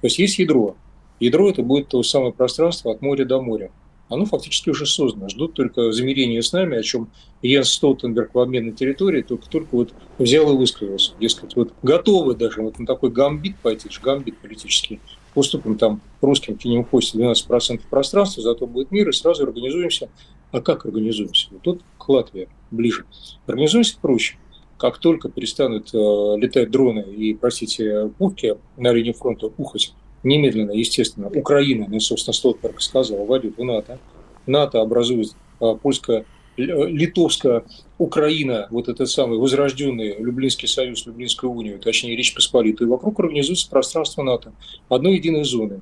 То 0.00 0.06
есть 0.06 0.18
есть 0.18 0.38
ядро. 0.38 0.76
Ядро 1.20 1.50
это 1.50 1.62
будет 1.62 1.88
то 1.88 2.02
самое 2.02 2.32
пространство 2.32 2.90
от 2.92 3.02
моря 3.02 3.26
до 3.26 3.42
моря 3.42 3.70
оно 4.08 4.26
фактически 4.26 4.70
уже 4.70 4.86
создано. 4.86 5.28
Ждут 5.28 5.54
только 5.54 5.92
замерения 5.92 6.40
с 6.42 6.52
нами, 6.52 6.78
о 6.78 6.82
чем 6.82 7.08
Йенс 7.42 7.70
Столтенберг 7.70 8.34
в 8.34 8.38
обмен 8.38 8.66
на 8.66 8.72
территории 8.72 9.22
только, 9.22 9.48
только 9.48 9.68
вот 9.72 9.94
взял 10.18 10.52
и 10.52 10.56
высказался. 10.56 11.12
Дескать, 11.20 11.56
вот 11.56 11.72
готовы 11.82 12.34
даже 12.34 12.62
вот 12.62 12.78
на 12.78 12.86
такой 12.86 13.10
гамбит 13.10 13.56
пойти, 13.58 13.88
гамбит 14.02 14.38
политический, 14.38 15.00
уступим 15.34 15.76
там 15.76 16.00
русским 16.20 16.56
кинем 16.56 16.84
хосте 16.84 17.18
12% 17.18 17.82
пространства, 17.88 18.42
зато 18.42 18.66
будет 18.66 18.90
мир, 18.90 19.08
и 19.08 19.12
сразу 19.12 19.44
организуемся. 19.44 20.08
А 20.52 20.60
как 20.60 20.86
организуемся? 20.86 21.48
Вот 21.50 21.62
тут 21.62 21.82
к 21.98 22.08
Латвии 22.08 22.48
ближе. 22.70 23.04
Организуемся 23.46 23.98
проще. 24.00 24.36
Как 24.84 24.98
только 24.98 25.30
перестанут 25.30 25.94
э, 25.94 25.96
летать 25.96 26.70
дроны 26.70 27.00
и, 27.00 27.32
простите, 27.32 28.10
пушки 28.18 28.58
на 28.76 28.92
линии 28.92 29.12
фронта 29.12 29.50
ухать 29.56 29.94
немедленно, 30.22 30.72
естественно, 30.72 31.28
Украина, 31.28 31.86
ну, 31.88 31.98
собственно, 32.00 32.34
Столтберг 32.34 32.82
сказал, 32.82 33.24
войдет 33.24 33.56
в 33.56 33.64
НАТО. 33.64 33.98
НАТО 34.46 34.82
образует 34.82 35.30
а, 35.58 35.74
польская 35.76 36.26
литовская 36.58 37.64
Украина, 37.96 38.68
вот 38.70 38.90
этот 38.90 39.08
самый 39.08 39.38
возрожденный 39.38 40.16
Люблинский 40.18 40.68
союз, 40.68 41.06
Люблинскую 41.06 41.50
унию, 41.50 41.78
точнее 41.78 42.14
Речь 42.14 42.34
Посполитую, 42.34 42.90
вокруг 42.90 43.18
организуется 43.20 43.70
пространство 43.70 44.22
НАТО, 44.22 44.52
одной 44.90 45.14
единой 45.14 45.44
зоны. 45.44 45.80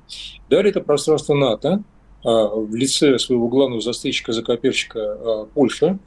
Далее 0.49 0.69
это 0.69 0.79
пространство 0.79 1.33
НАТО 1.33 1.83
в 2.23 2.73
лице 2.73 3.19
своего 3.19 3.49
главного 3.49 3.81
застрельщика-закоперщика 3.81 4.99
а, 5.01 5.45
Польша, 5.53 5.99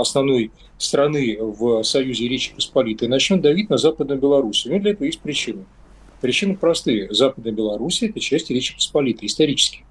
основной 0.00 0.50
страны 0.78 1.38
в 1.40 1.82
Союзе 1.82 2.28
Речи 2.28 2.54
Посполитой, 2.54 3.08
начнет 3.08 3.40
давить 3.40 3.70
на 3.70 3.76
Западную 3.76 4.20
Белоруссию. 4.20 4.74
Ну, 4.74 4.80
для 4.80 4.92
этого 4.92 5.04
есть 5.06 5.20
причины. 5.20 5.64
Причины 6.20 6.56
простые. 6.56 7.12
Западная 7.12 7.52
Белоруссия– 7.52 8.08
это 8.08 8.20
часть 8.20 8.50
Речи 8.50 8.74
Посполитой, 8.74 9.26
исторически. 9.26 9.84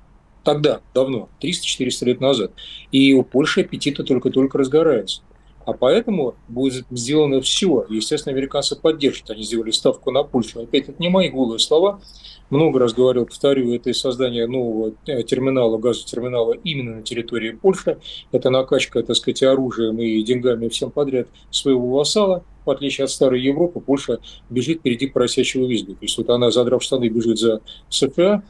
Тогда, 0.43 0.81
давно, 0.93 1.29
300-400 1.41 2.05
лет 2.05 2.21
назад. 2.21 2.51
И 2.91 3.13
у 3.13 3.23
Польши 3.23 3.61
аппетиты 3.61 4.03
только-только 4.03 4.57
разгораются. 4.57 5.21
А 5.69 5.73
поэтому 5.73 6.33
будет 6.47 6.85
сделано 6.89 7.41
все. 7.41 7.85
Естественно, 7.89 8.35
американцы 8.35 8.75
поддержат. 8.75 9.29
Они 9.29 9.43
сделали 9.43 9.69
ставку 9.69 10.09
на 10.09 10.23
Польшу. 10.23 10.63
Опять, 10.63 10.89
это 10.89 10.95
не 10.97 11.09
мои 11.09 11.29
голые 11.29 11.59
слова. 11.59 12.01
Много 12.49 12.79
раз 12.79 12.93
говорил, 12.93 13.27
повторю, 13.27 13.71
это 13.75 13.93
создание 13.93 14.47
нового 14.47 14.95
э, 15.05 15.21
терминала, 15.21 15.77
газотерминала 15.77 16.53
именно 16.63 16.95
на 16.95 17.01
территории 17.03 17.51
Польши. 17.51 17.99
Это 18.31 18.49
накачка, 18.49 19.03
так 19.03 19.15
сказать, 19.15 19.43
оружием 19.43 19.99
и 19.99 20.23
деньгами 20.23 20.69
всем 20.69 20.89
подряд 20.89 21.27
своего 21.51 21.87
вассала. 21.87 22.43
В 22.65 22.71
отличие 22.71 23.05
от 23.05 23.11
старой 23.11 23.39
Европы, 23.39 23.79
Польша 23.79 24.19
бежит 24.49 24.79
впереди 24.79 25.05
поросячьего 25.05 25.67
визга. 25.67 25.93
То 25.93 26.01
есть 26.01 26.17
вот 26.17 26.31
она, 26.31 26.49
задрав 26.49 26.81
штаны, 26.81 27.09
бежит 27.09 27.37
за 27.37 27.61
США, 27.89 28.41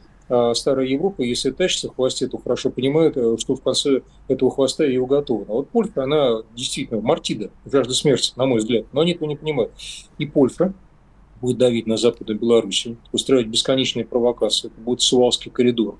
старая 0.54 0.86
Европа, 0.86 1.22
если 1.22 1.50
тащится 1.50 1.88
в 1.88 1.96
хвосте, 1.96 2.28
то 2.28 2.38
хорошо 2.38 2.70
понимает, 2.70 3.16
э, 3.16 3.36
что 3.38 3.56
в 3.56 3.62
конце 3.62 4.02
этого 4.28 4.50
хвоста 4.50 4.84
ее 4.84 5.00
уготовано. 5.00 5.52
Вот 5.52 5.68
Польша, 5.70 6.04
она 6.04 6.42
действительно 6.54 7.00
мартида, 7.00 7.50
жажда 7.66 7.94
смерти, 7.94 8.32
на 8.36 8.46
мой 8.46 8.60
взгляд, 8.60 8.86
но 8.92 9.00
они 9.00 9.12
этого 9.12 9.28
не 9.28 9.36
понимают. 9.36 9.72
И 10.18 10.26
Польша 10.26 10.72
будет 11.40 11.58
давить 11.58 11.86
на 11.86 11.96
Западную 11.96 12.38
Белоруссию, 12.38 12.98
устраивать 13.12 13.48
бесконечные 13.48 14.04
провокации. 14.04 14.68
Это 14.68 14.80
будет 14.80 15.00
Сувалский 15.00 15.50
коридор. 15.50 15.98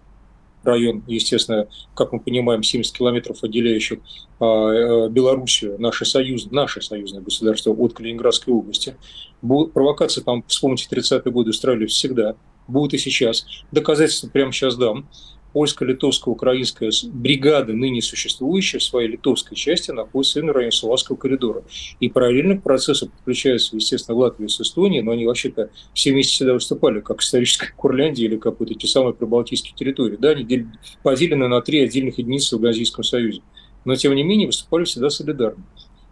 район, 0.63 1.03
естественно, 1.07 1.69
как 1.95 2.13
мы 2.13 2.21
понимаем, 2.21 2.63
70 2.63 2.97
километров 2.97 3.43
отделяющих 3.43 3.99
а, 4.39 4.45
а, 4.45 5.09
Белоруссию, 5.09 5.81
наше, 5.81 6.05
союз, 6.05 6.51
наше 6.51 6.83
союзное 6.83 7.23
государство 7.23 7.73
от 7.73 7.95
Калининградской 7.95 8.53
области. 8.53 8.97
Провокации 9.41 10.21
там, 10.21 10.45
вспомните, 10.47 10.87
30-е 10.95 11.33
годы 11.33 11.51
устраивались 11.51 11.93
всегда, 11.93 12.37
будут 12.69 12.95
и 12.95 12.99
сейчас. 12.99 13.47
Доказательства 13.73 14.29
прямо 14.29 14.53
сейчас 14.53 14.77
дам 14.77 15.09
польско-литовско-украинская 15.53 16.91
бригада, 17.13 17.73
ныне 17.73 18.03
существующая 18.03 18.79
в 18.79 18.85
своей 18.85 19.09
литовской 19.09 19.57
части, 19.57 19.91
находится 19.91 20.43
на 20.43 20.53
районе 20.53 20.73
Сулавского 20.73 21.17
коридора. 21.17 21.65
И 21.99 22.09
параллельно 22.09 22.57
к 22.57 22.63
процессу 22.63 23.09
подключаются, 23.09 23.77
естественно, 23.77 24.17
Латвия 24.19 24.49
с 24.49 24.61
Эстонией, 24.61 25.03
но 25.03 25.13
они 25.13 25.27
вообще-то 25.27 25.71
все 25.93 26.13
вместе 26.13 26.33
всегда 26.33 26.55
выступали, 26.55 27.01
как 27.01 27.21
историческая 27.21 27.73
Курляндия 27.77 28.27
или 28.27 28.37
как 28.37 28.61
вот 28.61 28.71
эти 28.71 28.87
самые 28.87 29.15
прибалтийские 29.15 29.75
территории. 29.75 30.17
Да, 30.17 30.31
они 30.31 30.67
поделены 31.03 31.49
на 31.49 31.61
три 31.61 31.81
отдельных 31.81 32.19
единицы 32.19 32.57
в 32.57 32.61
Газийском 32.61 33.05
Союзе. 33.05 33.43
Но, 33.85 33.97
тем 33.97 34.15
не 34.15 34.23
менее, 34.23 34.47
выступали 34.47 34.85
всегда 34.85 35.11
солидарно. 35.11 35.65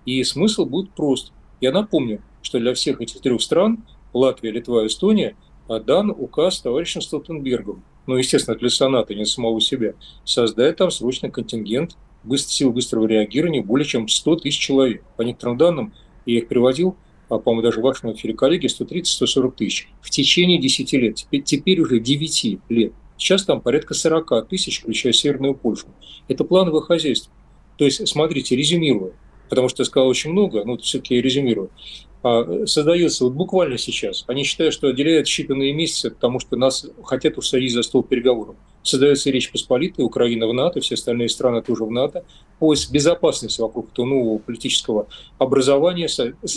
И 0.05 0.23
смысл 0.25 0.65
будет 0.65 0.91
прост. 0.91 1.33
Я 1.61 1.71
напомню, 1.71 2.23
что 2.41 2.59
для 2.59 2.73
всех 2.73 3.01
этих 3.01 3.21
трех 3.21 3.43
стран, 3.43 3.85
Латвия, 4.15 4.51
Литва 4.51 4.87
Эстония, 4.87 5.37
дан 5.69 6.11
указ 6.11 6.61
товарищем 6.61 7.01
Столтенбергом 7.01 7.83
ну, 8.09 8.17
естественно, 8.17 8.57
для 8.57 8.71
Соната, 8.71 9.15
не 9.15 9.27
самого 9.27 9.61
себя, 9.61 9.93
создать 10.25 10.77
там 10.77 10.91
срочный 10.91 11.31
контингент 11.31 11.99
быстр, 12.25 12.51
сил 12.51 12.73
быстрого 12.73 13.07
реагирования 13.07 13.61
более 13.61 13.87
чем 13.87 14.09
100 14.09 14.37
тысяч 14.37 14.59
человек. 14.59 15.05
По 15.19 15.23
некоторым 15.23 15.59
данным, 15.59 15.93
я 16.25 16.39
их 16.39 16.49
приводил, 16.49 16.97
а, 17.29 17.39
по-моему, 17.39 17.63
даже 17.63 17.81
в 17.81 17.83
вашем 17.83 18.11
эфире 18.15 18.33
коллеги, 18.33 18.67
130-140 18.67 19.57
тысяч. 19.57 19.91
В 20.01 20.09
течение 20.09 20.59
10 20.59 20.93
лет, 20.95 21.17
теперь, 21.17 21.43
теперь 21.43 21.81
уже 21.81 22.01
9 22.01 22.61
лет. 22.71 22.95
Сейчас 23.19 23.45
там 23.45 23.61
порядка 23.61 23.93
40 23.93 24.49
тысяч, 24.49 24.81
включая 24.81 25.13
Северную 25.13 25.55
Польшу. 25.55 25.89
Это 26.29 26.45
плановое 26.45 26.81
хозяйство. 26.81 27.31
То 27.77 27.85
есть, 27.85 28.09
смотрите, 28.09 28.57
резюмируя, 28.57 29.13
потому 29.51 29.69
что 29.69 29.83
я 29.83 29.85
сказал 29.85 30.09
очень 30.09 30.33
много, 30.33 30.65
но 30.65 30.79
все-таки 30.79 31.17
я 31.17 31.21
резюмирую. 31.21 31.69
А, 32.23 32.67
создается 32.67 33.25
вот 33.25 33.35
буквально 33.35 33.79
сейчас. 33.79 34.25
Они 34.27 34.43
считают, 34.43 34.75
что 34.75 34.89
отделяют 34.89 35.29
считанные 35.29 35.73
месяцы, 35.73 36.11
потому 36.11 36.41
что 36.41 36.57
нас 36.57 36.87
хотят 37.05 37.39
усадить 37.39 37.73
за 37.73 37.83
стол 37.83 38.03
переговоров. 38.03 38.57
Создается 38.83 39.31
Речь 39.31 39.53
Посполитая, 39.53 40.07
Украина 40.07 40.49
в 40.49 40.55
НАТО, 40.55 40.81
все 40.81 40.95
остальные 40.95 41.29
страны 41.29 41.63
тоже 41.63 41.85
в 41.85 41.91
НАТО. 41.91 42.25
Поиск 42.59 42.91
безопасности 42.91 43.61
вокруг 43.61 43.93
этого 43.93 44.07
нового 44.07 44.39
политического 44.39 45.07
образования, 45.39 46.09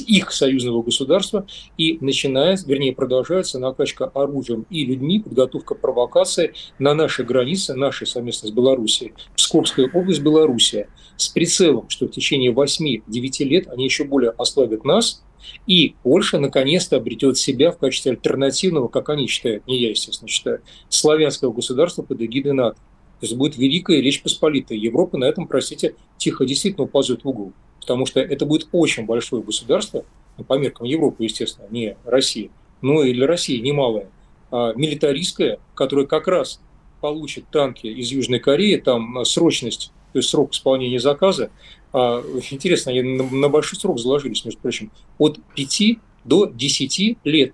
их 0.08 0.32
союзного 0.32 0.82
государства. 0.82 1.46
И 1.78 1.98
начинается, 2.02 2.68
вернее, 2.68 2.96
продолжается 2.96 3.60
накачка 3.60 4.06
оружием 4.06 4.66
и 4.70 4.86
людьми, 4.86 5.20
подготовка 5.20 5.76
провокации 5.76 6.54
на 6.80 6.96
наши 6.96 7.24
границы, 7.24 7.76
наши 7.76 8.06
совместно 8.08 8.50
с 8.50 8.52
Белоруссией, 8.52 9.14
Псковская 9.36 9.92
область, 9.94 10.22
Белоруссия, 10.22 10.90
с 11.18 11.28
прицелом, 11.28 11.88
что 11.90 12.08
в 12.08 12.12
течение 12.12 12.52
8-9 12.52 13.44
лет 13.44 13.68
они 13.68 13.84
еще 13.84 14.06
более 14.06 14.32
ослабят 14.32 14.86
нас, 14.86 15.22
и 15.68 15.96
Польша 16.04 16.40
наконец-то 16.40 16.98
обретет 16.98 17.38
себя 17.38 17.72
в 17.72 17.78
качестве 17.78 18.12
альтернативного, 18.12 18.88
как 18.88 19.10
они 19.10 19.28
считают, 19.28 19.66
не 19.68 19.80
я, 19.80 19.90
естественно, 19.90 20.28
считаю, 20.28 20.62
славянского 20.90 21.52
государства 21.52 22.04
под 22.04 22.22
эгидой 22.22 22.54
НАТО. 22.54 22.78
То 23.20 23.26
есть 23.26 23.36
будет 23.36 23.58
великая 23.58 24.02
Речь 24.02 24.24
Посполитая. 24.24 24.78
Европа 24.78 25.18
на 25.18 25.26
этом, 25.26 25.48
простите, 25.48 25.96
тихо 26.18 26.46
действительно 26.46 26.86
упадет 26.86 27.24
в 27.24 27.28
угол. 27.28 27.54
Потому 27.80 28.06
что 28.06 28.20
это 28.20 28.46
будет 28.46 28.68
очень 28.72 29.06
большое 29.06 29.44
государство, 29.44 30.06
ну, 30.38 30.44
по 30.44 30.58
меркам 30.58 30.88
Европы, 30.88 31.24
естественно, 31.24 31.68
не 31.70 31.98
России, 32.04 32.52
но 32.82 33.04
и 33.04 33.14
для 33.14 33.28
России 33.28 33.60
немалое, 33.60 34.10
а, 34.50 34.74
милитаристское, 34.74 35.60
которое 35.76 36.08
как 36.08 36.28
раз 36.28 36.62
получит 37.00 37.46
танки 37.52 37.88
из 37.88 38.10
Южной 38.10 38.40
Кореи, 38.40 38.78
там 38.78 39.20
а, 39.20 39.26
срочность, 39.26 39.92
то 40.14 40.20
есть 40.20 40.30
срок 40.30 40.54
исполнения 40.54 41.00
заказа 41.00 41.52
а, 41.94 42.24
интересно, 42.52 42.92
они 42.92 43.02
на, 43.02 43.50
большой 43.50 43.78
срок 43.78 44.00
заложились, 44.00 44.46
между 44.46 44.60
прочим, 44.62 44.92
от 45.18 45.40
5 45.56 45.98
до 46.24 46.46
10 46.46 47.18
лет. 47.24 47.54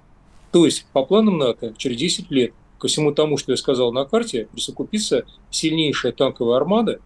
То 0.52 0.66
есть 0.66 0.86
по 0.94 1.04
планам 1.04 1.38
НАТО 1.38 1.74
через 1.78 1.98
10 1.98 2.32
лет 2.32 2.54
ко 2.78 2.88
всему 2.88 3.12
тому, 3.12 3.38
что 3.38 3.52
я 3.52 3.58
сказал 3.58 3.92
на 3.92 4.06
карте, 4.06 4.48
присовокупится 4.52 5.26
сильнейшая 5.50 6.12
танковая 6.12 6.58
армада, 6.58 7.00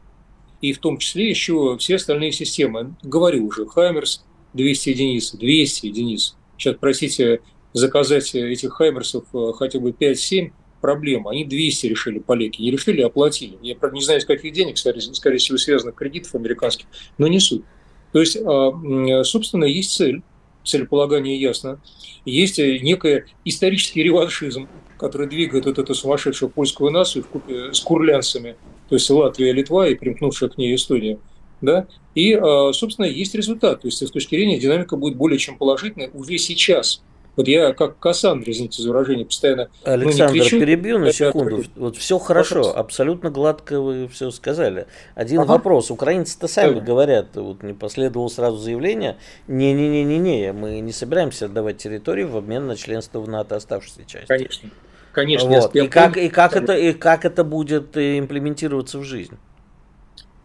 и 0.60 0.74
в 0.74 0.80
том 0.80 0.97
числе 0.97 1.30
еще 1.30 1.78
все 1.80 1.95
остальные 1.95 2.34
системы. 2.34 2.95
Говорю 3.02 3.47
уже, 3.47 3.66
Хаймерс 3.66 4.24
200 4.54 4.89
единиц, 4.89 5.32
200 5.32 5.86
единиц. 5.88 6.36
Сейчас, 6.58 6.76
простите, 6.80 7.41
заказать 7.74 8.36
этих 8.36 8.74
Хаймерсов 8.74 9.24
хотя 9.56 9.80
бы 9.80 9.91
5-7 9.91 10.52
проблема. 10.82 11.32
Они 11.32 11.46
200 11.46 11.88
решили 11.88 12.20
поляки, 12.20 12.62
не 12.62 12.72
решили, 12.72 13.02
а 13.02 13.08
оплатили. 13.08 13.58
Я, 13.62 13.76
правда, 13.76 13.96
не 13.96 14.04
знаю, 14.04 14.20
из 14.20 14.26
каких 14.26 14.52
денег, 14.54 14.78
скорее, 14.78 15.38
всего, 15.38 15.58
связанных 15.58 15.96
кредитов 15.96 16.36
американских, 16.36 16.88
но 17.18 17.28
не 17.28 17.40
суть. 17.40 17.64
То 18.12 18.20
есть, 18.20 18.38
а, 18.38 19.24
собственно, 19.24 19.66
есть 19.66 19.94
цель, 19.94 20.22
целеполагание 20.64 21.40
ясно. 21.40 21.80
Есть 22.26 22.60
э, 22.60 22.80
некий 22.80 23.24
исторический 23.46 24.04
реваншизм, 24.04 24.68
который 24.98 25.28
двигает 25.28 25.66
вот 25.66 25.80
эту 25.80 25.96
сумасшедшую 25.96 26.50
польскую 26.50 26.92
нацию 26.92 27.24
в 27.24 27.28
купе 27.28 27.74
с 27.74 27.80
курлянцами, 27.80 28.56
то 28.90 28.96
есть 28.96 29.10
Латвия, 29.10 29.54
Литва 29.54 29.88
и 29.88 29.96
примкнувшая 29.96 30.50
к 30.50 30.58
ней 30.58 30.76
Эстония. 30.76 31.18
Да? 31.62 31.88
И, 32.14 32.34
а, 32.34 32.74
собственно, 32.74 33.06
есть 33.06 33.34
результат. 33.34 33.82
То 33.82 33.88
есть, 33.88 34.06
с 34.06 34.12
точки 34.12 34.36
зрения 34.36 34.60
динамика 34.60 34.98
будет 34.98 35.16
более 35.16 35.40
чем 35.40 35.58
положительная 35.58 36.10
уже 36.14 36.38
сейчас. 36.38 37.02
Вот 37.36 37.48
я 37.48 37.74
как 37.74 37.98
Кассандра, 38.00 38.52
извините 38.52 38.82
за 38.82 38.90
выражение, 38.90 39.26
постоянно 39.26 39.70
Александр, 39.84 40.36
ну, 40.36 40.42
кричу, 40.42 40.60
перебью 40.60 41.00
на 41.00 41.14
секунду. 41.14 41.64
Вот 41.76 41.96
все 41.96 42.20
хорошо, 42.20 42.56
Пожалуйста. 42.56 42.80
абсолютно 42.80 43.30
гладко 43.30 43.80
вы 43.80 44.08
все 44.10 44.32
сказали. 44.32 44.88
Один 45.16 45.40
ага. 45.40 45.52
вопрос. 45.52 45.92
Украинцы-то 45.92 46.48
сами 46.48 46.78
ага. 46.78 46.82
говорят, 46.82 47.36
вот 47.36 47.64
не 47.64 47.74
последовало 47.74 48.28
сразу 48.28 48.58
заявление, 48.58 49.18
не-не-не-не-не, 49.48 50.52
мы 50.52 50.80
не 50.82 50.92
собираемся 50.92 51.46
отдавать 51.46 51.78
территорию 51.78 52.28
в 52.28 52.38
обмен 52.38 52.68
на 52.68 52.76
членство 52.76 53.22
в 53.22 53.30
НАТО 53.30 53.56
оставшейся 53.56 54.04
части. 54.06 54.28
Конечно. 54.28 54.70
Конечно. 55.14 55.50
Вот. 55.50 55.76
И, 55.76 55.88
как, 55.88 56.18
и, 56.18 56.30
как 56.30 56.56
это, 56.56 56.74
и 56.74 56.94
как 56.94 57.26
это 57.26 57.44
будет 57.44 57.98
э, 57.98 58.20
имплементироваться 58.20 58.98
в 58.98 59.04
жизнь? 59.04 59.38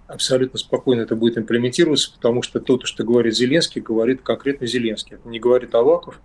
абсолютно 0.06 0.58
спокойно 0.58 1.02
это 1.02 1.16
будет 1.16 1.36
имплементироваться, 1.38 2.12
потому 2.14 2.42
что 2.42 2.60
то, 2.60 2.78
что 2.84 3.04
говорит 3.04 3.34
Зеленский, 3.34 3.80
говорит 3.80 4.22
конкретно 4.22 4.66
Зеленский. 4.66 5.16
Это 5.16 5.28
не 5.28 5.40
говорит 5.40 5.74
Аваков, 5.74 6.20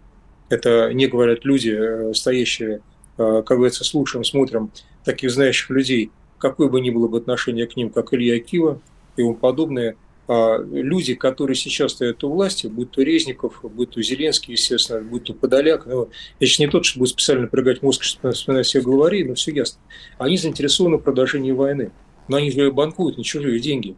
это 0.52 0.94
не 0.94 1.08
говорят 1.08 1.46
люди, 1.46 1.70
э, 1.70 2.14
стоящие, 2.14 2.82
э, 3.18 3.44
как 3.46 3.58
говорится, 3.58 3.84
слушаем, 3.84 4.24
смотрим 4.24 4.72
таких 5.06 5.32
знающих 5.32 5.70
людей, 5.70 6.12
какое 6.38 6.68
бы 6.68 6.82
ни 6.82 6.90
было 6.90 7.08
бы 7.08 7.18
отношение 7.18 7.68
к 7.68 7.76
ним, 7.76 7.90
как 7.90 8.14
Илья 8.14 8.40
Кива 8.40 8.82
и 9.16 9.22
ему 9.22 9.36
подобные, 9.36 9.96
а 10.28 10.58
люди, 10.60 11.14
которые 11.16 11.56
сейчас 11.56 11.94
стоят 11.94 12.24
у 12.24 12.30
власти, 12.30 12.68
будь 12.68 12.92
то 12.92 13.02
Резников, 13.02 13.60
будь 13.64 13.92
то 13.92 14.02
Зеленский, 14.02 14.54
естественно, 14.54 15.02
будь 15.02 15.26
то 15.26 15.34
Подоляк, 15.34 15.86
ну, 15.86 16.10
я 16.40 16.48
не 16.60 16.68
тот, 16.68 16.86
что 16.86 17.00
будет 17.00 17.10
специально 17.10 17.48
прыгать 17.48 17.82
мозг, 17.82 18.04
чтобы 18.04 18.34
вспоминать 18.34 18.66
все 18.66 18.82
главари, 18.82 19.24
но 19.24 19.34
все 19.34 19.52
ясно. 19.52 19.82
Они 20.18 20.38
заинтересованы 20.38 20.98
в 20.98 21.02
продолжении 21.02 21.52
войны. 21.52 21.92
Но 22.28 22.38
они 22.38 22.52
же 22.52 22.72
банкуют 22.72 23.18
на 23.18 23.24
чужие 23.24 23.60
деньги. 23.60 23.98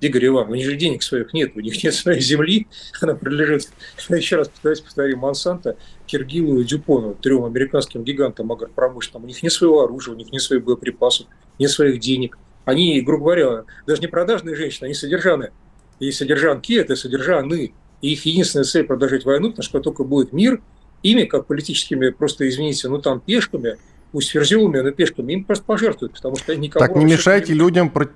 Игорь 0.00 0.26
Иванович, 0.28 0.50
у 0.50 0.54
них 0.54 0.66
же 0.66 0.76
денег 0.76 1.02
своих 1.02 1.32
нет, 1.32 1.52
у 1.54 1.60
них 1.60 1.82
нет 1.84 1.94
своей 1.94 2.20
земли, 2.20 2.66
она 3.00 3.14
принадлежит, 3.14 3.68
еще 4.08 4.36
раз 4.36 4.48
повторюсь, 4.48 4.80
повторю, 4.80 5.18
Монсанто, 5.18 5.76
Киргилу 6.06 6.60
и 6.60 6.64
Дюпону, 6.64 7.14
трем 7.14 7.44
американским 7.44 8.02
гигантам 8.02 8.50
агропромышленным. 8.50 9.24
У 9.24 9.26
них 9.26 9.42
нет 9.42 9.52
своего 9.52 9.82
оружия, 9.82 10.14
у 10.14 10.16
них 10.16 10.32
нет 10.32 10.42
своих 10.42 10.64
боеприпасов, 10.64 11.26
нет 11.58 11.70
своих 11.70 12.00
денег. 12.00 12.38
Они, 12.64 13.00
грубо 13.00 13.24
говоря, 13.24 13.64
даже 13.86 14.00
не 14.00 14.06
продажные 14.06 14.56
женщины, 14.56 14.86
они 14.86 14.94
содержаны. 14.94 15.50
И 15.98 16.10
содержанки– 16.12 16.72
это 16.78 16.96
содержаны. 16.96 17.74
И 18.00 18.12
их 18.12 18.24
единственная 18.24 18.64
цель– 18.64 18.84
продолжать 18.86 19.24
войну, 19.26 19.50
потому 19.50 19.64
что 19.64 19.80
только 19.80 20.04
будет 20.04 20.32
мир, 20.32 20.62
ими, 21.02 21.24
как 21.24 21.46
политическими, 21.46 22.08
просто, 22.10 22.48
извините, 22.48 22.88
ну 22.88 22.98
там 22.98 23.20
пешками– 23.20 23.76
пусть 24.12 24.30
ферзелами, 24.30 24.80
но 24.80 24.90
пешками, 24.90 25.32
им 25.32 25.44
просто 25.44 25.64
пожертвуют, 25.64 26.14
потому 26.14 26.36
что 26.36 26.54
никого... 26.56 26.86
Так 26.86 26.96
не 26.96 27.04
мешайте 27.04 27.52
не... 27.52 27.58
людям, 27.58 27.90
про... 27.90 28.08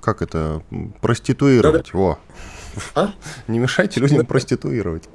как 0.00 0.22
это, 0.22 0.62
проституировать, 1.00 1.90
да, 1.92 1.98
во. 1.98 2.18
А? 2.94 3.10
Не 3.48 3.58
мешайте 3.58 4.00
людям 4.00 4.26
проституировать. 4.26 5.08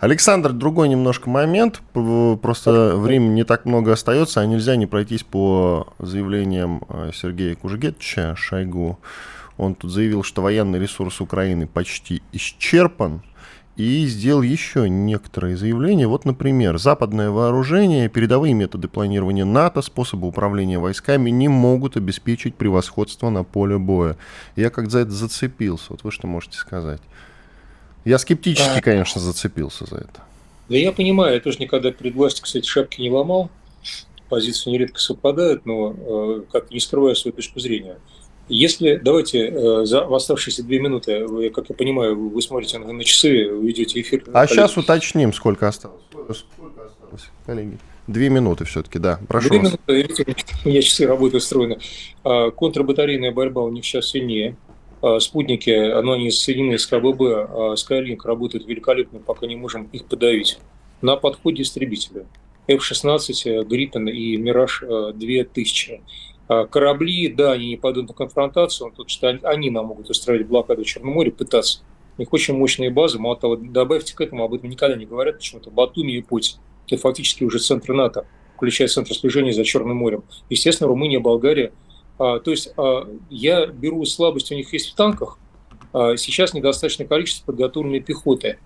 Александр, 0.00 0.52
другой 0.52 0.88
немножко 0.88 1.30
момент. 1.30 1.80
Просто 1.92 2.96
времени 2.96 3.34
не 3.34 3.44
так 3.44 3.66
много 3.66 3.92
остается, 3.92 4.40
а 4.40 4.46
нельзя 4.46 4.76
не 4.76 4.86
пройтись 4.86 5.22
по 5.22 5.94
заявлениям 5.98 6.82
э, 6.88 7.10
Сергея 7.14 7.54
Кужгетча, 7.54 8.34
Шойгу. 8.36 8.98
Он 9.56 9.74
тут 9.74 9.92
заявил, 9.92 10.24
что 10.24 10.42
военный 10.42 10.80
ресурс 10.80 11.20
Украины 11.20 11.66
почти 11.66 12.22
исчерпан 12.32 13.22
и 13.76 14.06
сделал 14.06 14.42
еще 14.42 14.88
некоторые 14.88 15.56
заявления. 15.56 16.06
Вот, 16.06 16.24
например, 16.24 16.78
западное 16.78 17.30
вооружение, 17.30 18.08
передовые 18.08 18.54
методы 18.54 18.86
планирования 18.86 19.44
НАТО, 19.44 19.82
способы 19.82 20.28
управления 20.28 20.78
войсками 20.78 21.30
не 21.30 21.48
могут 21.48 21.96
обеспечить 21.96 22.54
превосходство 22.54 23.30
на 23.30 23.42
поле 23.42 23.78
боя. 23.78 24.16
Я 24.54 24.70
как 24.70 24.90
за 24.90 25.00
это 25.00 25.10
зацепился. 25.10 25.86
Вот 25.90 26.04
вы 26.04 26.12
что 26.12 26.26
можете 26.26 26.56
сказать? 26.56 27.00
Я 28.04 28.18
скептически, 28.18 28.80
конечно, 28.80 29.20
зацепился 29.20 29.86
за 29.86 29.96
это. 29.96 30.22
Да 30.68 30.76
я 30.76 30.92
понимаю, 30.92 31.34
я 31.34 31.40
тоже 31.40 31.58
никогда 31.58 31.90
перед 31.90 32.14
властью, 32.14 32.44
кстати, 32.44 32.66
шапки 32.66 33.00
не 33.00 33.10
ломал. 33.10 33.50
позиции 34.28 34.70
нередко 34.70 34.98
совпадают, 35.00 35.66
но 35.66 35.94
э, 35.96 36.42
как 36.52 36.70
не 36.70 36.80
скрываю 36.80 37.16
свою 37.16 37.34
точку 37.34 37.60
зрения. 37.60 37.96
Если, 38.48 38.96
давайте, 38.96 39.48
э, 39.48 39.84
за 39.86 40.04
оставшиеся 40.04 40.62
две 40.62 40.78
минуты, 40.78 41.26
вы, 41.26 41.48
как 41.48 41.70
я 41.70 41.74
понимаю, 41.74 42.28
вы 42.28 42.42
смотрите 42.42 42.78
на, 42.78 43.04
часы, 43.04 43.48
вы 43.50 43.68
ведете 43.68 44.00
эфир. 44.00 44.22
А 44.28 44.32
коллеги. 44.32 44.52
сейчас 44.52 44.76
уточним, 44.76 45.32
сколько 45.32 45.66
осталось. 45.66 46.02
Сколько 46.10 46.84
осталось, 46.84 47.30
коллеги? 47.46 47.78
Две 48.06 48.28
минуты 48.28 48.64
все-таки, 48.66 48.98
да. 48.98 49.18
Прошу 49.28 49.48
Две 49.48 49.60
вас. 49.60 49.68
минуты, 49.86 50.24
у 50.64 50.68
меня 50.68 50.82
часы 50.82 51.06
работы 51.06 51.38
устроены. 51.38 51.78
А, 52.22 52.50
контрбатарейная 52.50 53.32
борьба 53.32 53.62
у 53.62 53.70
них 53.70 53.84
сейчас 53.84 54.08
сильнее. 54.08 54.56
А, 55.00 55.20
спутники, 55.20 55.70
оно 55.70 56.12
они 56.12 56.30
соединены 56.30 56.78
с 56.78 56.86
КББ, 56.86 57.20
а 57.22 57.74
Skylink 57.74 58.18
работает 58.24 58.66
великолепно, 58.66 59.20
пока 59.20 59.46
не 59.46 59.56
можем 59.56 59.88
их 59.92 60.04
подавить. 60.04 60.58
На 61.00 61.16
подходе 61.16 61.62
истребителя. 61.62 62.26
F-16, 62.66 63.64
Гриппен 63.64 64.08
и 64.08 64.36
Мираж 64.36 64.82
2000. 65.14 66.00
А, 66.48 66.66
корабли, 66.66 67.28
да, 67.28 67.52
они 67.52 67.68
не 67.68 67.76
пойдут 67.76 68.08
на 68.08 68.14
конфронтацию, 68.14 68.90
потому 68.90 69.08
что 69.08 69.28
они 69.28 69.70
нам 69.70 69.86
могут 69.86 70.10
устраивать 70.10 70.46
блокаду 70.46 70.84
Черного 70.84 71.14
моря, 71.14 71.30
пытаться. 71.30 71.80
У 72.16 72.20
них 72.20 72.32
очень 72.32 72.54
мощные 72.54 72.90
базы, 72.90 73.18
мало 73.18 73.36
того, 73.36 73.56
добавьте 73.56 74.14
к 74.14 74.20
этому, 74.20 74.44
об 74.44 74.54
этом 74.54 74.70
никогда 74.70 74.96
не 74.96 75.06
говорят 75.06 75.38
почему-то, 75.38 75.70
Батуми 75.70 76.12
и 76.12 76.22
Путь. 76.22 76.56
Это 76.86 77.00
фактически 77.00 77.44
уже 77.44 77.58
центр 77.58 77.92
НАТО, 77.92 78.26
включая 78.56 78.88
центр 78.88 79.14
слежения 79.14 79.52
за 79.52 79.64
Черным 79.64 79.96
морем. 79.96 80.22
Естественно, 80.50 80.88
Румыния, 80.88 81.18
Болгария. 81.18 81.72
А, 82.18 82.38
то 82.38 82.50
есть 82.50 82.72
а, 82.76 83.08
я 83.30 83.66
беру 83.66 84.04
слабость, 84.04 84.52
у 84.52 84.54
них 84.54 84.72
есть 84.72 84.92
в 84.92 84.94
танках, 84.94 85.38
а, 85.94 86.16
сейчас 86.16 86.52
недостаточное 86.54 87.06
количество 87.06 87.46
подготовленной 87.46 88.00
пехоты, 88.00 88.58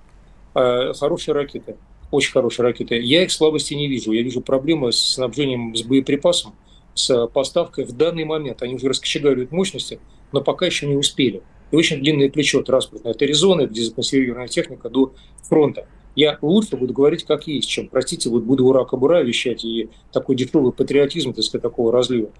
а, 0.55 0.93
хорошие 0.95 1.35
ракеты, 1.35 1.76
очень 2.11 2.33
хорошие 2.33 2.64
ракеты. 2.64 2.99
Я 3.01 3.22
их 3.22 3.31
слабости 3.31 3.74
не 3.74 3.87
вижу. 3.87 4.12
Я 4.12 4.22
вижу 4.22 4.41
проблемы 4.41 4.93
с 4.93 4.99
снабжением 4.99 5.76
с 5.76 5.83
боеприпасом, 5.83 6.55
с 6.99 7.26
поставкой 7.28 7.84
в 7.84 7.96
данный 7.96 8.24
момент. 8.24 8.62
Они 8.62 8.74
уже 8.74 8.88
раскочегаривают 8.88 9.53
мощности, 9.53 10.01
но 10.32 10.40
пока 10.40 10.66
еще 10.66 10.86
не 10.86 10.96
успели. 10.96 11.42
И 11.70 11.76
очень 11.76 12.01
длинное 12.01 12.30
плечо 12.30 12.62
транспортное 12.62 13.12
от 13.12 13.22
Аризоны, 13.22 13.66
где 13.66 13.82
законсервированная 13.82 14.49
техника, 14.49 14.88
до 14.88 15.12
фронта. 15.42 15.86
Я 16.16 16.38
лучше 16.42 16.76
буду 16.76 16.92
говорить 16.92 17.24
как 17.24 17.46
есть, 17.46 17.68
чем, 17.68 17.88
простите, 17.88 18.28
вот 18.28 18.42
буду 18.42 18.66
ура 18.66 18.84
кабура 18.84 19.22
вещать 19.22 19.64
и 19.64 19.88
такой 20.12 20.34
дешевый 20.34 20.72
патриотизм, 20.72 21.32
так 21.32 21.44
сказать, 21.44 21.62
такого 21.62 21.92
разлива, 21.92 22.30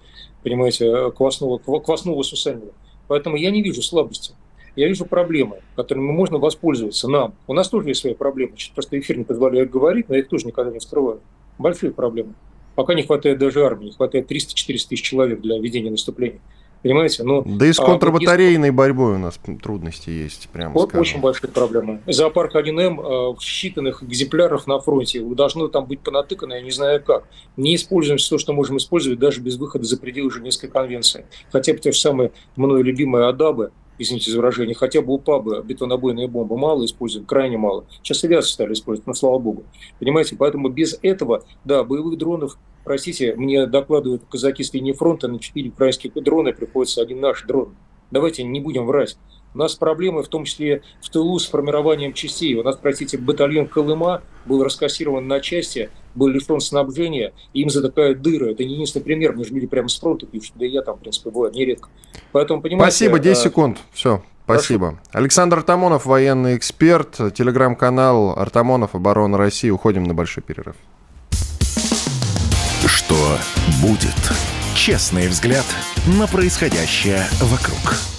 понимаете, 0.43 1.11
квасного, 1.11 1.59
квасного 1.59 2.21
сусанила. 2.23 2.73
Поэтому 3.07 3.37
я 3.37 3.51
не 3.51 3.61
вижу 3.61 3.81
слабости. 3.81 4.33
Я 4.75 4.87
вижу 4.87 5.05
проблемы, 5.05 5.61
которыми 5.75 6.11
можно 6.11 6.37
воспользоваться 6.37 7.07
нам. 7.07 7.35
У 7.47 7.53
нас 7.53 7.69
тоже 7.69 7.89
есть 7.89 8.01
свои 8.01 8.13
проблемы. 8.13 8.53
Просто 8.73 8.99
эфир 8.99 9.17
не 9.17 9.23
позволяет 9.23 9.71
говорить, 9.71 10.09
но 10.09 10.15
я 10.15 10.21
их 10.21 10.27
тоже 10.27 10.47
никогда 10.47 10.71
не 10.71 10.79
скрываю. 10.79 11.21
Большие 11.57 11.91
проблемы. 11.91 12.33
Пока 12.79 12.93
не 12.93 13.03
хватает 13.03 13.39
даже 13.39 13.65
армии, 13.65 13.87
не 13.87 13.91
хватает 13.91 14.31
300-400 14.31 14.87
тысяч 14.87 15.01
человек 15.01 15.41
для 15.41 15.59
ведения 15.59 15.91
наступления. 15.91 16.39
Понимаете? 16.81 17.23
Ну, 17.23 17.43
да 17.45 17.65
и 17.65 17.73
с 17.73 17.79
а 17.81 17.85
контрбатарейной 17.85 18.69
а, 18.69 18.71
борьбой 18.71 19.15
у 19.15 19.17
нас 19.17 19.37
трудности 19.61 20.09
есть, 20.09 20.47
прямо 20.47 20.73
вот 20.73 20.87
скажем. 20.87 21.01
Очень 21.01 21.19
большие 21.19 21.49
проблемы. 21.49 21.99
Зоопарк 22.07 22.55
1М 22.55 22.99
а, 23.01 23.33
в 23.33 23.39
считанных 23.39 24.01
экземплярах 24.01 24.65
на 24.65 24.79
фронте. 24.79 25.19
Должно 25.19 25.67
там 25.67 25.87
быть 25.87 25.99
понатыкано, 25.99 26.53
я 26.53 26.61
не 26.61 26.71
знаю 26.71 27.03
как. 27.03 27.25
Не 27.57 27.75
используем 27.75 28.17
все, 28.17 28.37
что 28.37 28.53
можем 28.53 28.77
использовать, 28.77 29.19
даже 29.19 29.41
без 29.41 29.57
выхода 29.57 29.83
за 29.83 29.99
пределы 29.99 30.31
Женевской 30.31 30.69
конвенции. 30.69 31.25
Хотя 31.51 31.73
бы 31.73 31.79
те 31.79 31.91
же 31.91 31.99
самые 31.99 32.31
мною 32.55 32.81
любимые 32.81 33.27
АДАБы, 33.27 33.71
извините 33.99 34.31
за 34.31 34.37
выражение, 34.37 34.73
хотя 34.73 35.01
бы 35.01 35.13
у 35.13 35.19
ПАБы 35.19 35.61
бетонобойные 35.63 36.27
бомбы 36.27 36.57
мало 36.57 36.85
используют, 36.85 37.27
крайне 37.27 37.57
мало. 37.57 37.85
Сейчас 38.01 38.23
авиацию 38.23 38.53
стали 38.53 38.73
использовать, 38.73 39.05
но 39.05 39.13
слава 39.13 39.37
богу. 39.37 39.63
Понимаете, 39.99 40.35
поэтому 40.35 40.69
без 40.69 40.97
этого, 41.01 41.43
да, 41.65 41.83
боевых 41.83 42.17
дронов, 42.17 42.57
простите, 42.83 43.35
мне 43.35 43.67
докладывают 43.67 44.23
казаки 44.29 44.63
с 44.63 44.73
линии 44.73 44.93
фронта, 44.93 45.27
на 45.27 45.39
4 45.39 45.69
украинских 45.69 46.13
дрона 46.13 46.53
приходится 46.53 47.01
один 47.01 47.19
наш 47.19 47.43
дрон. 47.43 47.75
Давайте 48.09 48.43
не 48.43 48.59
будем 48.59 48.87
врать. 48.87 49.17
У 49.53 49.57
нас 49.57 49.75
проблемы 49.75 50.21
в 50.21 50.27
том 50.27 50.45
числе 50.45 50.83
в 51.01 51.09
тылу 51.09 51.39
с 51.39 51.47
формированием 51.47 52.13
частей. 52.13 52.55
У 52.55 52.63
нас, 52.63 52.77
простите, 52.77 53.17
батальон 53.17 53.67
Колыма 53.67 54.21
был 54.45 54.63
раскассирован 54.63 55.27
на 55.27 55.39
части, 55.39 55.89
был 56.13 56.27
лишен 56.27 56.59
снабжения, 56.59 57.33
и 57.53 57.61
им 57.61 57.69
затыкают 57.69 58.21
дыры. 58.21 58.51
Это 58.51 58.63
не 58.63 58.73
единственный 58.73 59.03
пример. 59.03 59.33
Мне 59.33 59.45
же 59.45 59.53
люди 59.53 59.67
прямо 59.67 59.87
с 59.89 59.99
фронта 59.99 60.25
пишут, 60.27 60.53
да 60.55 60.65
и 60.65 60.69
я 60.69 60.81
там, 60.81 60.97
в 60.97 60.99
принципе, 60.99 61.31
бывает 61.31 61.55
нередко. 61.55 61.89
Поэтому, 62.31 62.61
понимаете... 62.61 62.95
Спасибо, 62.95 63.19
10 63.19 63.37
а... 63.37 63.43
секунд. 63.43 63.77
Все. 63.91 64.23
Спасибо. 64.43 64.91
Прошу. 64.91 65.01
Александр 65.11 65.57
Артамонов, 65.57 66.05
военный 66.05 66.57
эксперт, 66.57 67.17
телеграм-канал 67.35 68.33
Артамонов, 68.37 68.95
Оборона 68.95 69.37
России. 69.37 69.69
Уходим 69.69 70.03
на 70.03 70.13
большой 70.13 70.43
перерыв. 70.43 70.75
Что 72.85 73.37
будет? 73.81 74.15
Честный 74.75 75.27
взгляд 75.27 75.65
на 76.07 76.27
происходящее 76.27 77.23
вокруг. 77.41 78.18